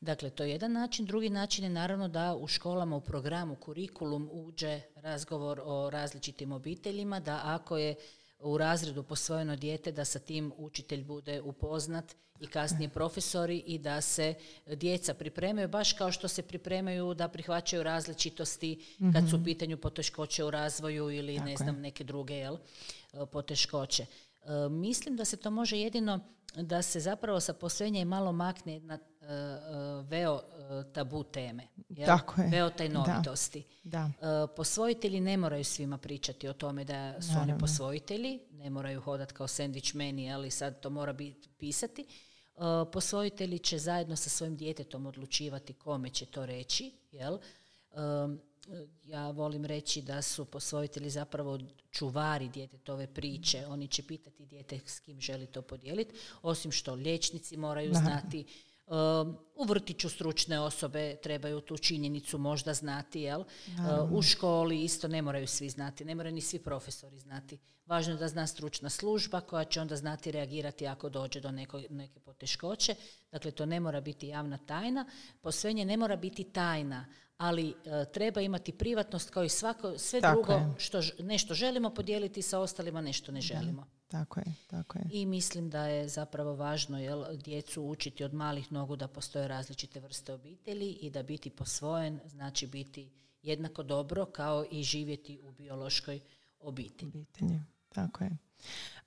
Dakle, 0.01 0.29
to 0.29 0.43
je 0.43 0.51
jedan 0.51 0.71
način. 0.71 1.05
Drugi 1.05 1.29
način 1.29 1.63
je 1.63 1.69
naravno 1.69 2.07
da 2.07 2.35
u 2.35 2.47
školama 2.47 2.95
u 2.95 3.01
programu 3.01 3.55
kurikulum 3.55 4.29
uđe 4.31 4.81
razgovor 4.95 5.61
o 5.63 5.89
različitim 5.89 6.51
obiteljima, 6.51 7.19
da 7.19 7.41
ako 7.43 7.77
je 7.77 7.95
u 8.39 8.57
razredu 8.57 9.03
posvojeno 9.03 9.55
dijete, 9.55 9.91
da 9.91 10.05
sa 10.05 10.19
tim 10.19 10.53
učitelj 10.57 11.03
bude 11.03 11.41
upoznat 11.41 12.15
i 12.39 12.47
kasnije 12.47 12.89
profesori 12.89 13.57
i 13.57 13.77
da 13.77 14.01
se 14.01 14.33
djeca 14.65 15.13
pripremaju, 15.13 15.67
baš 15.67 15.93
kao 15.93 16.11
što 16.11 16.27
se 16.27 16.41
pripremaju 16.41 17.13
da 17.13 17.27
prihvaćaju 17.27 17.83
različitosti 17.83 18.97
kad 19.13 19.29
su 19.29 19.37
u 19.37 19.43
pitanju 19.43 19.77
poteškoće 19.77 20.43
u 20.43 20.51
razvoju 20.51 21.11
ili 21.11 21.39
ne 21.39 21.55
znam 21.57 21.79
neke 21.79 22.03
druge 22.03 22.33
jel, 22.33 22.57
poteškoće. 23.31 24.03
E, 24.03 24.69
mislim 24.69 25.15
da 25.15 25.25
se 25.25 25.37
to 25.37 25.51
može 25.51 25.77
jedino 25.77 26.19
da 26.55 26.81
se 26.81 26.99
zapravo 26.99 27.39
sa 27.39 27.53
posvojenjem 27.53 28.07
malo 28.07 28.31
makne 28.31 28.73
jedna 28.73 28.93
e, 28.93 29.10
veo 30.03 30.41
e, 30.41 30.93
tabu 30.93 31.23
teme. 31.23 31.67
jel? 31.89 32.05
Tako 32.05 32.41
je. 32.41 32.47
Veo 32.47 32.69
tajnovitosti. 32.69 33.63
Da. 33.83 34.09
E, 34.21 34.55
posvojitelji 34.55 35.19
ne 35.19 35.37
moraju 35.37 35.63
svima 35.63 35.97
pričati 35.97 36.47
o 36.47 36.53
tome 36.53 36.83
da 36.83 37.21
su 37.21 37.33
oni 37.41 37.57
posvojitelji, 37.59 38.39
ne 38.51 38.69
moraju 38.69 39.01
hodati 39.01 39.33
kao 39.33 39.47
sandvič 39.47 39.93
meni, 39.93 40.33
ali 40.33 40.51
sad 40.51 40.79
to 40.79 40.89
mora 40.89 41.13
biti 41.13 41.49
pisati. 41.57 42.07
Posvojitelji 42.91 43.59
će 43.59 43.77
zajedno 43.77 44.15
sa 44.15 44.29
svojim 44.29 44.55
djetetom 44.55 45.05
odlučivati 45.05 45.73
kome 45.73 46.09
će 46.09 46.25
to 46.25 46.45
reći, 46.45 46.91
jel? 47.11 47.37
Ja 49.03 49.29
volim 49.31 49.65
reći 49.65 50.01
da 50.01 50.21
su 50.21 50.45
posvojitelji 50.45 51.09
zapravo 51.09 51.59
čuvari 51.91 52.49
djetetove 52.49 53.07
priče. 53.07 53.67
Oni 53.67 53.87
će 53.87 54.03
pitati 54.03 54.45
dijete 54.45 54.79
s 54.85 54.99
kim 54.99 55.21
želi 55.21 55.45
to 55.45 55.61
podijeliti, 55.61 56.15
osim 56.41 56.71
što 56.71 56.93
liječnici 56.93 57.57
moraju 57.57 57.93
znati, 57.93 58.45
u 59.55 59.63
vrtiću 59.63 60.09
stručne 60.09 60.59
osobe 60.59 61.15
trebaju 61.23 61.61
tu 61.61 61.77
činjenicu 61.77 62.37
možda 62.37 62.73
znati, 62.73 63.21
jel? 63.21 63.43
U 64.11 64.21
školi 64.21 64.83
isto 64.83 65.07
ne 65.07 65.21
moraju 65.21 65.47
svi 65.47 65.69
znati, 65.69 66.05
ne 66.05 66.15
moraju 66.15 66.35
ni 66.35 66.41
svi 66.41 66.59
profesori 66.59 67.19
znati. 67.19 67.59
Važno 67.85 68.13
je 68.13 68.17
da 68.17 68.27
zna 68.27 68.47
stručna 68.47 68.89
služba 68.89 69.41
koja 69.41 69.63
će 69.63 69.81
onda 69.81 69.95
znati 69.95 70.31
reagirati 70.31 70.87
ako 70.87 71.09
dođe 71.09 71.39
do 71.39 71.51
neko, 71.51 71.81
neke 71.89 72.19
poteškoće. 72.19 72.95
Dakle, 73.31 73.51
to 73.51 73.65
ne 73.65 73.79
mora 73.79 74.01
biti 74.01 74.27
javna 74.27 74.57
tajna. 74.57 75.05
Posvojenje 75.41 75.85
ne 75.85 75.97
mora 75.97 76.15
biti 76.15 76.43
tajna, 76.43 77.05
ali 77.41 77.69
uh, 77.69 78.11
treba 78.13 78.41
imati 78.41 78.71
privatnost 78.71 79.29
kao 79.29 79.43
i 79.43 79.49
svako, 79.49 79.97
sve 79.97 80.21
Tako 80.21 80.35
drugo 80.35 80.53
je. 80.53 80.73
što 80.77 81.01
nešto 81.19 81.53
želimo 81.53 81.89
podijeliti 81.89 82.41
sa 82.41 82.59
ostalima, 82.59 83.01
nešto 83.01 83.31
ne 83.31 83.41
želimo. 83.41 83.87
Tako 84.07 84.39
je, 84.39 84.45
tako 84.67 84.97
je. 84.97 85.05
I 85.11 85.25
mislim 85.25 85.69
da 85.69 85.87
je 85.87 86.07
zapravo 86.07 86.55
važno 86.55 86.99
jel, 86.99 87.25
djecu 87.37 87.83
učiti 87.83 88.23
od 88.23 88.33
malih 88.33 88.71
nogu 88.71 88.95
da 88.95 89.07
postoje 89.07 89.47
različite 89.47 89.99
vrste 89.99 90.33
obitelji 90.33 90.91
i 90.91 91.09
da 91.09 91.23
biti 91.23 91.49
posvojen 91.49 92.19
znači 92.25 92.67
biti 92.67 93.11
jednako 93.41 93.83
dobro 93.83 94.25
kao 94.25 94.65
i 94.71 94.83
živjeti 94.83 95.39
u 95.43 95.51
biološkoj 95.51 96.19
obitelji. 96.59 97.09
obitelji. 97.09 97.59
Tako 97.89 98.23
je. 98.23 98.37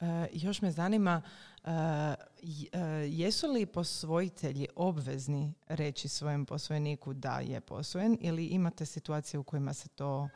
E, 0.01 0.29
još 0.33 0.63
me 0.63 0.71
zanima, 0.71 1.23
e, 1.65 1.71
e, 1.71 2.79
jesu 3.09 3.47
li 3.47 3.67
posvojitelji 3.67 4.67
obvezni 4.77 5.55
reći 5.69 6.09
svojem 6.09 6.47
posvojeniku 6.47 7.15
da 7.15 7.41
je 7.41 7.61
posvojen 7.61 8.19
ili 8.21 8.47
imate 8.47 8.87
situacije 8.87 9.41
u 9.41 9.45
kojima 9.45 9.73
se 9.73 9.89
to 9.89 10.29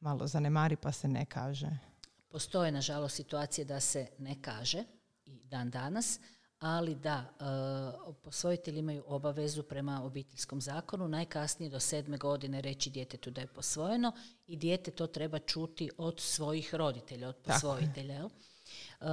malo 0.00 0.26
zanemari 0.26 0.76
pa 0.76 0.92
se 0.92 1.08
ne 1.08 1.24
kaže? 1.24 1.70
Postoje, 2.28 2.72
nažalost, 2.72 3.16
situacije 3.16 3.64
da 3.64 3.80
se 3.80 4.06
ne 4.18 4.42
kaže 4.42 4.84
i 5.26 5.40
dan 5.44 5.70
danas, 5.70 6.20
ali 6.60 6.94
da, 6.94 7.24
e, 7.40 8.14
posvojitelji 8.22 8.78
imaju 8.78 9.04
obavezu 9.06 9.62
prema 9.62 10.04
obiteljskom 10.04 10.60
zakonu 10.60 11.08
najkasnije 11.08 11.70
do 11.70 11.80
sedme 11.80 12.18
godine 12.18 12.60
reći 12.60 12.90
djetetu 12.90 13.30
da 13.30 13.40
je 13.40 13.46
posvojeno 13.46 14.12
i 14.46 14.56
dijete 14.56 14.90
to 14.90 15.06
treba 15.06 15.38
čuti 15.38 15.90
od 15.98 16.20
svojih 16.20 16.74
roditelja, 16.74 17.28
od 17.28 17.36
posvojitelja. 17.36 18.14
Jel? 18.14 18.26
E, 18.26 19.04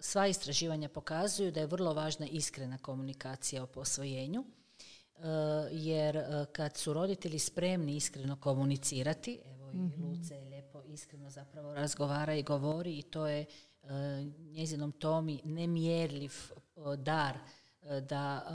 sva 0.00 0.26
istraživanja 0.26 0.88
pokazuju 0.88 1.52
da 1.52 1.60
je 1.60 1.66
vrlo 1.66 1.94
važna 1.94 2.26
iskrena 2.26 2.78
komunikacija 2.78 3.62
o 3.62 3.66
posvojenju, 3.66 4.44
e, 4.44 5.22
jer 5.70 6.24
kad 6.52 6.76
su 6.76 6.92
roditelji 6.92 7.38
spremni 7.38 7.96
iskreno 7.96 8.36
komunicirati, 8.40 9.40
evo 9.44 9.70
i 9.70 9.76
mhm. 9.76 10.04
Luce 10.04 10.34
je 10.34 10.44
lijepo 10.44 10.82
iskreno 10.82 11.30
zapravo 11.30 11.74
razgovara 11.74 12.34
i 12.34 12.42
govori 12.42 12.98
i 12.98 13.02
to 13.02 13.26
je 13.26 13.46
njezinom 14.50 14.92
Tomi 14.92 15.40
nemjerljiv 15.44 16.32
dar 16.98 17.36
e, 17.82 18.00
da 18.00 18.46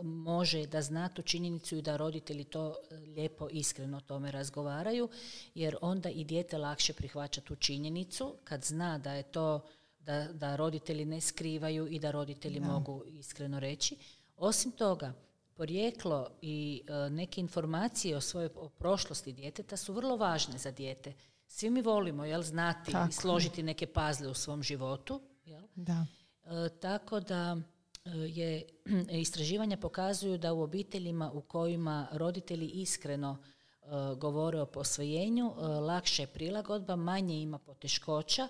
e, 0.00 0.02
može, 0.02 0.66
da 0.66 0.82
zna 0.82 1.08
tu 1.08 1.22
činjenicu 1.22 1.76
i 1.76 1.82
da 1.82 1.96
roditelji 1.96 2.44
to 2.44 2.74
e, 2.90 2.94
lijepo 2.94 3.48
iskreno 3.50 3.96
o 3.96 4.00
tome 4.00 4.30
razgovaraju, 4.30 5.08
jer 5.54 5.76
onda 5.80 6.08
i 6.08 6.24
dijete 6.24 6.58
lakše 6.58 6.92
prihvaća 6.92 7.40
tu 7.40 7.56
činjenicu 7.56 8.34
kad 8.44 8.64
zna 8.64 8.98
da 8.98 9.12
je 9.12 9.22
to, 9.22 9.64
da, 9.98 10.28
da 10.32 10.56
roditelji 10.56 11.04
ne 11.04 11.20
skrivaju 11.20 11.86
i 11.86 11.98
da 11.98 12.10
roditelji 12.10 12.60
mogu 12.60 13.04
iskreno 13.06 13.60
reći. 13.60 13.96
Osim 14.36 14.72
toga, 14.72 15.12
porijeklo 15.54 16.30
i 16.42 16.82
neke 17.10 17.40
informacije 17.40 18.16
o 18.16 18.20
svojoj 18.20 18.50
o 18.54 18.68
prošlosti 18.68 19.32
djeteta 19.32 19.76
su 19.76 19.92
vrlo 19.92 20.16
važne 20.16 20.58
za 20.58 20.70
dijete. 20.70 21.12
Svi 21.46 21.70
mi 21.70 21.82
volimo 21.82 22.24
jel, 22.24 22.42
znati 22.42 22.92
i 23.08 23.12
složiti 23.12 23.62
neke 23.62 23.86
pazle 23.86 24.28
u 24.28 24.34
svom 24.34 24.62
životu. 24.62 25.20
Jel? 25.44 25.62
Da. 25.74 26.06
E, 26.44 26.68
tako 26.80 27.20
da 27.20 27.56
e, 28.04 28.10
je 28.10 28.62
istraživanja 29.24 29.76
pokazuju 29.76 30.38
da 30.38 30.52
u 30.52 30.62
obiteljima 30.62 31.30
u 31.32 31.40
kojima 31.40 32.06
roditelji 32.12 32.66
iskreno 32.66 33.38
e, 33.38 33.86
govore 34.16 34.60
o 34.60 34.66
posvojenju, 34.66 35.54
lakše 35.80 36.22
je 36.22 36.26
prilagodba, 36.26 36.96
manje 36.96 37.42
ima 37.42 37.58
poteškoća 37.58 38.48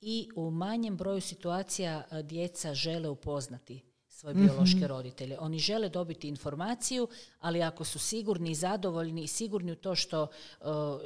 i 0.00 0.28
u 0.36 0.50
manjem 0.50 0.96
broju 0.96 1.20
situacija 1.20 2.22
djeca 2.22 2.74
žele 2.74 3.08
upoznati 3.08 3.82
svoje 4.08 4.34
biološke 4.34 4.78
mhm. 4.78 4.86
roditelje. 4.86 5.38
Oni 5.40 5.58
žele 5.58 5.88
dobiti 5.88 6.28
informaciju, 6.28 7.08
ali 7.40 7.62
ako 7.62 7.84
su 7.84 7.98
sigurni 7.98 8.50
i 8.50 8.54
zadovoljni 8.54 9.22
i 9.22 9.26
sigurni 9.26 9.72
u 9.72 9.76
to 9.76 9.94
što 9.94 10.26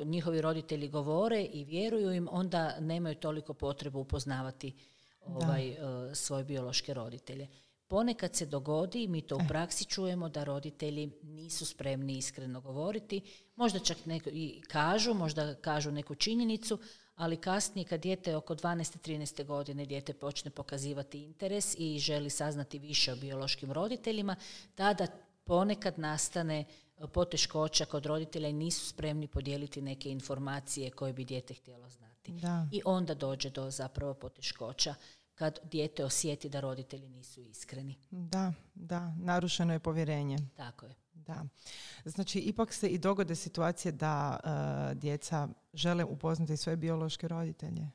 njihovi 0.05 0.41
roditelji 0.41 0.89
govore 0.89 1.45
i 1.53 1.65
vjeruju 1.65 2.13
im, 2.13 2.29
onda 2.31 2.81
nemaju 2.81 3.15
toliko 3.15 3.55
potrebu 3.55 4.01
upoznavati 4.01 4.75
ovaj, 5.27 5.71
uh, 5.71 5.77
svoje 6.15 6.45
biološke 6.45 6.95
roditelje. 6.95 7.49
Ponekad 7.89 8.37
se 8.37 8.47
dogodi, 8.47 9.09
mi 9.09 9.23
to 9.23 9.37
u 9.37 9.41
eh. 9.41 9.49
praksi 9.49 9.85
čujemo, 9.85 10.29
da 10.29 10.45
roditelji 10.45 11.13
nisu 11.23 11.67
spremni 11.67 12.19
iskreno 12.19 12.61
govoriti, 12.61 13.21
možda 13.57 13.79
čak 13.79 14.07
neko 14.07 14.31
i 14.33 14.63
kažu, 14.69 15.15
možda 15.15 15.55
kažu 15.55 15.91
neku 15.91 16.15
činjenicu, 16.15 16.79
ali 17.15 17.37
kasnije 17.37 17.85
kad 17.85 18.01
dijete 18.01 18.37
oko 18.37 18.55
12. 18.55 18.99
13. 18.99 19.45
godine 19.45 19.87
dijete 19.87 20.15
počne 20.15 20.51
pokazivati 20.51 21.25
interes 21.25 21.75
i 21.79 21.99
želi 21.99 22.31
saznati 22.31 22.79
više 22.79 23.13
o 23.13 23.17
biološkim 23.17 23.73
roditeljima, 23.73 24.37
tada 24.75 25.07
ponekad 25.45 25.99
nastane 25.99 26.65
uh, 26.69 26.75
poteškoća 27.09 27.85
kod 27.85 28.07
roditelja 28.07 28.49
i 28.49 28.53
nisu 28.53 28.87
spremni 28.87 29.27
podijeliti 29.27 29.83
neke 29.83 30.11
informacije 30.11 30.91
koje 30.91 31.13
bi 31.13 31.25
dijete 31.25 31.55
htjelo 31.55 31.89
znati. 31.89 32.10
Da. 32.27 32.69
I 32.73 32.83
onda 32.85 33.15
dođe 33.15 33.51
do 33.51 33.71
zapravo 33.71 34.15
poteškoća 34.15 34.95
kad 35.35 35.59
dijete 35.65 36.05
osjeti 36.05 36.49
da 36.49 36.61
roditelji 36.61 37.09
nisu 37.09 37.41
iskreni. 37.41 37.99
Da, 38.11 38.53
da, 38.75 39.15
narušeno 39.19 39.73
je 39.73 39.79
povjerenje. 39.79 40.39
Tako 40.57 40.87
je. 40.87 40.95
Da. 41.13 41.45
Znači, 42.05 42.39
ipak 42.39 42.73
se 42.73 42.89
i 42.89 42.99
dogode 42.99 43.35
situacije 43.35 43.93
da 43.93 44.41
uh, 44.45 44.99
djeca 44.99 45.49
žele 45.75 46.05
upoznati 46.05 46.57
svoje 46.57 46.77
biološke 46.77 47.29
roditelje. 47.29 47.91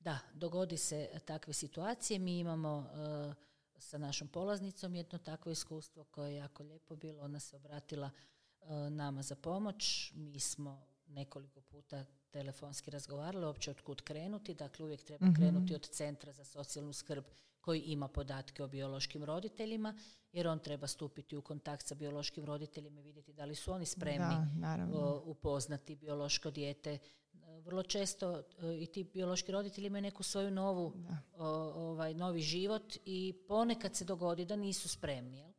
Da, 0.00 0.18
dogodi 0.34 0.76
se 0.76 1.08
takve 1.24 1.52
situacije. 1.52 2.18
Mi 2.18 2.38
imamo 2.38 2.78
uh, 2.78 3.34
sa 3.78 3.98
našom 3.98 4.28
polaznicom 4.28 4.94
jedno 4.94 5.18
takvo 5.18 5.52
iskustvo 5.52 6.04
koje 6.04 6.30
je 6.30 6.36
jako 6.36 6.62
lijepo 6.62 6.96
bilo. 6.96 7.22
Ona 7.22 7.40
se 7.40 7.56
obratila 7.56 8.10
uh, 8.60 8.68
nama 8.90 9.22
za 9.22 9.36
pomoć. 9.36 10.12
Mi 10.14 10.40
smo 10.40 10.86
nekoliko 11.12 11.60
puta 11.60 12.04
telefonski 12.30 12.90
razgovarali 12.90 13.46
uopće 13.46 13.70
od 13.70 13.80
kud 13.80 14.02
krenuti. 14.02 14.54
Dakle, 14.54 14.84
uvijek 14.84 15.02
treba 15.02 15.26
mhm. 15.26 15.34
krenuti 15.34 15.74
od 15.74 15.88
Centra 15.88 16.32
za 16.32 16.44
socijalnu 16.44 16.92
skrb 16.92 17.24
koji 17.60 17.80
ima 17.80 18.08
podatke 18.08 18.62
o 18.62 18.68
biološkim 18.68 19.24
roditeljima, 19.24 19.94
jer 20.32 20.48
on 20.48 20.58
treba 20.58 20.86
stupiti 20.86 21.36
u 21.36 21.42
kontakt 21.42 21.86
sa 21.86 21.94
biološkim 21.94 22.44
roditeljima 22.44 23.00
i 23.00 23.02
vidjeti 23.02 23.32
da 23.32 23.44
li 23.44 23.54
su 23.54 23.72
oni 23.72 23.86
spremni 23.86 24.36
upoznati 25.24 25.96
biološko 25.96 26.50
dijete. 26.50 26.98
Vrlo 27.64 27.82
često 27.82 28.38
e, 28.38 28.42
i 28.80 28.86
ti 28.86 29.04
biološki 29.04 29.52
roditelji 29.52 29.86
imaju 29.86 30.02
neku 30.02 30.22
svoju 30.22 30.50
novu, 30.50 30.92
ovaj, 31.36 32.14
novi 32.14 32.40
život 32.40 32.96
i 33.04 33.34
ponekad 33.48 33.96
se 33.96 34.04
dogodi 34.04 34.44
da 34.44 34.56
nisu 34.56 34.88
spremni. 34.88 35.38
Jel? 35.38 35.51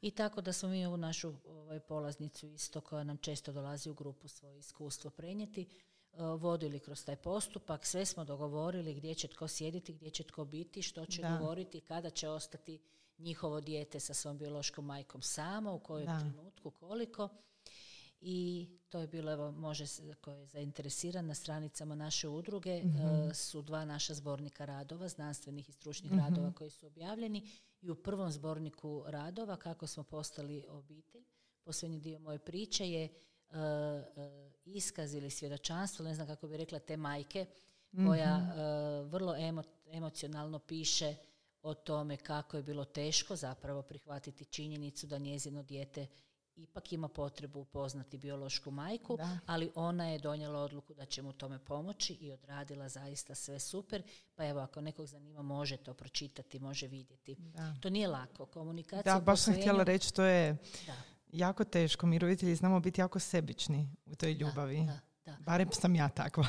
I 0.00 0.10
tako 0.10 0.40
da 0.40 0.52
smo 0.52 0.68
mi 0.68 0.86
ovu 0.86 0.96
našu 0.96 1.34
ovaj, 1.48 1.80
polaznicu 1.80 2.46
isto 2.46 2.80
koja 2.80 3.04
nam 3.04 3.16
često 3.16 3.52
dolazi 3.52 3.90
u 3.90 3.94
grupu 3.94 4.28
svoje 4.28 4.58
iskustvo 4.58 5.10
prenijeti, 5.10 5.66
E, 6.12 6.22
vodili 6.22 6.80
kroz 6.80 7.04
taj 7.04 7.16
postupak, 7.16 7.86
sve 7.86 8.06
smo 8.06 8.24
dogovorili 8.24 8.94
gdje 8.94 9.14
će 9.14 9.28
tko 9.28 9.48
sjediti, 9.48 9.92
gdje 9.92 10.10
će 10.10 10.24
tko 10.24 10.44
biti, 10.44 10.82
što 10.82 11.06
će 11.06 11.22
govoriti, 11.22 11.80
kada 11.80 12.10
će 12.10 12.28
ostati 12.28 12.80
njihovo 13.18 13.60
dijete 13.60 14.00
sa 14.00 14.14
svom 14.14 14.38
biološkom 14.38 14.86
majkom 14.86 15.22
samo, 15.22 15.74
u 15.74 15.78
kojem 15.78 16.20
trenutku, 16.20 16.70
koliko. 16.70 17.28
I 18.20 18.68
to 18.88 18.98
je 18.98 19.06
bilo, 19.06 19.32
evo, 19.32 19.52
može, 19.52 19.84
ko 20.20 20.30
je 20.30 20.46
zainteresiran 20.46 21.26
na 21.26 21.34
stranicama 21.34 21.94
naše 21.94 22.28
udruge, 22.28 22.70
e, 22.70 22.84
mhm. 22.84 23.30
su 23.34 23.62
dva 23.62 23.84
naša 23.84 24.14
zbornika 24.14 24.64
radova, 24.64 25.08
znanstvenih 25.08 25.68
i 25.68 25.72
stručnih 25.72 26.12
mhm. 26.12 26.20
radova 26.20 26.52
koji 26.52 26.70
su 26.70 26.86
objavljeni 26.86 27.50
i 27.82 27.90
u 27.90 27.94
prvom 27.94 28.30
zborniku 28.30 29.04
radova, 29.06 29.56
kako 29.56 29.86
smo 29.86 30.02
postali 30.02 30.64
obitelj, 30.68 31.24
posljednji 31.62 31.98
dio 31.98 32.18
moje 32.18 32.38
priče 32.38 32.90
je 32.90 33.08
uh, 33.50 33.56
iskaz 34.64 35.14
ili 35.14 35.30
svjedočanstvo, 35.30 36.04
ne 36.04 36.14
znam 36.14 36.26
kako 36.26 36.48
bi 36.48 36.56
rekla, 36.56 36.78
te 36.78 36.96
majke, 36.96 37.46
koja 38.06 38.36
uh, 38.36 39.10
vrlo 39.10 39.34
emocionalno 39.92 40.58
piše 40.58 41.16
o 41.62 41.74
tome 41.74 42.16
kako 42.16 42.56
je 42.56 42.62
bilo 42.62 42.84
teško 42.84 43.36
zapravo 43.36 43.82
prihvatiti 43.82 44.44
činjenicu 44.44 45.06
da 45.06 45.18
njezino 45.18 45.62
dijete 45.62 46.06
ipak 46.62 46.92
ima 46.92 47.08
potrebu 47.08 47.60
upoznati 47.60 48.18
biološku 48.18 48.70
majku, 48.70 49.18
ali 49.46 49.70
ona 49.74 50.08
je 50.08 50.18
donijela 50.18 50.60
odluku 50.60 50.94
da 50.94 51.04
će 51.06 51.22
mu 51.22 51.32
tome 51.32 51.58
pomoći 51.58 52.12
i 52.12 52.32
odradila 52.32 52.88
zaista 52.88 53.34
sve 53.34 53.58
super. 53.58 54.02
Pa 54.34 54.46
evo, 54.46 54.60
ako 54.60 54.80
nekog 54.80 55.06
zanima, 55.06 55.42
može 55.42 55.76
to 55.76 55.94
pročitati, 55.94 56.58
može 56.58 56.86
vidjeti. 56.86 57.36
To 57.80 57.90
nije 57.90 58.08
lako. 58.08 58.46
Komunikacija 58.46 59.14
Da, 59.14 59.20
baš 59.20 59.40
sam 59.40 59.54
htjela 59.54 59.84
reći, 59.84 60.14
to 60.14 60.22
je 60.22 60.56
jako 61.32 61.64
teško. 61.64 62.06
Mi 62.06 62.18
roditelji 62.18 62.54
znamo 62.54 62.80
biti 62.80 63.00
jako 63.00 63.18
sebični 63.18 63.88
u 64.06 64.14
toj 64.14 64.32
ljubavi. 64.32 64.84
Da, 64.86 65.00
da, 65.30 65.44
Barem 65.44 65.68
sam 65.72 65.94
ja 65.94 66.08
takva. 66.08 66.46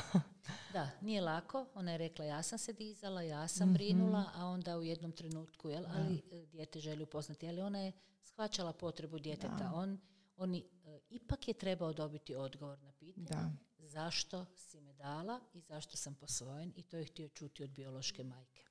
da, 0.72 0.90
nije 1.00 1.20
lako. 1.20 1.66
Ona 1.74 1.92
je 1.92 1.98
rekla 1.98 2.24
ja 2.24 2.42
sam 2.42 2.58
se 2.58 2.72
dizala, 2.72 3.22
ja 3.22 3.48
sam 3.48 3.68
mm 3.70 3.72
brinula, 3.72 4.30
a 4.34 4.46
onda 4.46 4.78
u 4.78 4.82
jednom 4.82 5.12
trenutku, 5.12 5.68
jel, 5.68 5.84
ali 5.88 6.22
e, 6.32 6.46
dijete 6.46 6.80
želi 6.80 7.02
upoznati. 7.02 7.48
Ali 7.48 7.60
ona 7.60 7.78
je 7.78 7.92
shvaćala 8.22 8.72
potrebu 8.72 9.18
djeteta. 9.18 9.72
On, 9.74 10.00
oni, 10.36 10.64
e, 10.84 10.98
ipak 11.10 11.48
je 11.48 11.54
trebao 11.54 11.92
dobiti 11.92 12.34
odgovor 12.34 12.78
na 12.78 12.92
pitanje 12.92 13.56
zašto 13.88 14.46
si 14.56 14.80
me 14.80 14.92
dala 14.92 15.40
i 15.54 15.60
zašto 15.60 15.96
sam 15.96 16.14
posvojen 16.14 16.72
i 16.76 16.82
to 16.82 16.96
je 16.96 17.04
htio 17.04 17.28
čuti 17.28 17.64
od 17.64 17.70
biološke 17.70 18.24
majke. 18.24 18.64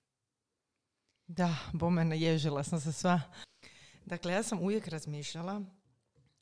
Da, 1.28 1.55
bome 1.74 2.05
naježila 2.05 2.64
sam 2.64 2.80
se 2.80 2.91
sva. 2.91 3.22
Dakle, 4.05 4.34
ja 4.34 4.43
sam 4.43 4.59
uvijek 4.59 4.88
razmišljala 4.88 5.62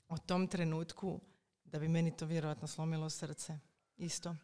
o 0.09 0.17
tom 0.17 0.47
trenutku 0.47 1.19
da 1.71 1.79
bi 1.79 1.87
meni 1.87 2.17
to 2.17 2.25
vjerojatno 2.25 2.67
slomilo 2.67 3.09
srce. 3.09 3.59
Isto. 3.97 4.35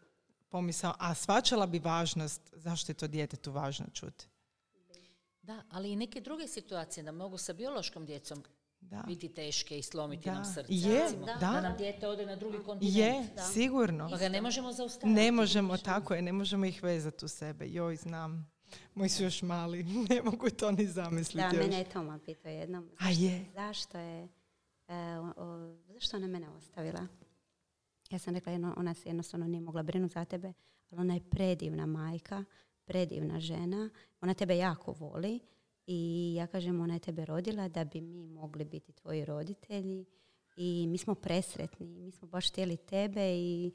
Pomisao, 0.50 0.94
a 1.00 1.14
svačala 1.14 1.68
bi 1.68 1.80
važnost, 1.80 2.42
zašto 2.54 2.92
je 2.92 2.96
to 2.96 3.08
djetetu 3.08 3.52
važno 3.52 3.86
čuti. 3.94 4.28
Da, 5.42 5.64
ali 5.70 5.92
i 5.92 5.96
neke 5.96 6.22
druge 6.22 6.48
situacije 6.48 7.04
da 7.04 7.12
mogu 7.12 7.38
sa 7.38 7.54
biološkom 7.54 8.06
djecom 8.06 8.44
da. 8.82 9.04
biti 9.08 9.30
teške 9.30 9.80
i 9.80 9.84
slomiti 9.84 10.30
nam 10.30 10.46
srce. 10.46 10.68
Je, 10.70 11.04
da. 11.26 11.34
da. 11.40 11.62
nam 11.62 11.78
dijete 11.78 12.08
ode 12.08 12.26
na 12.26 12.36
drugi 12.36 12.58
kontinent. 12.64 12.98
Je, 12.98 13.30
sigurno. 13.54 14.10
Pa 14.10 14.18
ga 14.18 14.30
ne 14.30 14.42
možemo 14.42 14.74
zaustaviti. 14.74 15.22
Ne 15.22 15.32
možemo, 15.32 15.78
tako 15.78 16.14
je, 16.14 16.22
ne 16.22 16.34
možemo 16.34 16.66
ih 16.66 16.84
vezati 16.84 17.26
u 17.26 17.28
sebe. 17.28 17.70
Joj, 17.70 17.96
znam. 17.96 18.52
Moji 18.96 19.10
su 19.10 19.24
još 19.24 19.42
mali, 19.42 19.84
ne 20.10 20.22
mogu 20.22 20.50
to 20.50 20.72
ni 20.72 20.88
zamisliti. 20.88 21.58
Da, 21.58 21.64
mene 21.64 21.78
je 21.78 21.90
Toma 21.90 22.20
pitao 22.26 22.52
jednom. 22.52 22.90
A 23.00 23.10
je? 23.10 23.46
Zašto 23.54 23.98
je 23.98 24.28
O, 26.06 26.08
zašto 26.08 26.18
ona 26.18 26.28
mene 26.28 26.50
ostavila? 26.50 27.08
Ja 28.10 28.20
sam 28.20 28.34
rekla, 28.34 28.52
jedno, 28.52 28.74
ona 28.78 28.94
se 28.94 29.10
jednostavno 29.10 29.48
nije 29.48 29.62
mogla 29.62 29.84
brinuti 29.84 30.14
za 30.14 30.26
tebe, 30.26 30.54
ali 30.90 31.02
ona 31.02 31.14
je 31.14 31.30
predivna 31.30 31.86
majka, 31.86 32.44
predivna 32.86 33.40
žena, 33.40 33.90
ona 34.22 34.34
tebe 34.34 34.58
jako 34.58 34.92
voli 34.92 35.40
i 35.88 36.34
ja 36.38 36.48
kažem, 36.48 36.82
ona 36.82 36.94
je 36.94 37.00
tebe 37.00 37.26
rodila 37.26 37.68
da 37.68 37.84
bi 37.84 38.02
mi 38.02 38.28
mogli 38.28 38.66
biti 38.66 38.92
tvoji 38.92 39.26
roditelji 39.26 40.06
i 40.58 40.88
mi 40.88 40.98
smo 40.98 41.16
presretni, 41.16 41.88
mi 41.88 42.12
smo 42.12 42.28
baš 42.28 42.50
htjeli 42.50 42.78
tebe 42.78 43.36
i 43.36 43.72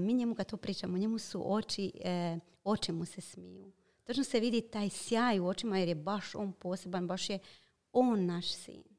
mi 0.00 0.14
njemu 0.14 0.34
kad 0.34 0.50
to 0.50 0.56
pričamo, 0.56 0.98
njemu 0.98 1.18
su 1.18 1.54
oči, 1.54 1.92
e, 2.04 2.38
oči 2.64 2.92
mu 2.92 3.04
se 3.04 3.20
smiju. 3.20 3.72
Točno 4.02 4.24
se 4.24 4.40
vidi 4.40 4.60
taj 4.60 4.88
sjaj 4.88 5.40
u 5.40 5.46
očima 5.46 5.78
jer 5.78 5.88
je 5.88 5.94
baš 5.94 6.34
on 6.34 6.52
poseban, 6.52 7.06
baš 7.06 7.30
je 7.30 7.38
on 7.92 8.26
naš 8.26 8.52
sin. 8.52 8.93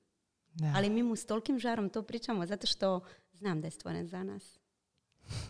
Da. 0.55 0.73
Ali 0.75 0.89
mi 0.89 1.03
mu 1.03 1.15
s 1.15 1.25
tolikim 1.25 1.59
žarom 1.59 1.89
to 1.89 2.03
pričamo 2.03 2.45
zato 2.45 2.67
što 2.67 2.99
znam 3.33 3.61
da 3.61 3.67
je 3.67 3.71
stvoren 3.71 4.07
za 4.07 4.23
nas. 4.23 4.59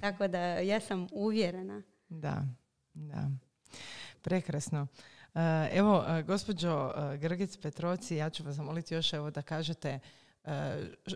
Tako 0.02 0.28
da 0.28 0.40
ja 0.40 0.80
sam 0.80 1.08
uvjerena. 1.12 1.82
Da, 2.10 2.46
da. 2.94 3.30
Prekrasno. 4.22 4.88
E, 5.36 5.70
evo, 5.72 6.06
e, 6.08 6.24
gospođo 6.24 6.92
Grgic 7.20 7.58
Petroci, 7.58 8.16
ja 8.16 8.30
ću 8.30 8.44
vas 8.44 8.56
zamoliti 8.56 8.94
još 8.94 9.14
evo 9.14 9.32
da 9.32 9.42
kažete 9.42 10.00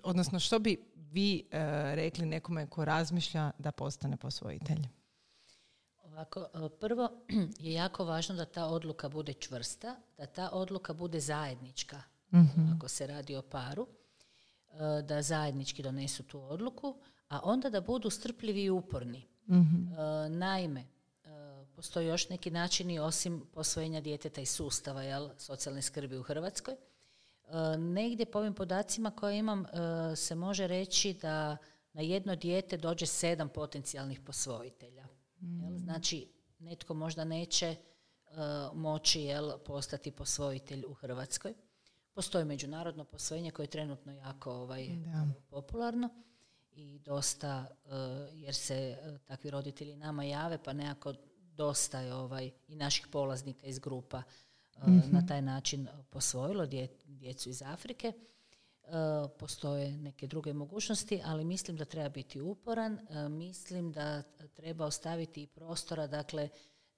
odnosno 0.03 0.39
što 0.39 0.59
bi 0.59 0.83
vi 0.95 1.47
rekli 1.93 2.25
nekome 2.25 2.67
ko 2.67 2.85
razmišlja 2.85 3.51
da 3.57 3.71
postane 3.71 4.17
posvojitelj? 4.17 4.87
Ovako, 6.19 6.39
e, 6.39 6.69
prvo 6.79 7.09
je 7.65 7.73
jako 7.73 8.05
važno 8.05 8.35
da 8.35 8.45
ta 8.45 8.65
odluka 8.65 9.09
bude 9.09 9.33
čvrsta, 9.33 9.95
da 10.17 10.25
ta 10.25 10.49
odluka 10.49 10.93
bude 10.93 11.19
zajednička, 11.19 12.01
mhm. 12.34 12.73
ako 12.75 12.88
se 12.88 13.07
radi 13.07 13.36
o 13.36 13.41
paru, 13.41 13.88
e, 13.88 15.01
da 15.01 15.21
zajednički 15.21 15.84
donesu 15.84 16.23
tu 16.23 16.41
odluku, 16.41 16.95
a 17.27 17.39
onda 17.43 17.69
da 17.69 17.82
budu 17.82 18.09
strpljivi 18.09 18.63
i 18.63 18.69
uporni. 18.69 19.27
Mhm. 19.47 19.93
E, 19.93 20.30
naime, 20.30 20.86
postoji 21.75 22.07
još 22.07 22.30
neki 22.30 22.51
načini 22.51 22.99
osim 22.99 23.45
posvojenja 23.53 24.01
djeteta 24.01 24.41
i 24.41 24.45
sustava 24.45 25.03
jel, 25.03 25.30
socijalne 25.38 25.82
skrbi 25.82 26.17
u 26.17 26.23
Hrvatskoj. 26.23 26.75
Negdje 27.77 28.25
po 28.25 28.39
ovim 28.39 28.53
podacima 28.53 29.11
koje 29.11 29.38
imam 29.38 29.65
se 30.15 30.36
može 30.36 30.67
reći 30.67 31.13
da 31.13 31.57
na 31.93 32.01
jedno 32.01 32.36
dijete 32.36 32.77
dođe 32.77 33.05
sedam 33.05 33.49
potencijalnih 33.49 34.19
posvojitelja. 34.19 35.07
Jel? 35.41 35.77
Znači, 35.77 36.27
netko 36.59 36.93
možda 36.93 37.23
neće 37.23 37.75
uh, 37.75 38.36
moći 38.77 39.21
jel, 39.21 39.51
postati 39.65 40.11
posvojitelj 40.11 40.84
u 40.88 40.93
Hrvatskoj. 40.93 41.53
Postoji 42.20 42.45
međunarodno 42.45 43.03
posvojenje 43.03 43.51
koje 43.51 43.63
je 43.63 43.70
trenutno 43.70 44.11
jako 44.11 44.51
ovaj, 44.51 44.89
popularno 45.49 46.09
i 46.72 46.99
dosta, 46.99 47.65
uh, 47.86 47.91
jer 48.34 48.55
se 48.55 48.97
uh, 49.01 49.20
takvi 49.20 49.49
roditelji 49.49 49.95
nama 49.95 50.24
jave, 50.24 50.63
pa 50.63 50.74
nekako 50.74 51.13
dosta 51.39 51.99
je 51.99 52.13
ovaj, 52.13 52.51
i 52.67 52.76
naših 52.76 53.07
polaznika 53.07 53.67
iz 53.67 53.80
grupa 53.80 54.24
mhm. 54.88 54.99
na 55.11 55.26
taj 55.28 55.41
način 55.41 55.88
posvojilo 56.09 56.65
djecu 57.05 57.49
iz 57.49 57.61
Afrike. 57.61 58.13
E, 58.89 58.91
postoje 59.39 59.97
neke 59.97 60.28
druge 60.28 60.53
mogućnosti, 60.53 61.22
ali 61.26 61.45
mislim 61.45 61.78
da 61.78 61.86
treba 61.86 62.09
biti 62.09 62.41
uporan, 62.41 62.99
e, 63.09 63.30
mislim 63.30 63.91
da 63.91 64.22
treba 64.53 64.86
ostaviti 64.86 65.43
i 65.43 65.47
prostora, 65.47 66.07
dakle 66.07 66.49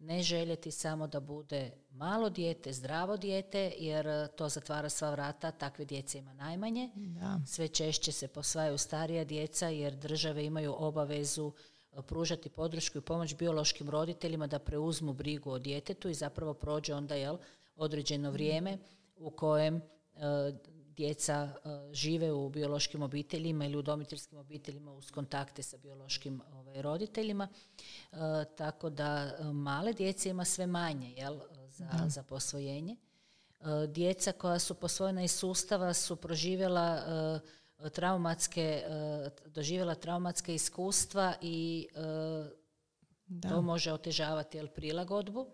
ne 0.02 0.24
željeti 0.24 0.72
samo 0.72 1.08
da 1.08 1.20
bude 1.20 1.72
malo 1.92 2.30
dijete, 2.30 2.74
zdravo 2.74 3.18
dijete, 3.18 3.74
jer 3.78 4.28
to 4.28 4.50
zatvara 4.50 4.90
sva 4.90 5.12
vrata, 5.12 5.52
takve 5.52 5.86
djece 5.86 6.18
ima 6.18 6.34
najmanje. 6.34 6.90
Da. 6.96 7.40
Sve 7.48 7.68
češće 7.68 8.12
se 8.12 8.28
posvajaju 8.28 8.78
starija 8.78 9.24
djeca 9.24 9.68
jer 9.68 9.96
države 9.96 10.46
imaju 10.46 10.76
obavezu 10.78 11.52
e, 11.94 12.02
pružati 12.02 12.50
podršku 12.50 12.98
i 12.98 13.02
pomoć 13.02 13.36
biološkim 13.36 13.90
roditeljima 13.90 14.48
da 14.48 14.60
preuzmu 14.60 15.14
brigu 15.14 15.52
o 15.52 15.60
djetetu 15.60 16.10
i 16.10 16.14
zapravo 16.14 16.54
prođe 16.54 16.94
onda 16.94 17.16
jel, 17.16 17.38
određeno 17.76 18.32
vrijeme 18.32 18.78
u 19.16 19.32
kojem 19.32 19.82
djeca 21.02 21.34
e, 21.34 21.94
žive 21.94 22.32
u 22.32 22.50
biološkim 22.50 23.02
obiteljima 23.02 23.66
ili 23.66 23.78
u 23.78 23.82
domiteljskim 23.82 24.38
obiteljima 24.38 24.94
uz 24.94 25.12
kontakte 25.12 25.64
sa 25.64 25.78
biološkim 25.78 26.42
ovaj, 26.54 26.82
roditeljima. 26.82 27.48
E, 27.48 28.18
tako 28.58 28.90
da 28.90 29.08
e, 29.40 29.44
male 29.44 29.94
djece 29.94 30.30
ima 30.30 30.46
sve 30.46 30.68
manje 30.68 31.14
jel, 31.18 31.40
za, 31.70 31.90
za 32.08 32.24
posvojenje. 32.24 32.96
Djeca 33.88 34.32
koja 34.32 34.60
su 34.60 34.74
posvojena 34.74 35.24
iz 35.24 35.32
sustava 35.32 35.94
su 35.94 36.16
proživjela 36.16 37.04
traumatske, 37.94 38.84
doživjela 39.46 39.96
traumatske 39.96 40.56
iskustva 40.56 41.34
i 41.42 41.88
to 43.42 43.62
može 43.62 43.94
otežavati 43.94 44.58
jel, 44.58 44.68
prilagodbu. 44.68 45.48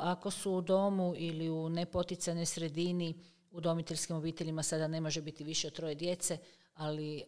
Ako 0.00 0.30
su 0.30 0.52
u 0.52 0.60
domu 0.60 1.14
ili 1.16 1.50
u 1.50 1.68
nepoticanoj 1.68 2.46
sredini 2.46 3.14
udomiteljskim 3.54 4.16
obiteljima 4.16 4.62
sada 4.62 4.88
ne 4.88 5.00
može 5.00 5.22
biti 5.22 5.44
više 5.44 5.66
od 5.66 5.72
troje 5.72 5.94
djece, 5.94 6.38
ali 6.74 7.24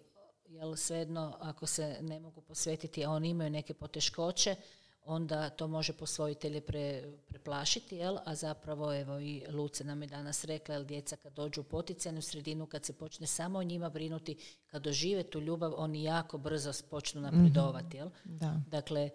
jel 0.49 0.77
svejedno 0.77 1.37
ako 1.41 1.67
se 1.67 1.99
ne 2.01 2.21
mogu 2.21 2.41
posvetiti, 2.41 3.05
a 3.05 3.11
oni 3.11 3.29
imaju 3.29 3.51
neke 3.51 3.75
poteškoće, 3.75 4.57
onda 5.05 5.51
to 5.51 5.69
može 5.69 5.93
posvojitelje 5.93 6.61
pre, 6.61 7.03
preplašiti, 7.29 7.97
jel? 7.97 8.17
a 8.25 8.35
zapravo 8.35 8.95
evo 8.95 9.19
i 9.19 9.43
Luce 9.49 9.85
nam 9.85 10.03
je 10.03 10.09
danas 10.09 10.45
rekla, 10.45 10.75
jel 10.75 10.85
djeca 10.85 11.17
kad 11.17 11.33
dođu 11.33 11.61
u 11.61 11.65
poticajnu 11.65 12.23
sredinu, 12.23 12.67
kad 12.67 12.85
se 12.85 12.93
počne 12.93 13.27
samo 13.27 13.59
o 13.59 13.63
njima 13.63 13.89
brinuti, 13.89 14.37
kad 14.67 14.83
dožive 14.83 15.23
tu 15.23 15.41
ljubav, 15.41 15.75
oni 15.77 16.03
jako 16.03 16.39
brzo 16.39 16.73
počnu 16.91 17.21
napredovati. 17.21 17.97
Jel? 17.97 18.11
Da. 18.25 18.61
Dakle, 18.69 19.01
e, 19.01 19.13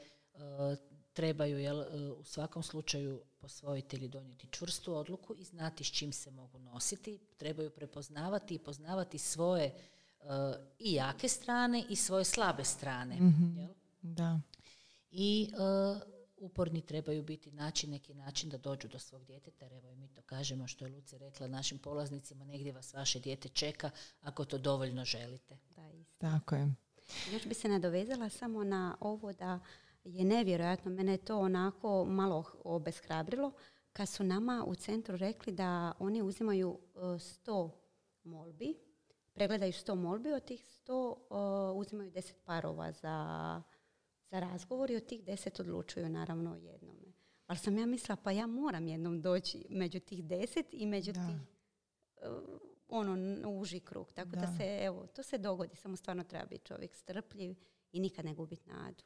trebaju 1.14 1.60
jel, 1.60 1.82
e, 1.82 2.12
u 2.12 2.24
svakom 2.24 2.64
slučaju 2.64 3.22
posvojitelji 3.42 4.08
donijeti 4.08 4.48
čvrstu 4.52 4.96
odluku 4.96 5.36
i 5.38 5.44
znati 5.44 5.84
s 5.84 5.92
čim 5.92 6.14
se 6.14 6.32
mogu 6.32 6.60
nositi. 6.60 7.20
Trebaju 7.38 7.70
prepoznavati 7.70 8.56
i 8.56 8.60
poznavati 8.60 9.18
svoje 9.18 9.64
e, 9.66 9.74
i 10.80 10.94
jake 10.94 11.28
strane 11.28 11.84
i 11.90 11.96
svoje 11.96 12.26
slabe 12.26 12.64
strane. 12.64 13.16
Mhm. 13.16 13.58
Jel? 13.58 13.74
Da. 14.02 14.40
I 15.12 15.52
uh, 15.54 16.02
uporni 16.38 16.82
trebaju 16.82 17.24
biti 17.24 17.52
naći 17.52 17.88
neki 17.88 18.14
način 18.14 18.50
da 18.50 18.58
dođu 18.58 18.88
do 18.88 19.00
svog 19.00 19.26
djeteta, 19.26 19.66
jer 19.66 19.74
evo 19.74 19.90
i 19.90 19.96
mi 19.96 20.08
to 20.08 20.22
kažemo 20.22 20.68
što 20.68 20.86
je 20.86 20.92
Luce 20.92 21.18
rekla 21.18 21.48
našim 21.48 21.78
polaznicima, 21.80 22.46
negdje 22.46 22.72
vas 22.72 22.94
vaše 22.94 23.20
dijete 23.20 23.50
čeka 23.50 23.90
ako 24.22 24.46
to 24.46 24.58
dovoljno 24.58 25.06
želite. 25.06 25.58
Da, 25.76 25.90
isto. 25.90 26.18
Tako 26.18 26.56
je. 26.56 26.74
Još 27.34 27.46
bi 27.46 27.54
se 27.54 27.68
nadovezala 27.68 28.30
samo 28.30 28.64
na 28.64 28.98
ovo 29.00 29.34
da 29.34 29.60
je 30.04 30.26
nevjerojatno. 30.26 30.92
Mene 30.92 31.12
je 31.12 31.26
to 31.26 31.40
onako 31.40 32.06
malo 32.06 32.44
obeshrabrilo 32.64 33.52
kad 33.94 34.10
su 34.10 34.24
nama 34.24 34.64
u 34.68 34.76
centru 34.76 35.18
rekli 35.18 35.54
da 35.54 35.94
oni 36.00 36.22
uzimaju 36.22 36.80
e, 37.16 37.20
sto 37.20 37.82
molbi, 38.24 38.76
pregledaju 39.34 39.74
sto 39.74 39.96
molbi, 39.96 40.32
od 40.32 40.46
tih 40.46 40.66
sto 40.66 41.28
e, 41.32 41.34
uzimaju 41.76 42.12
deset 42.12 42.46
parova 42.46 42.92
za, 42.92 43.62
za 44.30 44.40
razgovor 44.40 44.92
i 44.92 44.96
od 44.96 45.06
tih 45.06 45.24
deset 45.24 45.60
odlučuju 45.60 46.10
naravno 46.10 46.52
o 46.52 46.56
jednome. 46.56 47.14
Ali 47.48 47.60
sam 47.60 47.78
ja 47.78 47.86
mislila, 47.86 48.16
pa 48.16 48.32
ja 48.32 48.48
moram 48.48 48.88
jednom 48.88 49.22
doći 49.22 49.66
među 49.70 50.00
tih 50.00 50.24
deset 50.24 50.66
i 50.72 50.86
među 50.86 51.14
tih 51.14 51.22
e, 52.22 52.28
ono, 52.88 53.50
uži 53.50 53.80
krug. 53.80 54.14
Tako 54.14 54.30
da. 54.30 54.42
da. 54.42 54.48
se, 54.58 54.80
evo, 54.82 55.08
to 55.08 55.24
se 55.24 55.38
dogodi. 55.38 55.76
Samo 55.76 55.96
stvarno 55.96 56.24
treba 56.24 56.46
biti 56.46 56.66
čovjek 56.66 56.96
strpljiv 56.96 57.56
i 57.92 58.00
nikad 58.00 58.26
ne 58.26 58.34
gubiti 58.34 58.70
nadu. 58.70 59.04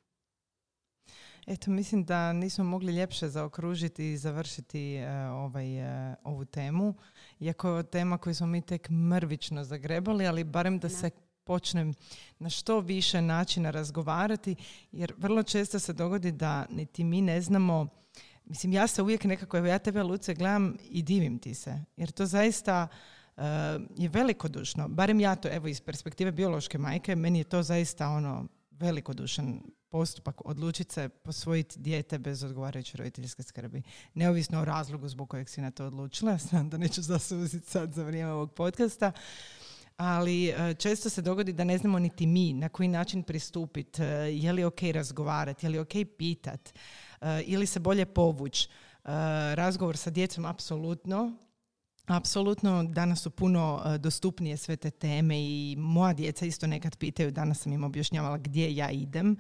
Eto, 1.48 1.72
mislim 1.72 2.04
da 2.04 2.34
nismo 2.34 2.64
mogli 2.64 2.94
ljepše 2.94 3.30
zaokružiti 3.30 4.12
i 4.12 4.18
završiti 4.18 5.00
uh, 5.00 5.34
ovaj, 5.34 5.80
uh, 5.80 6.16
ovu 6.24 6.46
temu. 6.46 6.94
Iako 7.40 7.70
je 7.70 7.84
tema 7.84 8.18
koju 8.18 8.36
smo 8.36 8.48
mi 8.48 8.62
tek 8.62 8.90
mrvično 8.90 9.64
zagrebali, 9.64 10.28
ali 10.28 10.44
barem 10.44 10.80
da 10.80 10.90
se 10.90 11.10
počnem 11.44 11.94
na 12.40 12.50
što 12.50 12.80
više 12.80 13.22
načina 13.22 13.72
razgovarati, 13.72 14.56
jer 14.92 15.14
vrlo 15.18 15.44
često 15.44 15.80
se 15.80 15.94
dogodi 15.94 16.32
da 16.32 16.66
niti 16.70 17.04
mi 17.04 17.22
ne 17.22 17.42
znamo, 17.42 17.88
mislim 18.46 18.74
ja 18.74 18.88
se 18.88 19.02
uvijek 19.02 19.24
nekako, 19.24 19.58
evo 19.58 19.68
ja 19.68 19.80
tebe 19.80 20.04
Luce 20.04 20.34
gledam 20.34 20.78
i 20.90 21.04
divim 21.04 21.40
ti 21.40 21.54
se, 21.54 21.84
jer 21.98 22.12
to 22.12 22.26
zaista 22.26 22.88
uh, 23.38 23.44
je 23.98 24.10
velikodušno, 24.10 24.88
barem 24.88 25.20
ja 25.20 25.36
to, 25.36 25.50
evo 25.52 25.68
iz 25.68 25.82
perspektive 25.82 26.32
biološke 26.32 26.78
majke, 26.78 27.16
meni 27.16 27.40
je 27.40 27.44
to 27.44 27.64
zaista 27.64 28.10
ono 28.10 28.48
velikodušan 28.72 29.62
postupak 29.90 30.46
odlučiti 30.46 30.94
se 30.94 31.10
posvojiti 31.10 31.80
dijete 31.80 32.18
bez 32.18 32.44
odgovarajuće 32.44 32.98
roditeljske 32.98 33.44
skrbi. 33.44 33.82
Neovisno 34.14 34.62
o 34.62 34.66
razlogu 34.66 35.08
zbog 35.08 35.30
kojeg 35.30 35.50
si 35.50 35.62
na 35.62 35.72
to 35.72 35.86
odlučila, 35.86 36.38
znam 36.50 36.70
da 36.70 36.78
neću 36.78 37.02
zasuziti 37.02 37.70
sad 37.70 37.94
za 37.94 38.04
vrijeme 38.04 38.32
ovog 38.32 38.54
podcasta, 38.54 39.12
ali 39.98 40.48
e, 40.48 40.74
često 40.74 41.10
se 41.10 41.22
dogodi 41.22 41.54
da 41.54 41.64
ne 41.64 41.78
znamo 41.78 42.00
niti 42.00 42.28
mi 42.28 42.54
na 42.54 42.70
koji 42.70 42.90
način 42.90 43.24
pristupiti, 43.24 44.04
e, 44.04 44.06
je 44.16 44.54
li 44.54 44.64
ok 44.64 44.82
razgovarati, 44.94 45.66
je 45.66 45.70
li 45.70 45.80
ok 45.80 45.94
pitat, 46.18 46.74
e, 47.22 47.42
ili 47.46 47.66
se 47.66 47.80
bolje 47.80 48.06
povući. 48.06 48.70
Razgovor 49.54 49.98
sa 49.98 50.10
djecom 50.10 50.46
apsolutno, 50.46 51.45
Apsolutno, 52.08 52.84
danas 52.84 53.22
su 53.22 53.30
puno 53.30 53.82
uh, 53.86 53.96
dostupnije 53.96 54.58
sve 54.58 54.76
te 54.76 54.92
teme 54.92 55.40
i 55.40 55.76
moja 55.78 56.14
djeca 56.14 56.46
isto 56.46 56.68
nekad 56.68 56.98
pitaju, 56.98 57.32
danas 57.32 57.60
sam 57.60 57.74
im 57.74 57.84
objašnjavala 57.84 58.38
gdje 58.38 58.76
ja 58.76 58.92
idem, 58.92 59.38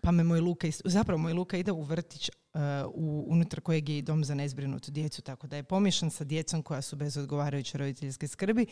pa 0.00 0.10
me 0.10 0.24
moj 0.24 0.40
Luka, 0.40 0.66
zapravo 0.84 1.18
moj 1.18 1.32
Luka 1.32 1.56
ide 1.56 1.72
u 1.72 1.82
vrtić 1.82 2.28
uh, 2.28 2.60
u, 2.94 3.24
unutar 3.28 3.60
kojeg 3.60 3.88
je 3.88 3.98
i 3.98 4.02
dom 4.02 4.24
za 4.24 4.34
nezbrinutu 4.34 4.90
djecu, 4.90 5.22
tako 5.22 5.46
da 5.46 5.56
je 5.56 5.62
pomiješan 5.62 6.10
sa 6.10 6.24
djecom 6.24 6.62
koja 6.62 6.82
su 6.82 6.96
bez 6.96 7.16
odgovarajuće 7.16 7.78
roditeljske 7.78 8.28
skrbi 8.28 8.66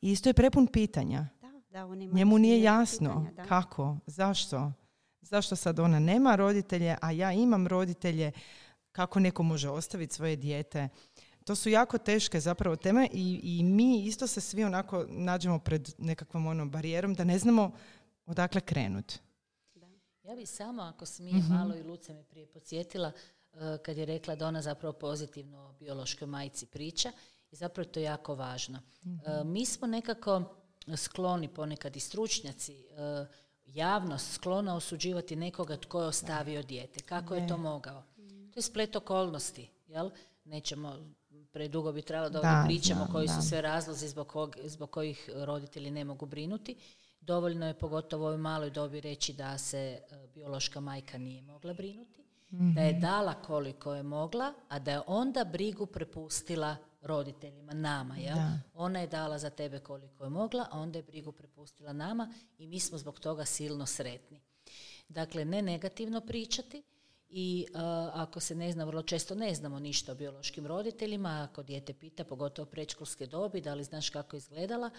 i 0.00 0.12
isto 0.12 0.28
je 0.28 0.34
prepun 0.34 0.66
pitanja. 0.66 1.26
Da, 1.40 1.86
da, 1.86 1.94
Njemu 1.94 2.38
nije 2.38 2.62
jasno 2.62 3.26
kako, 3.48 3.98
zašto, 4.06 4.72
zašto 5.20 5.56
sad 5.56 5.78
ona 5.78 5.98
nema 5.98 6.36
roditelje, 6.36 6.96
a 7.02 7.10
ja 7.10 7.32
imam 7.32 7.66
roditelje, 7.66 8.32
kako 8.92 9.20
neko 9.20 9.42
može 9.42 9.68
ostaviti 9.68 10.14
svoje 10.14 10.36
dijete 10.36 10.88
to 11.50 11.54
su 11.54 11.68
jako 11.68 11.98
teške 11.98 12.40
zapravo 12.40 12.76
teme 12.76 13.08
i, 13.12 13.40
i 13.42 13.64
mi 13.64 14.04
isto 14.04 14.26
se 14.26 14.40
svi 14.40 14.64
onako 14.64 15.06
nađemo 15.08 15.58
pred 15.58 15.94
nekakvom 15.98 16.46
onom 16.46 16.70
barijerom 16.70 17.14
da 17.14 17.24
ne 17.24 17.38
znamo 17.38 17.72
odakle 18.26 18.60
krenuti. 18.60 19.18
Ja 20.22 20.36
bi 20.36 20.46
samo, 20.46 20.82
ako 20.82 21.06
smije 21.06 21.36
mm 21.36 21.48
malo 21.48 21.76
i 21.76 21.82
Luce 21.82 22.14
me 22.14 22.22
prije 22.22 22.46
podsjetila, 22.46 23.12
uh, 23.52 23.60
kad 23.82 23.96
je 23.96 24.04
rekla 24.04 24.34
da 24.34 24.46
ona 24.46 24.62
zapravo 24.62 24.92
pozitivno 24.92 25.58
o 25.58 25.72
biološkoj 25.72 26.28
majci 26.28 26.66
priča 26.66 27.12
i 27.50 27.56
zapravo 27.56 27.90
to 27.90 28.00
je 28.00 28.04
jako 28.04 28.34
važno. 28.34 28.78
Mhm. 29.06 29.14
Uh, 29.14 29.46
mi 29.46 29.66
smo 29.66 29.86
nekako 29.86 30.42
skloni 30.96 31.48
ponekad 31.48 31.96
i 31.96 32.00
stručnjaci, 32.00 32.84
uh, 32.90 33.28
javnost 33.64 34.32
sklona 34.32 34.76
osuđivati 34.76 35.36
nekoga 35.36 35.76
tko 35.76 36.00
je 36.00 36.06
ostavio 36.06 36.62
dijete. 36.62 37.00
Kako 37.00 37.34
je 37.34 37.48
to 37.48 37.56
mogao? 37.56 38.02
To 38.52 38.58
je 38.58 38.62
splet 38.62 38.96
okolnosti. 38.96 39.70
Jel? 39.86 40.10
Nećemo 40.44 40.96
predugo 41.52 41.92
bi 41.92 42.02
trebalo 42.02 42.30
da 42.30 42.38
ovdje 42.38 42.64
pričamo 42.64 43.08
koji 43.12 43.28
su 43.28 43.48
sve 43.48 43.60
razlozi 43.60 44.08
zbog, 44.08 44.56
zbog 44.64 44.90
kojih 44.90 45.30
roditelji 45.34 45.90
ne 45.90 46.04
mogu 46.04 46.26
brinuti. 46.26 46.76
Dovoljno 47.20 47.66
je 47.66 47.78
pogotovo 47.78 48.24
u 48.24 48.26
ovoj 48.26 48.38
maloj 48.38 48.70
dobi 48.70 49.00
reći 49.00 49.32
da 49.32 49.58
se 49.58 49.78
e, 49.78 50.26
biološka 50.34 50.80
majka 50.80 51.18
nije 51.18 51.42
mogla 51.42 51.74
brinuti, 51.74 52.22
da 52.50 52.80
je 52.80 52.92
mhm. 52.92 53.00
dala 53.00 53.34
koliko 53.34 53.94
je 53.94 54.02
mogla, 54.02 54.52
a 54.68 54.78
da 54.78 54.90
je 54.90 55.00
onda 55.06 55.44
brigu 55.44 55.86
prepustila 55.86 56.76
roditeljima, 57.00 57.72
nama. 57.72 58.16
Ja? 58.16 58.58
Ona 58.74 59.00
je 59.00 59.06
dala 59.06 59.38
za 59.38 59.50
tebe 59.50 59.78
koliko 59.78 60.24
je 60.24 60.30
mogla, 60.30 60.66
a 60.70 60.78
onda 60.78 60.98
je 60.98 61.02
brigu 61.02 61.32
prepustila 61.32 61.92
nama 61.92 62.32
i 62.58 62.66
mi 62.66 62.80
smo 62.80 62.98
zbog 62.98 63.20
toga 63.20 63.44
silno 63.44 63.86
sretni. 63.86 64.40
Dakle, 65.08 65.44
ne 65.44 65.62
negativno 65.62 66.20
pričati, 66.20 66.82
i 67.30 67.66
uh, 67.74 67.80
ako 68.12 68.40
se 68.40 68.54
ne 68.54 68.72
zna, 68.72 68.84
vrlo 68.84 69.02
često 69.02 69.34
ne 69.34 69.54
znamo 69.54 69.78
ništa 69.78 70.12
o 70.12 70.14
biološkim 70.14 70.66
roditeljima, 70.66 71.48
ako 71.50 71.62
dijete 71.62 71.94
pita, 71.94 72.24
pogotovo 72.24 72.66
predškolske 72.66 73.26
dobi, 73.26 73.60
da 73.60 73.74
li 73.74 73.84
znaš 73.84 74.10
kako 74.10 74.36
izgledala, 74.36 74.90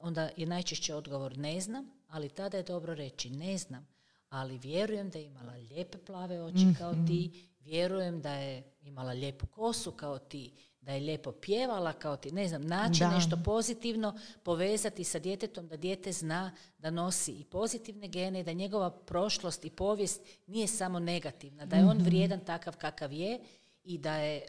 onda 0.00 0.30
je 0.36 0.46
najčešće 0.46 0.94
odgovor 0.94 1.38
ne 1.38 1.60
znam, 1.60 1.90
ali 2.08 2.28
tada 2.28 2.56
je 2.56 2.62
dobro 2.62 2.94
reći 2.94 3.30
ne 3.30 3.58
znam, 3.58 3.88
ali 4.28 4.58
vjerujem 4.58 5.10
da 5.10 5.18
je 5.18 5.26
imala 5.26 5.52
lijepe 5.52 5.98
plave 5.98 6.42
oči 6.42 6.66
kao 6.78 6.92
ti, 6.92 7.30
mhm. 7.32 7.38
vjerujem 7.60 8.20
da 8.20 8.32
je 8.32 8.72
imala 8.80 9.12
lijepu 9.12 9.46
kosu 9.46 9.92
kao 9.92 10.18
ti, 10.18 10.52
da 10.86 10.92
je 10.92 11.00
lijepo 11.00 11.32
pjevala 11.32 11.92
kao 11.92 12.16
ti, 12.16 12.32
ne 12.32 12.48
znam, 12.48 12.62
naći 12.62 13.04
nešto 13.04 13.36
pozitivno, 13.44 14.18
povezati 14.42 15.04
sa 15.04 15.18
djetetom, 15.18 15.68
da 15.68 15.76
dijete 15.76 16.12
zna 16.12 16.52
da 16.78 16.90
nosi 16.90 17.32
i 17.32 17.44
pozitivne 17.44 18.08
gene, 18.08 18.42
da 18.42 18.52
njegova 18.52 18.90
prošlost 18.90 19.64
i 19.64 19.70
povijest 19.70 20.20
nije 20.46 20.66
samo 20.66 20.98
negativna, 20.98 21.66
da 21.66 21.76
je 21.76 21.84
on 21.84 21.96
mhm. 21.96 22.04
vrijedan 22.04 22.40
takav 22.40 22.76
kakav 22.76 23.12
je 23.12 23.40
i 23.84 23.98
da, 23.98 24.16
je, 24.16 24.36
e, 24.36 24.44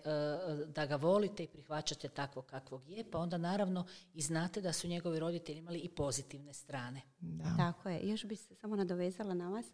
da 0.66 0.86
ga 0.86 0.96
volite 0.96 1.44
i 1.44 1.48
prihvaćate 1.48 2.10
takvog 2.10 2.46
kakvog 2.46 2.90
je, 2.90 3.12
pa 3.12 3.18
onda 3.18 3.38
naravno 3.38 3.86
i 4.14 4.22
znate 4.22 4.62
da 4.62 4.74
su 4.74 4.88
njegovi 4.88 5.20
roditelji 5.20 5.58
imali 5.58 5.80
i 5.80 5.90
pozitivne 5.90 6.54
strane. 6.54 7.02
Da. 7.20 7.56
Tako 7.58 7.90
je. 7.90 8.10
Još 8.10 8.26
bi 8.26 8.36
se 8.36 8.56
samo 8.56 8.76
nadovezala 8.76 9.34
na 9.34 9.50
vas. 9.50 9.66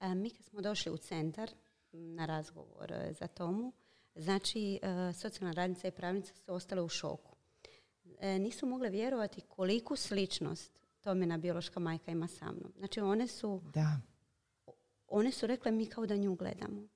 E, 0.00 0.14
mi 0.14 0.30
kad 0.30 0.46
smo 0.46 0.60
došli 0.60 0.92
u 0.92 0.96
centar 0.96 1.50
na 1.92 2.26
razgovor 2.26 2.92
e, 2.92 3.12
za 3.12 3.26
tomu, 3.26 3.72
Znači, 4.18 4.78
e, 4.82 5.12
socijalna 5.12 5.52
radnica 5.52 5.88
i 5.88 5.90
pravnica 5.90 6.34
su 6.34 6.54
ostale 6.54 6.82
u 6.82 6.88
šoku. 6.88 7.36
E, 8.20 8.38
nisu 8.38 8.66
mogle 8.66 8.90
vjerovati 8.90 9.40
koliku 9.40 9.96
sličnost 9.96 10.78
Tomina 11.00 11.38
biološka 11.38 11.80
majka 11.80 12.10
ima 12.10 12.28
sa 12.28 12.52
mnom. 12.52 12.72
Znači, 12.78 13.00
one 13.00 13.26
su, 13.26 13.62
da. 13.74 14.00
one 15.08 15.32
su 15.32 15.46
rekle 15.46 15.72
mi 15.72 15.86
kao 15.86 16.06
da 16.06 16.16
nju 16.16 16.34
gledamo. 16.34 16.88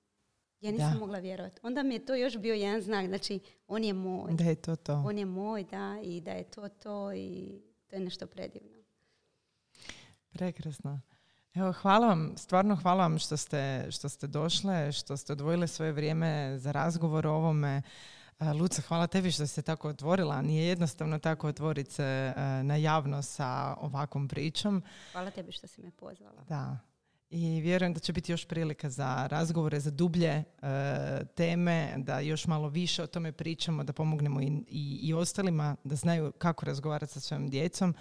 Ja 0.61 0.73
nisam 0.73 0.99
mogla 0.99 1.19
vjerovati. 1.19 1.61
Onda 1.63 1.83
mi 1.83 1.95
je 1.95 2.05
to 2.05 2.15
još 2.15 2.39
bio 2.39 2.55
jedan 2.55 2.81
znak. 2.81 3.07
Znači, 3.07 3.41
on 3.67 3.85
je 3.85 3.93
moj. 3.93 4.33
Da 4.33 4.45
je 4.45 4.55
to 4.55 4.77
to. 4.77 5.03
On 5.07 5.19
je 5.19 5.25
moj, 5.25 5.65
da, 5.65 6.01
i 6.03 6.21
da 6.21 6.31
je 6.31 6.45
to 6.45 6.69
to 6.69 7.13
i 7.13 7.61
to 7.87 7.97
je 7.97 8.01
nešto 8.01 8.27
predivno. 8.27 8.79
Prekrasno. 10.31 11.01
Evo, 11.55 11.73
hvala 11.73 12.07
vam, 12.07 12.33
stvarno 12.37 12.77
hvala 12.77 13.03
vam 13.03 13.19
što 13.19 13.37
ste, 13.37 13.87
što 13.91 14.09
ste 14.09 14.27
došle, 14.27 14.93
što 14.93 15.17
ste 15.17 15.33
odvojile 15.33 15.67
svoje 15.67 15.93
vrijeme 15.93 16.59
za 16.59 16.73
razgovor 16.73 17.27
o 17.27 17.35
ovome. 17.35 17.83
E, 18.41 18.53
Luca, 18.53 18.83
hvala 18.83 19.07
tebi 19.07 19.31
što 19.31 19.47
ste 19.47 19.63
tako 19.63 19.89
otvorila. 19.89 20.43
Nije 20.43 20.67
jednostavno 20.67 21.19
tako 21.19 21.49
otvoriti 21.49 21.93
se 21.93 22.33
e, 22.37 22.63
na 22.63 22.77
javno 22.77 23.23
sa 23.23 23.77
ovakvom 23.81 24.29
pričom. 24.29 24.83
Hvala 25.13 25.31
tebi 25.31 25.53
što 25.53 25.67
si 25.67 25.83
me 25.83 25.91
pozvala. 25.91 26.43
Da. 26.49 26.92
I 27.35 27.61
vjerujem 27.61 27.95
da 27.95 28.01
će 28.01 28.13
biti 28.13 28.33
još 28.33 28.45
prilika 28.45 28.91
za 28.91 29.27
razgovore, 29.27 29.81
za 29.81 29.91
dublje 29.91 30.29
e, 30.29 30.45
teme, 31.35 31.95
da 31.97 32.21
još 32.21 32.47
malo 32.47 32.69
više 32.69 33.03
o 33.03 33.07
tome 33.07 33.33
pričamo, 33.33 33.85
da 33.85 33.93
pomognemo 33.93 34.41
i, 34.41 34.47
i, 34.69 34.99
i 35.03 35.15
ostalima 35.15 35.77
da 35.85 35.97
znaju 35.97 36.33
kako 36.39 36.67
razgovarati 36.67 37.13
sa 37.13 37.21
svojom 37.21 37.49
djecom 37.49 37.95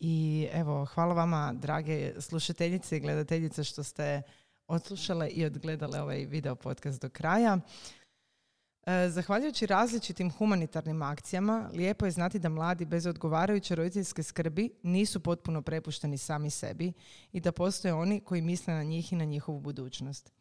i 0.00 0.48
evo, 0.52 0.84
hvala 0.84 1.14
vama, 1.14 1.52
drage 1.52 2.12
slušateljice 2.20 2.96
i 2.96 3.00
gledateljice, 3.00 3.64
što 3.64 3.82
ste 3.82 4.22
odslušale 4.66 5.28
i 5.28 5.44
odgledale 5.44 6.02
ovaj 6.02 6.24
video 6.24 6.54
podcast 6.54 7.02
do 7.02 7.08
kraja. 7.08 7.58
E, 8.86 9.10
zahvaljujući 9.10 9.66
različitim 9.66 10.30
humanitarnim 10.30 11.02
akcijama, 11.02 11.70
lijepo 11.72 12.04
je 12.04 12.10
znati 12.10 12.38
da 12.38 12.48
mladi 12.48 12.84
bez 12.84 13.06
odgovarajuće 13.06 13.74
roditeljske 13.74 14.22
skrbi 14.22 14.70
nisu 14.82 15.20
potpuno 15.20 15.62
prepušteni 15.62 16.18
sami 16.18 16.50
sebi 16.50 16.92
i 17.32 17.40
da 17.40 17.52
postoje 17.52 17.94
oni 17.94 18.20
koji 18.20 18.42
misle 18.42 18.74
na 18.74 18.82
njih 18.82 19.12
i 19.12 19.16
na 19.16 19.24
njihovu 19.24 19.60
budućnost. 19.60 20.32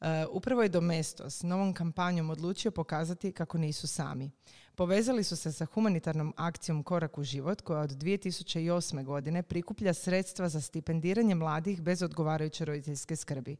E, 0.00 0.26
upravo 0.30 0.62
je 0.62 0.68
Domestos 0.68 1.42
novom 1.42 1.74
kampanjom 1.74 2.30
odlučio 2.30 2.70
pokazati 2.70 3.32
kako 3.32 3.58
nisu 3.58 3.86
sami. 3.86 4.30
Povezali 4.74 5.24
su 5.24 5.36
se 5.36 5.52
sa 5.52 5.64
humanitarnom 5.64 6.34
akcijom 6.36 6.82
Korak 6.82 7.18
u 7.18 7.24
život 7.24 7.60
koja 7.60 7.80
od 7.80 7.90
2008. 7.90 9.04
godine 9.04 9.42
prikuplja 9.42 9.94
sredstva 9.94 10.48
za 10.48 10.60
stipendiranje 10.60 11.34
mladih 11.34 11.82
bez 11.82 12.02
odgovarajuće 12.02 12.64
roditeljske 12.64 13.16
skrbi. 13.16 13.56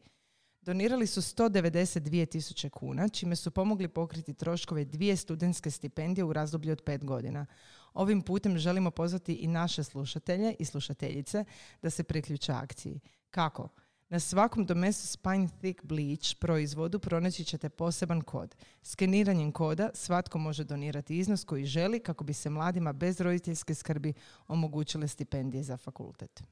Donirali 0.65 1.07
su 1.07 1.21
192 1.21 2.27
tisuće 2.27 2.71
kuna, 2.71 3.09
čime 3.09 3.37
su 3.37 3.51
pomogli 3.51 3.89
pokriti 3.89 4.35
troškove 4.35 4.85
dvije 4.85 5.17
studentske 5.17 5.71
stipendije 5.71 6.25
u 6.25 6.33
razdoblju 6.33 6.73
od 6.73 6.83
pet 6.83 7.05
godina. 7.05 7.47
Ovim 7.95 8.23
putem 8.23 8.59
želimo 8.59 8.91
pozvati 8.91 9.35
i 9.35 9.47
naše 9.47 9.85
slušatelje 9.85 10.55
i 10.59 10.65
slušateljice 10.65 11.45
da 11.83 11.91
se 11.91 12.05
priključe 12.05 12.53
akciji. 12.53 13.01
Kako? 13.31 13.69
Na 14.09 14.21
svakom 14.21 14.67
domesu 14.67 15.07
Spine 15.07 15.49
Thick 15.59 15.85
Bleach 15.85 16.37
proizvodu 16.39 16.99
pronaći 16.99 17.45
ćete 17.45 17.69
poseban 17.69 18.21
kod. 18.21 18.57
Skeniranjem 18.83 19.53
koda 19.53 19.91
svatko 19.95 20.39
može 20.39 20.65
donirati 20.65 21.19
iznos 21.19 21.45
koji 21.45 21.65
želi 21.65 22.01
kako 22.01 22.25
bi 22.25 22.33
se 22.33 22.51
mladima 22.51 22.93
bez 22.93 23.21
roditeljske 23.21 23.75
skrbi 23.75 24.12
omogućile 24.49 25.09
stipendije 25.09 25.62
za 25.62 25.77
fakultet. 25.77 26.43